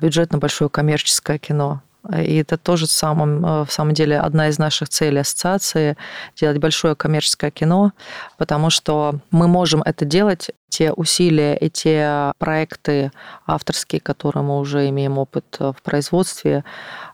бюджет 0.00 0.32
на 0.32 0.38
большое 0.38 0.70
коммерческое 0.70 1.38
кино? 1.38 1.82
И 2.12 2.36
это 2.36 2.58
тоже 2.58 2.86
самом, 2.86 3.44
э, 3.44 3.64
в 3.64 3.72
самом 3.72 3.94
деле 3.94 4.18
одна 4.18 4.48
из 4.48 4.58
наших 4.58 4.88
целей 4.88 5.20
ассоциации– 5.20 5.96
делать 6.36 6.58
большое 6.58 6.94
коммерческое 6.94 7.50
кино, 7.50 7.92
потому 8.36 8.70
что 8.70 9.20
мы 9.30 9.48
можем 9.48 9.82
это 9.82 10.04
делать, 10.04 10.50
те 10.68 10.92
усилия 10.92 11.56
и 11.56 11.70
те 11.70 12.32
проекты 12.38 13.12
авторские, 13.46 14.00
которые 14.00 14.42
мы 14.42 14.58
уже 14.58 14.88
имеем 14.88 15.18
опыт 15.18 15.44
э, 15.60 15.72
в 15.72 15.82
производстве, 15.82 16.64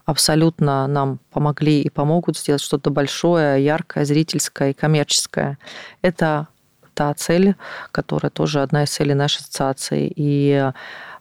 абсолютно 0.06 0.86
нам 0.88 1.20
помогли 1.30 1.82
и 1.82 1.90
помогут 1.90 2.36
сделать 2.36 2.62
что-то 2.62 2.90
большое, 2.90 3.64
яркое, 3.64 4.04
зрительское 4.04 4.70
и 4.70 4.74
коммерческое. 4.74 5.58
Это 6.02 6.48
та 6.94 7.14
цель, 7.14 7.54
которая 7.92 8.30
тоже 8.30 8.60
одна 8.60 8.84
из 8.84 8.90
целей 8.90 9.14
нашей 9.14 9.38
ассоциации. 9.38 10.12
И, 10.16 10.70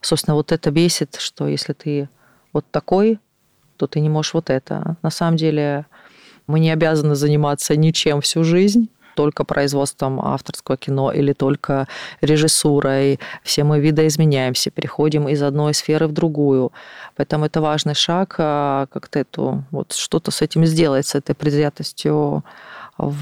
собственно, 0.02 0.36
вот 0.36 0.52
это 0.52 0.72
бесит, 0.72 1.18
что 1.20 1.48
если 1.48 1.74
ты 1.74 2.10
вот 2.52 2.66
такой, 2.72 3.20
то 3.80 3.88
ты 3.88 4.02
не 4.02 4.10
можешь 4.10 4.34
вот 4.34 4.50
это. 4.50 4.98
На 5.02 5.10
самом 5.10 5.38
деле 5.38 5.86
мы 6.48 6.60
не 6.60 6.72
обязаны 6.72 7.16
заниматься 7.16 7.76
ничем 7.76 8.20
всю 8.20 8.44
жизнь 8.44 8.90
только 9.16 9.44
производством 9.44 10.20
авторского 10.22 10.78
кино 10.78 11.12
или 11.12 11.34
только 11.34 11.88
режиссурой. 12.22 13.20
Все 13.44 13.64
мы 13.64 13.80
видоизменяемся, 13.80 14.72
переходим 14.72 15.28
из 15.28 15.44
одной 15.44 15.74
сферы 15.74 16.08
в 16.08 16.12
другую. 16.12 16.72
Поэтому 17.16 17.46
это 17.46 17.62
важный 17.62 17.96
шаг, 17.96 18.36
а, 18.38 18.86
как-то 18.94 19.20
эту, 19.20 19.64
вот 19.72 19.94
что-то 19.94 20.32
с 20.32 20.42
этим 20.42 20.66
сделать, 20.66 21.06
с 21.06 21.16
этой 21.16 21.36
предвзятостью 21.36 22.44
в, 22.98 23.22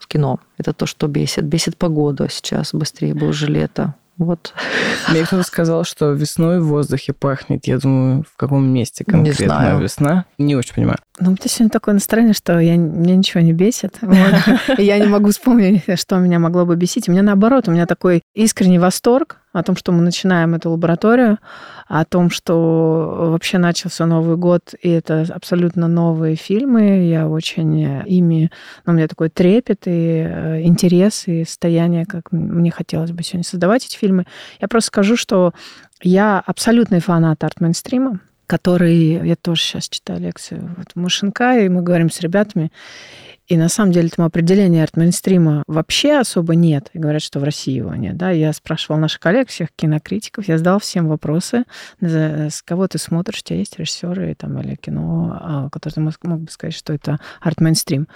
в 0.00 0.06
кино. 0.06 0.38
Это 0.58 0.72
то, 0.72 0.86
что 0.86 1.06
бесит. 1.06 1.44
Бесит 1.44 1.76
погода 1.76 2.28
сейчас, 2.30 2.74
быстрее 2.74 3.14
бы 3.14 3.28
уже 3.28 3.46
лето. 3.46 3.94
Вот. 4.20 4.52
Мне 5.08 5.24
кто-то 5.24 5.42
сказал, 5.42 5.84
что 5.84 6.12
весной 6.12 6.60
в 6.60 6.66
воздухе 6.66 7.14
пахнет. 7.14 7.66
Я 7.66 7.78
думаю, 7.78 8.24
в 8.30 8.36
каком 8.36 8.68
месте 8.68 9.02
конкретно 9.02 9.42
не 9.42 9.48
знаю. 9.48 9.80
весна? 9.80 10.26
Не 10.36 10.56
очень 10.56 10.74
понимаю. 10.74 10.98
Ну, 11.18 11.28
у 11.28 11.30
меня 11.30 11.40
сегодня 11.46 11.70
такое 11.70 11.94
настроение, 11.94 12.34
что 12.34 12.58
я, 12.58 12.76
меня 12.76 13.16
ничего 13.16 13.40
не 13.40 13.54
бесит. 13.54 13.98
Вот. 14.10 14.78
Я 14.78 14.98
не 14.98 15.06
могу 15.06 15.30
вспомнить, 15.30 15.84
что 15.98 16.16
меня 16.18 16.38
могло 16.38 16.66
бы 16.66 16.76
бесить. 16.76 17.08
У 17.08 17.12
меня 17.12 17.22
наоборот, 17.22 17.68
у 17.68 17.70
меня 17.70 17.86
такой 17.86 18.22
искренний 18.34 18.78
восторг 18.78 19.38
о 19.52 19.62
том, 19.62 19.76
что 19.76 19.92
мы 19.92 20.02
начинаем 20.02 20.54
эту 20.54 20.70
лабораторию, 20.70 21.38
о 21.88 22.04
том, 22.04 22.30
что 22.30 23.30
вообще 23.30 23.58
начался 23.58 24.06
Новый 24.06 24.36
год, 24.36 24.74
и 24.80 24.88
это 24.88 25.26
абсолютно 25.28 25.88
новые 25.88 26.36
фильмы. 26.36 27.08
Я 27.08 27.28
очень 27.28 27.80
ими... 28.06 28.50
Ну, 28.86 28.92
у 28.92 28.96
меня 28.96 29.08
такой 29.08 29.28
трепет 29.28 29.86
и 29.86 30.24
э, 30.24 30.62
интерес, 30.62 31.26
и 31.26 31.44
состояние, 31.44 32.06
как 32.06 32.30
мне 32.30 32.70
хотелось 32.70 33.10
бы 33.10 33.22
сегодня 33.22 33.44
создавать 33.44 33.86
эти 33.86 33.96
фильмы. 33.96 34.24
Я 34.60 34.68
просто 34.68 34.88
скажу, 34.88 35.16
что 35.16 35.52
я 36.02 36.40
абсолютный 36.44 37.00
фанат 37.00 37.42
арт-мейнстрима 37.42 38.20
который, 38.46 39.28
я 39.28 39.36
тоже 39.36 39.62
сейчас 39.62 39.88
читаю 39.88 40.18
лекцию 40.18 40.74
вот, 40.76 40.96
Машенка, 40.96 41.60
и 41.60 41.68
мы 41.68 41.82
говорим 41.82 42.10
с 42.10 42.20
ребятами, 42.20 42.72
и 43.50 43.56
на 43.56 43.68
самом 43.68 43.90
деле 43.90 44.08
там 44.08 44.24
определения 44.24 44.80
арт-мейнстрима 44.84 45.64
вообще 45.66 46.20
особо 46.20 46.54
нет. 46.54 46.88
И 46.92 47.00
говорят, 47.00 47.20
что 47.20 47.40
в 47.40 47.42
России 47.42 47.74
его 47.74 47.92
нет. 47.96 48.16
Да? 48.16 48.30
Я 48.30 48.52
спрашивала 48.52 49.00
наших 49.00 49.18
коллег, 49.18 49.48
всех 49.48 49.70
кинокритиков, 49.74 50.46
я 50.46 50.56
задал 50.56 50.78
всем 50.78 51.08
вопросы, 51.08 51.64
с 52.00 52.62
кого 52.62 52.86
ты 52.86 52.98
смотришь, 52.98 53.40
у 53.40 53.42
тебя 53.42 53.58
есть 53.58 53.76
режиссеры 53.76 54.36
там, 54.36 54.56
или 54.60 54.76
кино, 54.76 55.36
а, 55.40 55.68
который 55.68 55.94
ты 55.94 56.00
мог, 56.00 56.14
бы 56.40 56.48
сказать, 56.48 56.74
что 56.74 56.92
это 56.92 57.18
арт-мейнстрим. 57.40 58.06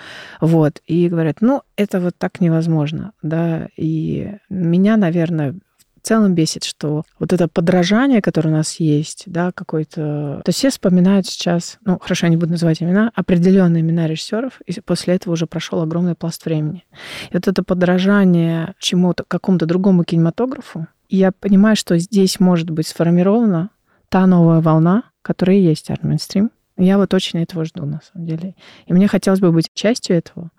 Вот. 0.40 0.80
И 0.86 1.08
говорят, 1.08 1.38
ну, 1.40 1.62
это 1.74 1.98
вот 1.98 2.14
так 2.16 2.40
невозможно. 2.40 3.10
Да? 3.22 3.66
И 3.76 4.36
меня, 4.48 4.96
наверное, 4.96 5.56
целом 6.04 6.34
бесит, 6.34 6.64
что 6.64 7.04
вот 7.18 7.32
это 7.32 7.48
подражание, 7.48 8.22
которое 8.22 8.50
у 8.50 8.56
нас 8.56 8.76
есть, 8.76 9.24
да, 9.26 9.50
какой-то... 9.52 10.42
То 10.44 10.48
есть 10.48 10.58
все 10.58 10.70
вспоминают 10.70 11.26
сейчас, 11.26 11.78
ну, 11.84 11.98
хорошо, 11.98 12.26
я 12.26 12.30
не 12.30 12.36
буду 12.36 12.52
называть 12.52 12.82
имена, 12.82 13.10
определенные 13.14 13.80
имена 13.80 14.06
режиссеров, 14.06 14.60
и 14.66 14.80
после 14.80 15.14
этого 15.14 15.32
уже 15.32 15.46
прошел 15.46 15.80
огромный 15.82 16.14
пласт 16.14 16.44
времени. 16.44 16.84
И 17.30 17.34
вот 17.34 17.48
это 17.48 17.62
подражание 17.62 18.74
чему-то, 18.78 19.24
какому-то 19.26 19.66
другому 19.66 20.04
кинематографу, 20.04 20.86
я 21.08 21.32
понимаю, 21.32 21.76
что 21.76 21.98
здесь 21.98 22.40
может 22.40 22.70
быть 22.70 22.86
сформирована 22.86 23.70
та 24.08 24.26
новая 24.26 24.60
волна, 24.60 25.04
которая 25.22 25.56
есть 25.56 25.90
арт-мейнстрим, 25.90 26.50
я 26.76 26.98
вот 26.98 27.14
очень 27.14 27.40
этого 27.40 27.64
жду, 27.64 27.84
на 27.86 28.00
самом 28.02 28.26
деле. 28.26 28.56
И 28.86 28.92
мне 28.92 29.06
хотелось 29.06 29.40
бы 29.40 29.52
быть 29.52 29.70
частью 29.74 30.16
этого. 30.16 30.50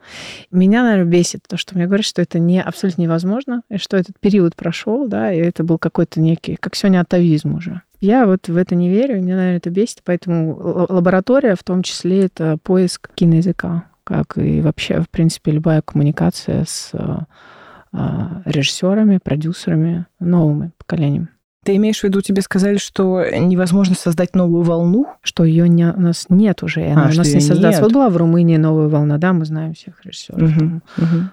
Меня, 0.50 0.84
наверное, 0.84 1.12
бесит 1.12 1.42
то, 1.48 1.58
что 1.58 1.76
мне 1.76 1.88
говорят, 1.88 2.06
что 2.06 2.22
это 2.22 2.40
не, 2.40 2.62
абсолютно 2.62 3.02
невозможно, 3.02 3.64
и 3.70 3.78
что 3.78 3.98
этот 3.98 4.20
период 4.20 4.56
прошел, 4.56 5.08
да, 5.08 5.34
и 5.34 5.38
это 5.38 5.64
был 5.64 5.78
какой-то 5.78 6.22
некий, 6.22 6.56
как 6.56 6.76
сегодня 6.76 7.02
атовизм 7.02 7.56
уже. 7.56 7.82
Я 8.00 8.26
вот 8.26 8.48
в 8.48 8.56
это 8.56 8.76
не 8.76 8.90
верю, 8.90 9.22
мне, 9.22 9.36
наверное, 9.36 9.58
это 9.58 9.70
бесит, 9.70 10.02
поэтому 10.06 10.56
лаборатория 10.90 11.56
в 11.56 11.64
том 11.64 11.84
числе 11.84 12.26
это 12.26 12.58
поиск 12.64 13.10
киноязыка, 13.16 13.86
как 14.04 14.38
и 14.38 14.62
вообще, 14.62 15.02
в 15.02 15.10
принципе, 15.10 15.52
любая 15.52 15.82
коммуникация 15.82 16.66
с 16.66 16.92
а, 16.94 18.42
режиссерами, 18.46 19.20
продюсерами, 19.24 20.06
новым 20.20 20.74
поколением. 20.78 21.30
Ты 21.66 21.78
имеешь 21.78 22.02
в 22.02 22.04
виду, 22.04 22.22
тебе 22.22 22.44
сказали, 22.44 22.78
что 22.78 23.26
невозможно 23.28 23.96
создать 23.96 24.36
новую 24.36 24.62
волну? 24.62 25.08
Что 25.24 25.44
ее 25.44 25.68
не, 25.68 25.92
у 25.92 26.00
нас 26.00 26.28
нет 26.30 26.62
уже, 26.62 26.82
и 26.82 26.92
она 26.92 27.08
а, 27.08 27.12
у 27.12 27.14
нас 27.16 27.34
не 27.34 27.40
создастся. 27.42 27.82
Вот 27.82 27.92
была 27.92 28.10
в 28.10 28.18
Румынии 28.18 28.58
новая 28.58 28.88
волна, 28.88 29.18
да, 29.18 29.34
мы 29.34 29.46
знаем 29.46 29.74
всех 29.74 30.06
режиссеров. 30.06 30.44
Угу, 30.44 30.60
там, 30.60 30.84
угу. 30.98 31.30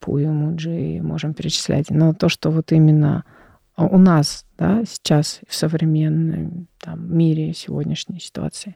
Пую, 0.00 0.32
Муджи, 0.32 1.00
можем 1.00 1.34
перечислять. 1.34 1.90
Но 1.90 2.14
то, 2.14 2.28
что 2.28 2.50
вот 2.50 2.72
именно 2.72 3.22
у 3.76 3.98
нас, 3.98 4.44
да, 4.58 4.82
сейчас 4.88 5.38
в 5.48 5.54
современном 5.54 6.66
там, 6.80 7.16
мире, 7.16 7.54
сегодняшней 7.54 8.18
ситуации, 8.18 8.74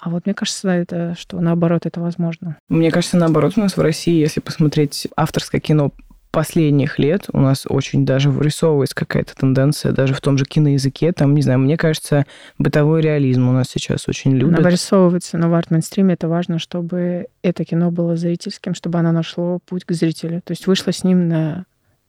А 0.00 0.08
вот 0.10 0.26
мне 0.26 0.34
кажется, 0.34 0.68
это 0.68 1.16
что 1.18 1.40
наоборот 1.40 1.84
это 1.84 2.00
возможно. 2.00 2.58
Мне 2.68 2.92
кажется, 2.92 3.16
наоборот, 3.16 3.54
у 3.56 3.60
нас 3.60 3.76
в 3.76 3.80
России, 3.80 4.20
если 4.20 4.38
посмотреть 4.38 5.08
авторское 5.16 5.60
кино 5.60 5.90
последних 6.38 7.00
лет 7.00 7.26
у 7.32 7.40
нас 7.40 7.66
очень 7.68 8.06
даже 8.06 8.30
вырисовывается 8.30 8.94
какая-то 8.94 9.34
тенденция, 9.34 9.90
даже 9.90 10.14
в 10.14 10.20
том 10.20 10.38
же 10.38 10.44
киноязыке, 10.44 11.10
там, 11.10 11.34
не 11.34 11.42
знаю, 11.42 11.58
мне 11.58 11.76
кажется, 11.76 12.26
бытовой 12.58 13.00
реализм 13.00 13.48
у 13.48 13.52
нас 13.52 13.66
сейчас 13.70 14.06
очень 14.06 14.36
любят. 14.36 14.60
Она 14.60 14.68
вырисовывается, 14.68 15.36
но 15.36 15.50
в 15.50 15.54
арт-мейнстриме 15.54 16.14
это 16.14 16.28
важно, 16.28 16.60
чтобы 16.60 17.26
это 17.42 17.64
кино 17.64 17.90
было 17.90 18.14
зрительским, 18.14 18.74
чтобы 18.74 19.00
оно 19.00 19.10
нашло 19.10 19.58
путь 19.66 19.84
к 19.84 19.90
зрителю. 19.90 20.40
То 20.44 20.52
есть 20.52 20.68
вышло 20.68 20.92
с 20.92 21.02
ним 21.02 21.26
на 21.26 21.64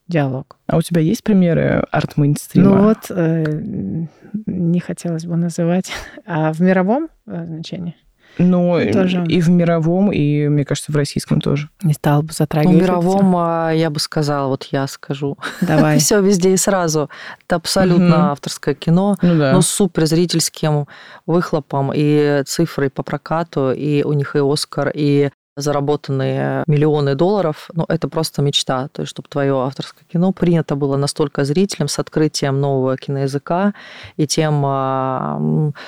диалог. 0.07 0.57
А 0.67 0.77
у 0.77 0.83
тебя 0.83 1.01
есть 1.01 1.23
примеры 1.23 1.83
арт-мейнстрима? 1.91 2.69
Ну 2.69 2.83
вот, 2.83 3.07
э, 3.09 4.05
не 4.45 4.79
хотелось 4.79 5.25
бы 5.25 5.37
называть. 5.37 5.91
А 6.27 6.53
в 6.53 6.61
мировом 6.61 7.09
э, 7.25 7.45
значении? 7.47 7.95
Ну, 8.39 8.79
тоже. 8.91 9.25
и 9.27 9.41
в 9.41 9.49
мировом, 9.49 10.11
и, 10.11 10.47
мне 10.47 10.65
кажется, 10.65 10.91
в 10.91 10.95
российском 10.95 11.41
тоже. 11.41 11.69
Не 11.83 11.93
стал 11.93 12.23
бы 12.23 12.33
затрагивать. 12.33 12.77
В 12.77 12.81
мировом, 12.81 13.37
это. 13.37 13.75
я 13.75 13.89
бы 13.89 13.99
сказала, 13.99 14.47
вот 14.47 14.63
я 14.71 14.87
скажу. 14.87 15.37
Давай. 15.61 15.99
Все 15.99 16.21
везде 16.21 16.53
и 16.53 16.57
сразу. 16.57 17.09
Это 17.45 17.57
абсолютно 17.57 18.15
угу. 18.15 18.31
авторское 18.31 18.73
кино, 18.73 19.17
ну, 19.21 19.37
да. 19.37 19.51
но 19.51 19.61
с 19.61 19.67
супер 19.67 20.05
зрительским 20.05 20.87
выхлопом 21.25 21.91
и 21.93 22.43
цифрой 22.45 22.89
по 22.89 23.03
прокату, 23.03 23.71
и 23.71 24.03
у 24.03 24.13
них 24.13 24.35
и 24.35 24.39
Оскар, 24.39 24.91
и 24.93 25.29
заработанные 25.59 26.63
миллионы 26.67 27.15
долларов, 27.15 27.69
ну, 27.73 27.85
это 27.87 28.07
просто 28.07 28.41
мечта. 28.41 28.87
То 28.89 29.01
есть, 29.01 29.11
чтобы 29.11 29.27
твое 29.29 29.53
авторское 29.53 30.03
кино 30.11 30.31
принято 30.31 30.75
было 30.75 30.97
настолько 30.97 31.43
зрителям 31.43 31.87
с 31.87 31.99
открытием 31.99 32.59
нового 32.59 32.97
киноязыка 32.97 33.73
и 34.17 34.27
тем 34.27 34.63
а, 34.65 35.39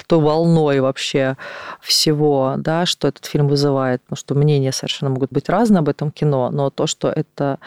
той 0.08 0.20
волной 0.20 0.80
вообще 0.80 1.38
всего, 1.82 2.56
да, 2.58 2.86
что 2.86 3.08
этот 3.08 3.26
фильм 3.26 3.48
вызывает. 3.48 4.02
Потому 4.04 4.18
что 4.18 4.36
мнения 4.36 4.72
совершенно 4.72 5.12
могут 5.12 5.32
быть 5.32 5.50
разные 5.50 5.80
об 5.80 5.90
этом 5.90 6.12
кино, 6.12 6.50
но 6.52 6.70
то, 6.70 6.88
что 6.88 7.10
это 7.10 7.60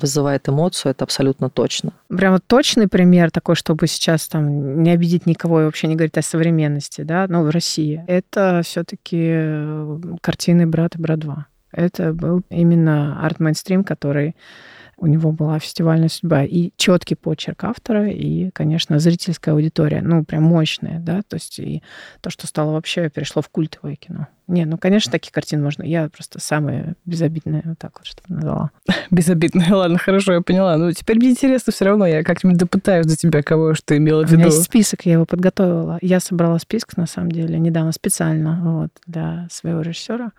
вызывает 0.00 0.48
эмоцию, 0.48 0.90
это 0.90 1.04
абсолютно 1.04 1.50
точно. 1.50 1.92
Прямо 2.08 2.40
точный 2.40 2.88
пример 2.88 3.30
такой, 3.30 3.54
чтобы 3.54 3.86
сейчас 3.86 4.28
там 4.28 4.82
не 4.82 4.90
обидеть 4.90 5.26
никого 5.26 5.62
и 5.62 5.64
вообще 5.64 5.86
не 5.86 5.96
говорить 5.96 6.18
о 6.18 6.22
современности, 6.22 7.02
да, 7.02 7.26
но 7.28 7.42
в 7.42 7.50
России. 7.50 8.04
Это 8.06 8.60
все-таки 8.64 9.18
э, 9.20 9.98
картины 10.20 10.66
«Брат» 10.66 10.96
и 10.96 10.98
«Брат 10.98 11.18
2». 11.20 11.44
Это 11.72 12.12
был 12.12 12.42
именно 12.50 13.24
арт-мейнстрим, 13.24 13.84
который 13.84 14.36
у 14.96 15.06
него 15.06 15.32
была 15.32 15.58
фестивальная 15.58 16.08
судьба 16.08 16.44
и 16.44 16.70
четкий 16.76 17.16
почерк 17.16 17.64
автора, 17.64 18.08
и, 18.08 18.50
конечно, 18.50 19.00
зрительская 19.00 19.54
аудитория, 19.54 20.00
ну, 20.00 20.24
прям 20.24 20.44
мощная, 20.44 21.00
да, 21.00 21.22
то 21.26 21.34
есть 21.34 21.58
и 21.58 21.82
то, 22.20 22.30
что 22.30 22.46
стало 22.46 22.72
вообще, 22.72 23.10
перешло 23.10 23.42
в 23.42 23.48
культовое 23.48 23.96
кино. 23.96 24.28
Не, 24.48 24.64
ну, 24.64 24.76
конечно, 24.76 25.12
таких 25.12 25.32
картин 25.32 25.62
можно. 25.62 25.82
Я 25.82 26.08
просто 26.08 26.40
самая 26.40 26.94
безобидная, 27.04 27.62
вот 27.64 27.78
так 27.78 27.98
вот 27.98 28.06
что-то 28.06 28.32
назвала. 28.32 28.70
Безобидная, 29.10 29.74
ладно, 29.74 29.98
хорошо, 29.98 30.32
я 30.32 30.40
поняла. 30.40 30.76
Ну, 30.76 30.92
теперь 30.92 31.16
мне 31.16 31.30
интересно 31.30 31.72
все 31.72 31.84
равно, 31.84 32.06
я 32.06 32.22
как-нибудь 32.22 32.58
допытаюсь 32.58 33.06
до 33.06 33.16
тебя, 33.16 33.42
кого 33.42 33.72
ты 33.84 33.98
имела 33.98 34.22
в 34.22 34.26
виду. 34.26 34.34
У 34.34 34.38
меня 34.38 34.46
есть 34.46 34.64
список, 34.64 35.06
я 35.06 35.14
его 35.14 35.26
подготовила. 35.26 35.98
Я 36.02 36.20
собрала 36.20 36.58
список, 36.58 36.96
на 36.96 37.06
самом 37.06 37.30
деле, 37.30 37.58
недавно 37.58 37.92
специально 37.92 38.60
вот, 38.62 38.90
для 39.06 39.46
своего 39.50 39.80
режиссера. 39.80 40.32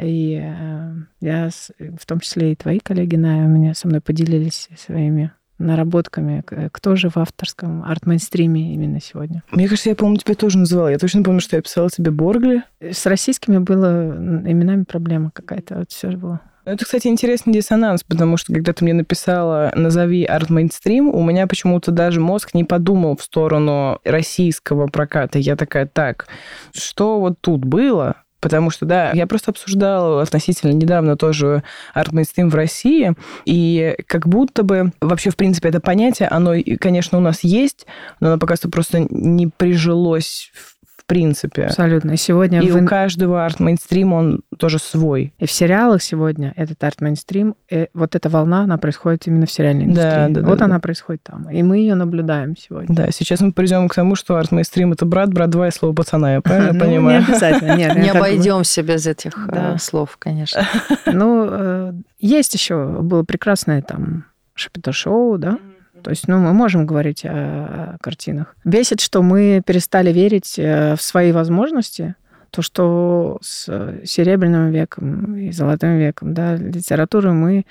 И 0.00 0.40
э, 0.42 0.94
я, 1.20 1.50
в 1.78 2.06
том 2.06 2.20
числе 2.20 2.52
и 2.52 2.56
твои 2.56 2.80
коллеги, 2.80 3.16
на 3.16 3.46
меня 3.46 3.74
со 3.74 3.88
мной 3.88 4.00
поделились 4.00 4.68
своими 4.76 5.32
наработками. 5.64 6.44
Кто 6.72 6.96
же 6.96 7.08
в 7.08 7.16
авторском 7.16 7.82
арт-мейнстриме 7.82 8.74
именно 8.74 9.00
сегодня? 9.00 9.42
Мне 9.50 9.68
кажется, 9.68 9.90
я, 9.90 9.96
по-моему, 9.96 10.18
тебя 10.18 10.34
тоже 10.34 10.58
называла. 10.58 10.88
Я 10.88 10.98
точно 10.98 11.22
помню, 11.22 11.40
что 11.40 11.56
я 11.56 11.62
писала 11.62 11.90
тебе 11.90 12.10
Боргли. 12.10 12.62
С 12.80 13.06
российскими 13.06 13.58
было 13.58 14.14
именами 14.14 14.84
проблема 14.84 15.30
какая-то. 15.32 15.78
Вот 15.78 15.90
все 15.90 16.10
было. 16.10 16.40
Ну, 16.66 16.72
это, 16.72 16.86
кстати, 16.86 17.08
интересный 17.08 17.52
диссонанс, 17.52 18.04
потому 18.04 18.38
что 18.38 18.54
когда 18.54 18.72
ты 18.72 18.84
мне 18.84 18.94
написала 18.94 19.70
«назови 19.74 20.24
арт-мейнстрим», 20.24 21.08
у 21.08 21.22
меня 21.22 21.46
почему-то 21.46 21.90
даже 21.90 22.20
мозг 22.20 22.54
не 22.54 22.64
подумал 22.64 23.18
в 23.18 23.22
сторону 23.22 24.00
российского 24.02 24.86
проката. 24.86 25.38
Я 25.38 25.56
такая, 25.56 25.86
так, 25.86 26.26
что 26.72 27.20
вот 27.20 27.34
тут 27.42 27.66
было, 27.66 28.16
Потому 28.44 28.68
что, 28.68 28.84
да, 28.84 29.10
я 29.12 29.26
просто 29.26 29.52
обсуждала 29.52 30.20
относительно 30.20 30.72
недавно 30.72 31.16
тоже 31.16 31.62
арт-мейнстрим 31.94 32.50
в 32.50 32.54
России, 32.54 33.14
и 33.46 33.96
как 34.06 34.28
будто 34.28 34.62
бы 34.62 34.92
вообще, 35.00 35.30
в 35.30 35.36
принципе, 35.36 35.70
это 35.70 35.80
понятие, 35.80 36.28
оно, 36.28 36.52
конечно, 36.78 37.16
у 37.16 37.22
нас 37.22 37.42
есть, 37.42 37.86
но 38.20 38.28
оно 38.28 38.38
пока 38.38 38.56
что 38.56 38.68
просто 38.68 39.06
не 39.08 39.46
прижилось 39.46 40.52
в 40.52 40.73
в 41.04 41.06
принципе. 41.06 41.64
Абсолютно. 41.64 42.12
И 42.12 42.16
сегодня... 42.16 42.60
И 42.62 42.70
в... 42.70 42.82
у 42.82 42.86
каждого 42.86 43.44
арт-мейнстрим 43.44 44.12
он 44.14 44.40
тоже 44.58 44.78
свой. 44.78 45.34
И 45.38 45.46
в 45.46 45.50
сериалах 45.50 46.02
сегодня 46.02 46.54
этот 46.56 46.82
арт-мейнстрим, 46.82 47.56
э, 47.70 47.86
вот 47.92 48.14
эта 48.14 48.30
волна, 48.30 48.62
она 48.62 48.78
происходит 48.78 49.26
именно 49.26 49.44
в 49.44 49.50
сериальной 49.50 49.84
индустрии. 49.84 50.04
Да, 50.10 50.28
да, 50.28 50.46
вот 50.46 50.58
да, 50.58 50.64
она 50.64 50.76
да. 50.76 50.80
происходит 50.80 51.22
там. 51.22 51.50
И 51.50 51.62
мы 51.62 51.78
ее 51.78 51.94
наблюдаем 51.94 52.56
сегодня. 52.56 52.94
Да, 52.94 53.10
сейчас 53.10 53.40
мы 53.40 53.52
придем 53.52 53.88
к 53.88 53.94
тому, 53.94 54.16
что 54.16 54.36
арт-мейнстрим 54.36 54.92
это 54.92 55.04
брат, 55.04 55.32
брат 55.32 55.50
два 55.50 55.68
и 55.68 55.70
слово 55.70 55.92
пацана, 55.92 56.34
я 56.34 56.40
правильно 56.40 56.72
ну, 56.72 56.80
понимаю? 56.80 57.20
Не 57.20 57.26
обязательно. 57.26 57.76
Нет, 57.76 57.96
не 57.96 58.08
обойдемся 58.08 58.82
без 58.82 59.06
этих 59.06 59.32
э, 59.52 59.76
слов, 59.78 60.16
конечно. 60.18 60.62
Ну, 61.04 61.46
э, 61.50 61.92
есть 62.18 62.54
еще, 62.54 62.86
было 63.02 63.24
прекрасное 63.24 63.82
там 63.82 64.24
шапито-шоу, 64.54 65.36
да, 65.36 65.58
то 66.04 66.10
есть, 66.10 66.28
ну, 66.28 66.38
мы 66.38 66.52
можем 66.52 66.86
говорить 66.86 67.24
о, 67.24 67.96
картинах. 68.00 68.54
Бесит, 68.64 69.00
что 69.00 69.22
мы 69.22 69.62
перестали 69.66 70.12
верить 70.12 70.58
э, 70.58 70.94
в 70.96 71.02
свои 71.02 71.32
возможности, 71.32 72.14
то, 72.50 72.62
что 72.62 73.38
с 73.42 73.64
Серебряным 74.04 74.70
веком 74.70 75.36
и 75.36 75.50
Золотым 75.50 75.98
веком, 75.98 76.34
да, 76.34 76.54
литературы 76.54 77.32
мы 77.32 77.64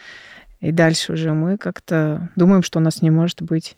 и 0.63 0.71
дальше 0.71 1.11
уже 1.11 1.33
мы 1.33 1.57
как-то 1.57 2.29
думаем, 2.37 2.63
что 2.63 2.79
у 2.79 2.81
нас 2.81 3.01
не 3.01 3.09
может 3.09 3.41
быть 3.41 3.75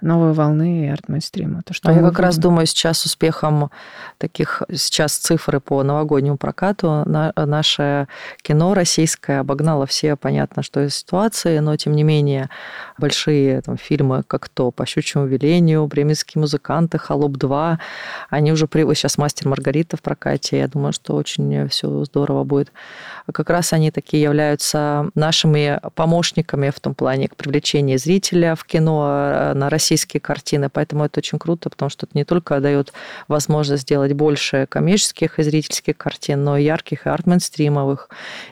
новой 0.00 0.32
волны 0.32 0.86
и 0.86 0.88
арт-мейнстрима. 0.88 1.62
То, 1.62 1.72
что 1.72 1.88
а 1.88 1.92
я 1.92 2.00
как 2.02 2.18
раз 2.18 2.36
думаю, 2.38 2.66
сейчас 2.66 3.04
успехом 3.04 3.70
таких 4.18 4.62
сейчас 4.72 5.16
цифры 5.16 5.60
по 5.60 5.82
новогоднему 5.82 6.36
прокату 6.36 7.02
на, 7.06 7.32
наше 7.36 8.08
кино 8.42 8.74
российское 8.74 9.40
обогнало 9.40 9.86
все, 9.86 10.16
понятно, 10.16 10.62
что 10.62 10.84
из 10.84 10.94
ситуации, 10.96 11.58
но 11.58 11.76
тем 11.76 11.94
не 11.94 12.02
менее 12.02 12.50
большие 12.98 13.60
там, 13.62 13.76
фильмы, 13.76 14.22
как 14.26 14.48
то 14.48 14.70
«По 14.70 14.86
щучьему 14.86 15.26
велению», 15.26 15.86
«Бременские 15.86 16.40
музыканты», 16.40 16.98
«Холоп-2», 16.98 17.78
они 18.30 18.52
уже 18.52 18.66
при... 18.66 18.86
Сейчас 18.94 19.18
«Мастер 19.18 19.48
Маргарита» 19.48 19.96
в 19.96 20.02
прокате, 20.02 20.58
я 20.58 20.68
думаю, 20.68 20.92
что 20.92 21.14
очень 21.14 21.68
все 21.68 22.04
здорово 22.04 22.44
будет. 22.44 22.72
Как 23.32 23.50
раз 23.50 23.72
они 23.72 23.90
такие 23.90 24.22
являются 24.22 25.10
нашими 25.14 25.80
помощниками 25.94 26.70
в 26.70 26.80
том 26.80 26.94
плане 26.94 27.28
привлечения 27.36 27.98
зрителя 27.98 28.54
в 28.54 28.64
кино 28.64 29.06
э, 29.08 29.54
на 29.54 29.70
России 29.70 29.85
российские 29.86 30.20
картины, 30.20 30.68
поэтому 30.68 31.04
это 31.04 31.20
очень 31.20 31.38
круто, 31.38 31.70
потому 31.70 31.90
что 31.90 32.06
это 32.06 32.18
не 32.18 32.24
только 32.24 32.58
дает 32.60 32.92
возможность 33.28 33.82
сделать 33.82 34.12
больше 34.14 34.66
коммерческих 34.68 35.38
и 35.38 35.42
зрительских 35.44 35.96
картин, 35.96 36.42
но 36.42 36.56
и 36.56 36.64
ярких, 36.64 37.06
и 37.06 37.08
арт-мейнстримовых, 37.08 38.08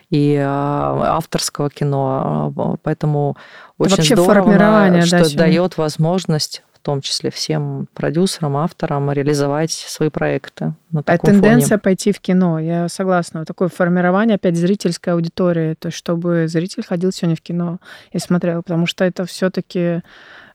и 0.09 0.37
а, 0.41 1.17
авторского 1.17 1.69
кино. 1.69 2.77
Поэтому 2.83 3.35
очень 3.77 3.97
Вообще 3.97 4.15
здорово, 4.15 5.01
что 5.01 5.29
да, 5.29 5.37
дает 5.37 5.77
возможность 5.77 6.63
том 6.85 7.01
числе 7.01 7.31
всем 7.31 7.87
продюсерам, 7.95 8.57
авторам 8.57 9.11
реализовать 9.11 9.71
свои 9.71 10.09
проекты. 10.09 10.75
На 10.91 11.01
а 11.03 11.17
тенденция 11.17 11.69
фоне. 11.69 11.79
пойти 11.79 12.11
в 12.11 12.19
кино, 12.19 12.59
я 12.59 12.87
согласна. 12.89 13.39
Вот 13.39 13.47
такое 13.47 13.69
формирование 13.69 14.35
опять 14.35 14.55
зрительской 14.55 15.13
аудитории, 15.13 15.73
то 15.73 15.87
есть 15.87 15.97
чтобы 15.97 16.47
зритель 16.47 16.85
ходил 16.85 17.11
сегодня 17.11 17.35
в 17.35 17.41
кино 17.41 17.79
и 18.11 18.19
смотрел, 18.19 18.61
потому 18.61 18.85
что 18.85 19.03
это 19.03 19.25
все-таки 19.25 20.03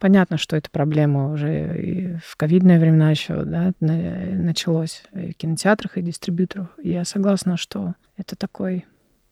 понятно, 0.00 0.38
что 0.38 0.56
это 0.56 0.70
проблема 0.70 1.32
уже 1.32 1.80
и 1.80 2.16
в 2.24 2.36
ковидные 2.36 2.80
времена 2.80 3.10
еще 3.10 3.44
да, 3.44 3.72
началось 3.78 5.04
и 5.12 5.32
в 5.32 5.36
кинотеатрах 5.36 5.98
и 5.98 6.02
дистрибьюторах. 6.02 6.76
Я 6.82 7.04
согласна, 7.04 7.56
что 7.56 7.94
это 8.16 8.34
такой 8.34 8.86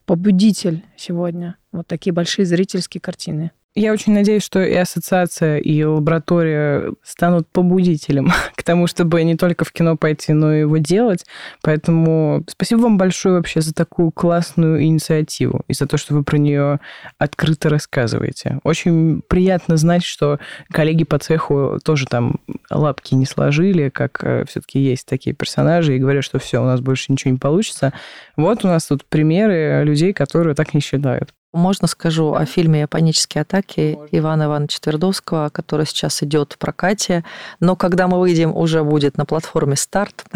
побудитель 0.06 0.84
сегодня. 0.96 1.56
Вот 1.72 1.86
такие 1.86 2.12
большие 2.12 2.46
зрительские 2.46 3.00
картины. 3.00 3.50
Я 3.78 3.92
очень 3.92 4.12
надеюсь, 4.12 4.42
что 4.42 4.60
и 4.60 4.74
ассоциация, 4.74 5.58
и 5.58 5.84
лаборатория 5.84 6.94
станут 7.04 7.46
побудителем 7.46 8.32
к 8.56 8.64
тому, 8.64 8.88
чтобы 8.88 9.22
не 9.22 9.36
только 9.36 9.64
в 9.64 9.70
кино 9.70 9.96
пойти, 9.96 10.32
но 10.32 10.52
и 10.52 10.60
его 10.60 10.78
делать. 10.78 11.24
Поэтому 11.62 12.42
спасибо 12.48 12.80
вам 12.80 12.98
большое 12.98 13.36
вообще 13.36 13.60
за 13.60 13.72
такую 13.72 14.10
классную 14.10 14.82
инициативу 14.82 15.62
и 15.68 15.74
за 15.74 15.86
то, 15.86 15.96
что 15.96 16.12
вы 16.14 16.24
про 16.24 16.38
нее 16.38 16.80
открыто 17.18 17.68
рассказываете. 17.68 18.58
Очень 18.64 19.22
приятно 19.28 19.76
знать, 19.76 20.02
что 20.02 20.40
коллеги 20.72 21.04
по 21.04 21.20
цеху 21.20 21.78
тоже 21.84 22.06
там 22.06 22.40
лапки 22.70 23.14
не 23.14 23.26
сложили, 23.26 23.90
как 23.90 24.24
э, 24.24 24.44
все-таки 24.48 24.80
есть 24.80 25.06
такие 25.06 25.36
персонажи, 25.36 25.94
и 25.94 26.00
говорят, 26.00 26.24
что 26.24 26.40
все, 26.40 26.60
у 26.60 26.64
нас 26.64 26.80
больше 26.80 27.12
ничего 27.12 27.30
не 27.30 27.38
получится. 27.38 27.92
Вот 28.36 28.64
у 28.64 28.68
нас 28.68 28.86
тут 28.86 29.04
примеры 29.04 29.84
людей, 29.84 30.12
которые 30.12 30.56
так 30.56 30.74
не 30.74 30.80
считают. 30.80 31.32
Можно 31.52 31.88
скажу 31.88 32.34
о 32.34 32.44
фильме 32.44 32.86
«Панические 32.86 33.40
атаки». 33.40 33.98
Ивана 34.12 34.44
Ивановича 34.44 34.80
Твердовского, 34.82 35.48
который 35.48 35.86
сейчас 35.86 36.22
идет 36.22 36.52
в 36.52 36.58
прокате. 36.58 37.24
Но 37.58 37.74
когда 37.74 38.06
мы 38.06 38.20
выйдем, 38.20 38.54
уже 38.54 38.84
будет 38.84 39.16
на 39.16 39.24
платформе 39.24 39.76
«Старт». 39.76 40.24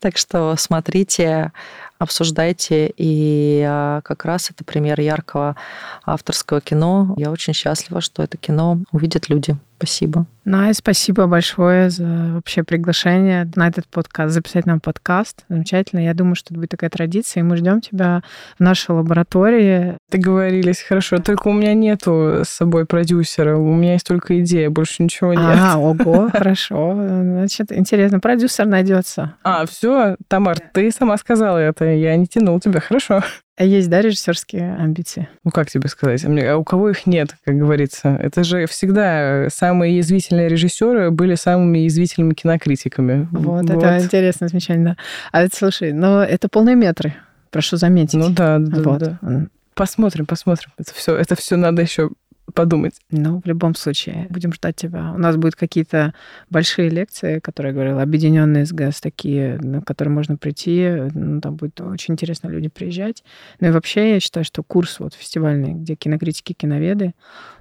Так 0.00 0.18
что 0.18 0.54
смотрите, 0.56 1.50
обсуждайте. 1.98 2.92
И 2.96 3.64
а, 3.66 4.02
как 4.02 4.24
раз 4.24 4.50
это 4.50 4.62
пример 4.64 5.00
яркого 5.00 5.56
авторского 6.04 6.60
кино. 6.60 7.14
Я 7.16 7.30
очень 7.30 7.54
счастлива, 7.54 8.00
что 8.00 8.22
это 8.22 8.36
кино 8.36 8.78
увидят 8.92 9.28
люди. 9.28 9.56
Спасибо. 9.84 10.24
Най, 10.46 10.72
спасибо 10.72 11.26
большое 11.26 11.90
за 11.90 12.32
вообще 12.34 12.62
приглашение 12.62 13.50
на 13.54 13.68
этот 13.68 13.86
подкаст, 13.86 14.32
записать 14.32 14.64
нам 14.64 14.80
подкаст. 14.80 15.44
Замечательно. 15.50 16.00
Я 16.00 16.14
думаю, 16.14 16.36
что 16.36 16.52
это 16.52 16.60
будет 16.60 16.70
такая 16.70 16.88
традиция, 16.88 17.40
и 17.40 17.44
мы 17.44 17.58
ждем 17.58 17.82
тебя 17.82 18.22
в 18.58 18.60
нашей 18.60 18.92
лаборатории. 18.92 19.98
Договорились, 20.10 20.80
хорошо. 20.80 21.18
Только 21.18 21.48
у 21.48 21.52
меня 21.52 21.74
нету 21.74 22.44
с 22.44 22.48
собой 22.48 22.86
продюсера, 22.86 23.58
у 23.58 23.74
меня 23.74 23.92
есть 23.92 24.06
только 24.06 24.40
идея, 24.40 24.70
больше 24.70 25.02
ничего 25.02 25.34
нет. 25.34 25.58
А, 25.60 25.76
ого, 25.78 26.30
хорошо. 26.32 26.94
Значит, 26.94 27.70
интересно, 27.70 28.20
продюсер 28.20 28.64
найдется. 28.64 29.34
А, 29.44 29.66
все, 29.66 30.16
Тамар, 30.28 30.58
ты 30.72 30.90
сама 30.92 31.18
сказала 31.18 31.58
это, 31.58 31.84
я 31.84 32.16
не 32.16 32.26
тянул 32.26 32.58
тебя, 32.58 32.80
хорошо. 32.80 33.22
А 33.56 33.64
есть, 33.64 33.88
да, 33.88 34.00
режиссерские 34.00 34.74
амбиции? 34.74 35.28
Ну, 35.44 35.52
как 35.52 35.70
тебе 35.70 35.88
сказать? 35.88 36.24
А 36.24 36.56
у 36.56 36.64
кого 36.64 36.90
их 36.90 37.06
нет, 37.06 37.36
как 37.44 37.56
говорится? 37.56 38.16
Это 38.20 38.42
же 38.42 38.66
всегда 38.66 39.48
самые 39.48 39.96
язвительные 39.96 40.48
режиссеры 40.48 41.12
были 41.12 41.36
самыми 41.36 41.78
язвительными 41.78 42.34
кинокритиками. 42.34 43.28
Вот, 43.30 43.70
вот. 43.70 43.70
это 43.70 44.02
интересное 44.02 44.48
замечание, 44.48 44.84
да. 44.84 44.96
А 45.30 45.42
это, 45.42 45.56
слушай, 45.56 45.92
ну, 45.92 46.18
это 46.18 46.48
полные 46.48 46.74
метры, 46.74 47.14
прошу 47.50 47.76
заметить. 47.76 48.14
Ну 48.18 48.30
да, 48.30 48.58
да, 48.58 48.82
вот. 48.82 48.98
да. 48.98 49.46
Посмотрим, 49.74 50.26
посмотрим. 50.26 50.70
Это 50.78 50.92
все, 50.94 51.16
это 51.16 51.36
все 51.36 51.56
надо 51.56 51.82
еще 51.82 52.10
подумать. 52.54 52.94
Ну, 53.10 53.40
в 53.44 53.46
любом 53.46 53.74
случае, 53.74 54.26
будем 54.30 54.52
ждать 54.52 54.76
тебя. 54.76 55.12
У 55.14 55.18
нас 55.18 55.36
будут 55.36 55.56
какие-то 55.56 56.14
большие 56.50 56.88
лекции, 56.88 57.40
которые, 57.40 57.70
я 57.70 57.74
говорила, 57.74 58.02
объединенные 58.02 58.64
с 58.64 58.72
ГЭС, 58.72 59.00
такие, 59.00 59.58
на 59.60 59.82
которые 59.82 60.12
можно 60.12 60.36
прийти. 60.36 60.88
Ну, 61.12 61.40
там 61.40 61.56
будет 61.56 61.80
очень 61.80 62.14
интересно 62.14 62.48
люди 62.48 62.68
приезжать. 62.68 63.24
Ну 63.60 63.68
и 63.68 63.70
вообще, 63.70 64.14
я 64.14 64.20
считаю, 64.20 64.44
что 64.44 64.62
курс 64.62 65.00
вот 65.00 65.14
фестивальный, 65.14 65.74
где 65.74 65.96
кинокритики, 65.96 66.52
киноведы, 66.52 67.14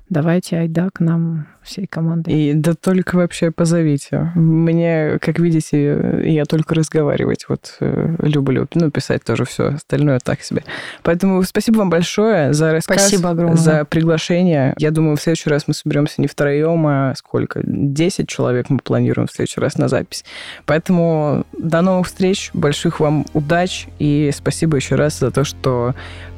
давайте 0.10 0.58
айда 0.58 0.90
к 0.94 1.00
нам 1.00 1.48
всей 1.64 1.88
командой. 1.88 2.34
И 2.34 2.54
да 2.54 2.74
только 2.74 3.16
вообще 3.16 3.52
позовите. 3.52 4.32
Мне, 4.36 5.18
как 5.20 5.40
видите, 5.40 6.22
я 6.26 6.46
только 6.46 6.76
разговаривать 6.76 7.46
вот 7.48 7.78
э, 7.80 8.16
люблю. 8.20 8.68
Ну, 8.74 8.92
писать 8.92 9.24
тоже 9.24 9.46
все, 9.46 9.76
остальное 9.76 10.20
так 10.20 10.42
себе. 10.42 10.64
Поэтому 11.04 11.42
спасибо 11.44 11.78
вам 11.78 11.90
большое 11.90 12.54
за 12.54 12.74
рассказ. 12.74 13.08
Спасибо 13.08 13.30
огромное. 13.30 13.58
За 13.58 13.86
приглашение. 13.86 14.74
Я 14.78 14.92
думаю, 14.92 15.16
в 15.16 15.22
следующий 15.22 15.50
раз 15.50 15.68
мы 15.68 15.74
соберемся 15.74 16.22
не 16.22 16.28
втроем, 16.28 16.86
а 16.86 17.14
сколько? 17.16 17.62
Десять 17.64 18.28
человек 18.28 18.70
мы 18.70 18.80
планируем 18.80 19.28
в 19.28 19.32
следующий 19.32 19.62
раз 19.62 19.78
на 19.78 19.88
запись. 19.88 20.26
Поэтому 20.66 21.46
до 21.58 21.82
новых 21.82 22.08
встреч, 22.08 22.52
больших 22.54 23.00
вам 23.00 23.26
удач 23.34 23.88
и 24.00 24.32
спасибо 24.34 24.78
еще 24.78 24.96
раз 24.96 25.20
за 25.20 25.32
то, 25.32 25.44
что 25.44 25.96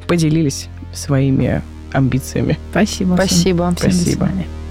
поделились 0.08 0.70
своими 0.94 1.62
амбициями. 1.96 2.58
Спасибо. 2.72 3.16
Спасибо. 3.16 3.66
Всем. 3.66 3.92
Спасибо. 3.92 4.26
Всем 4.28 4.65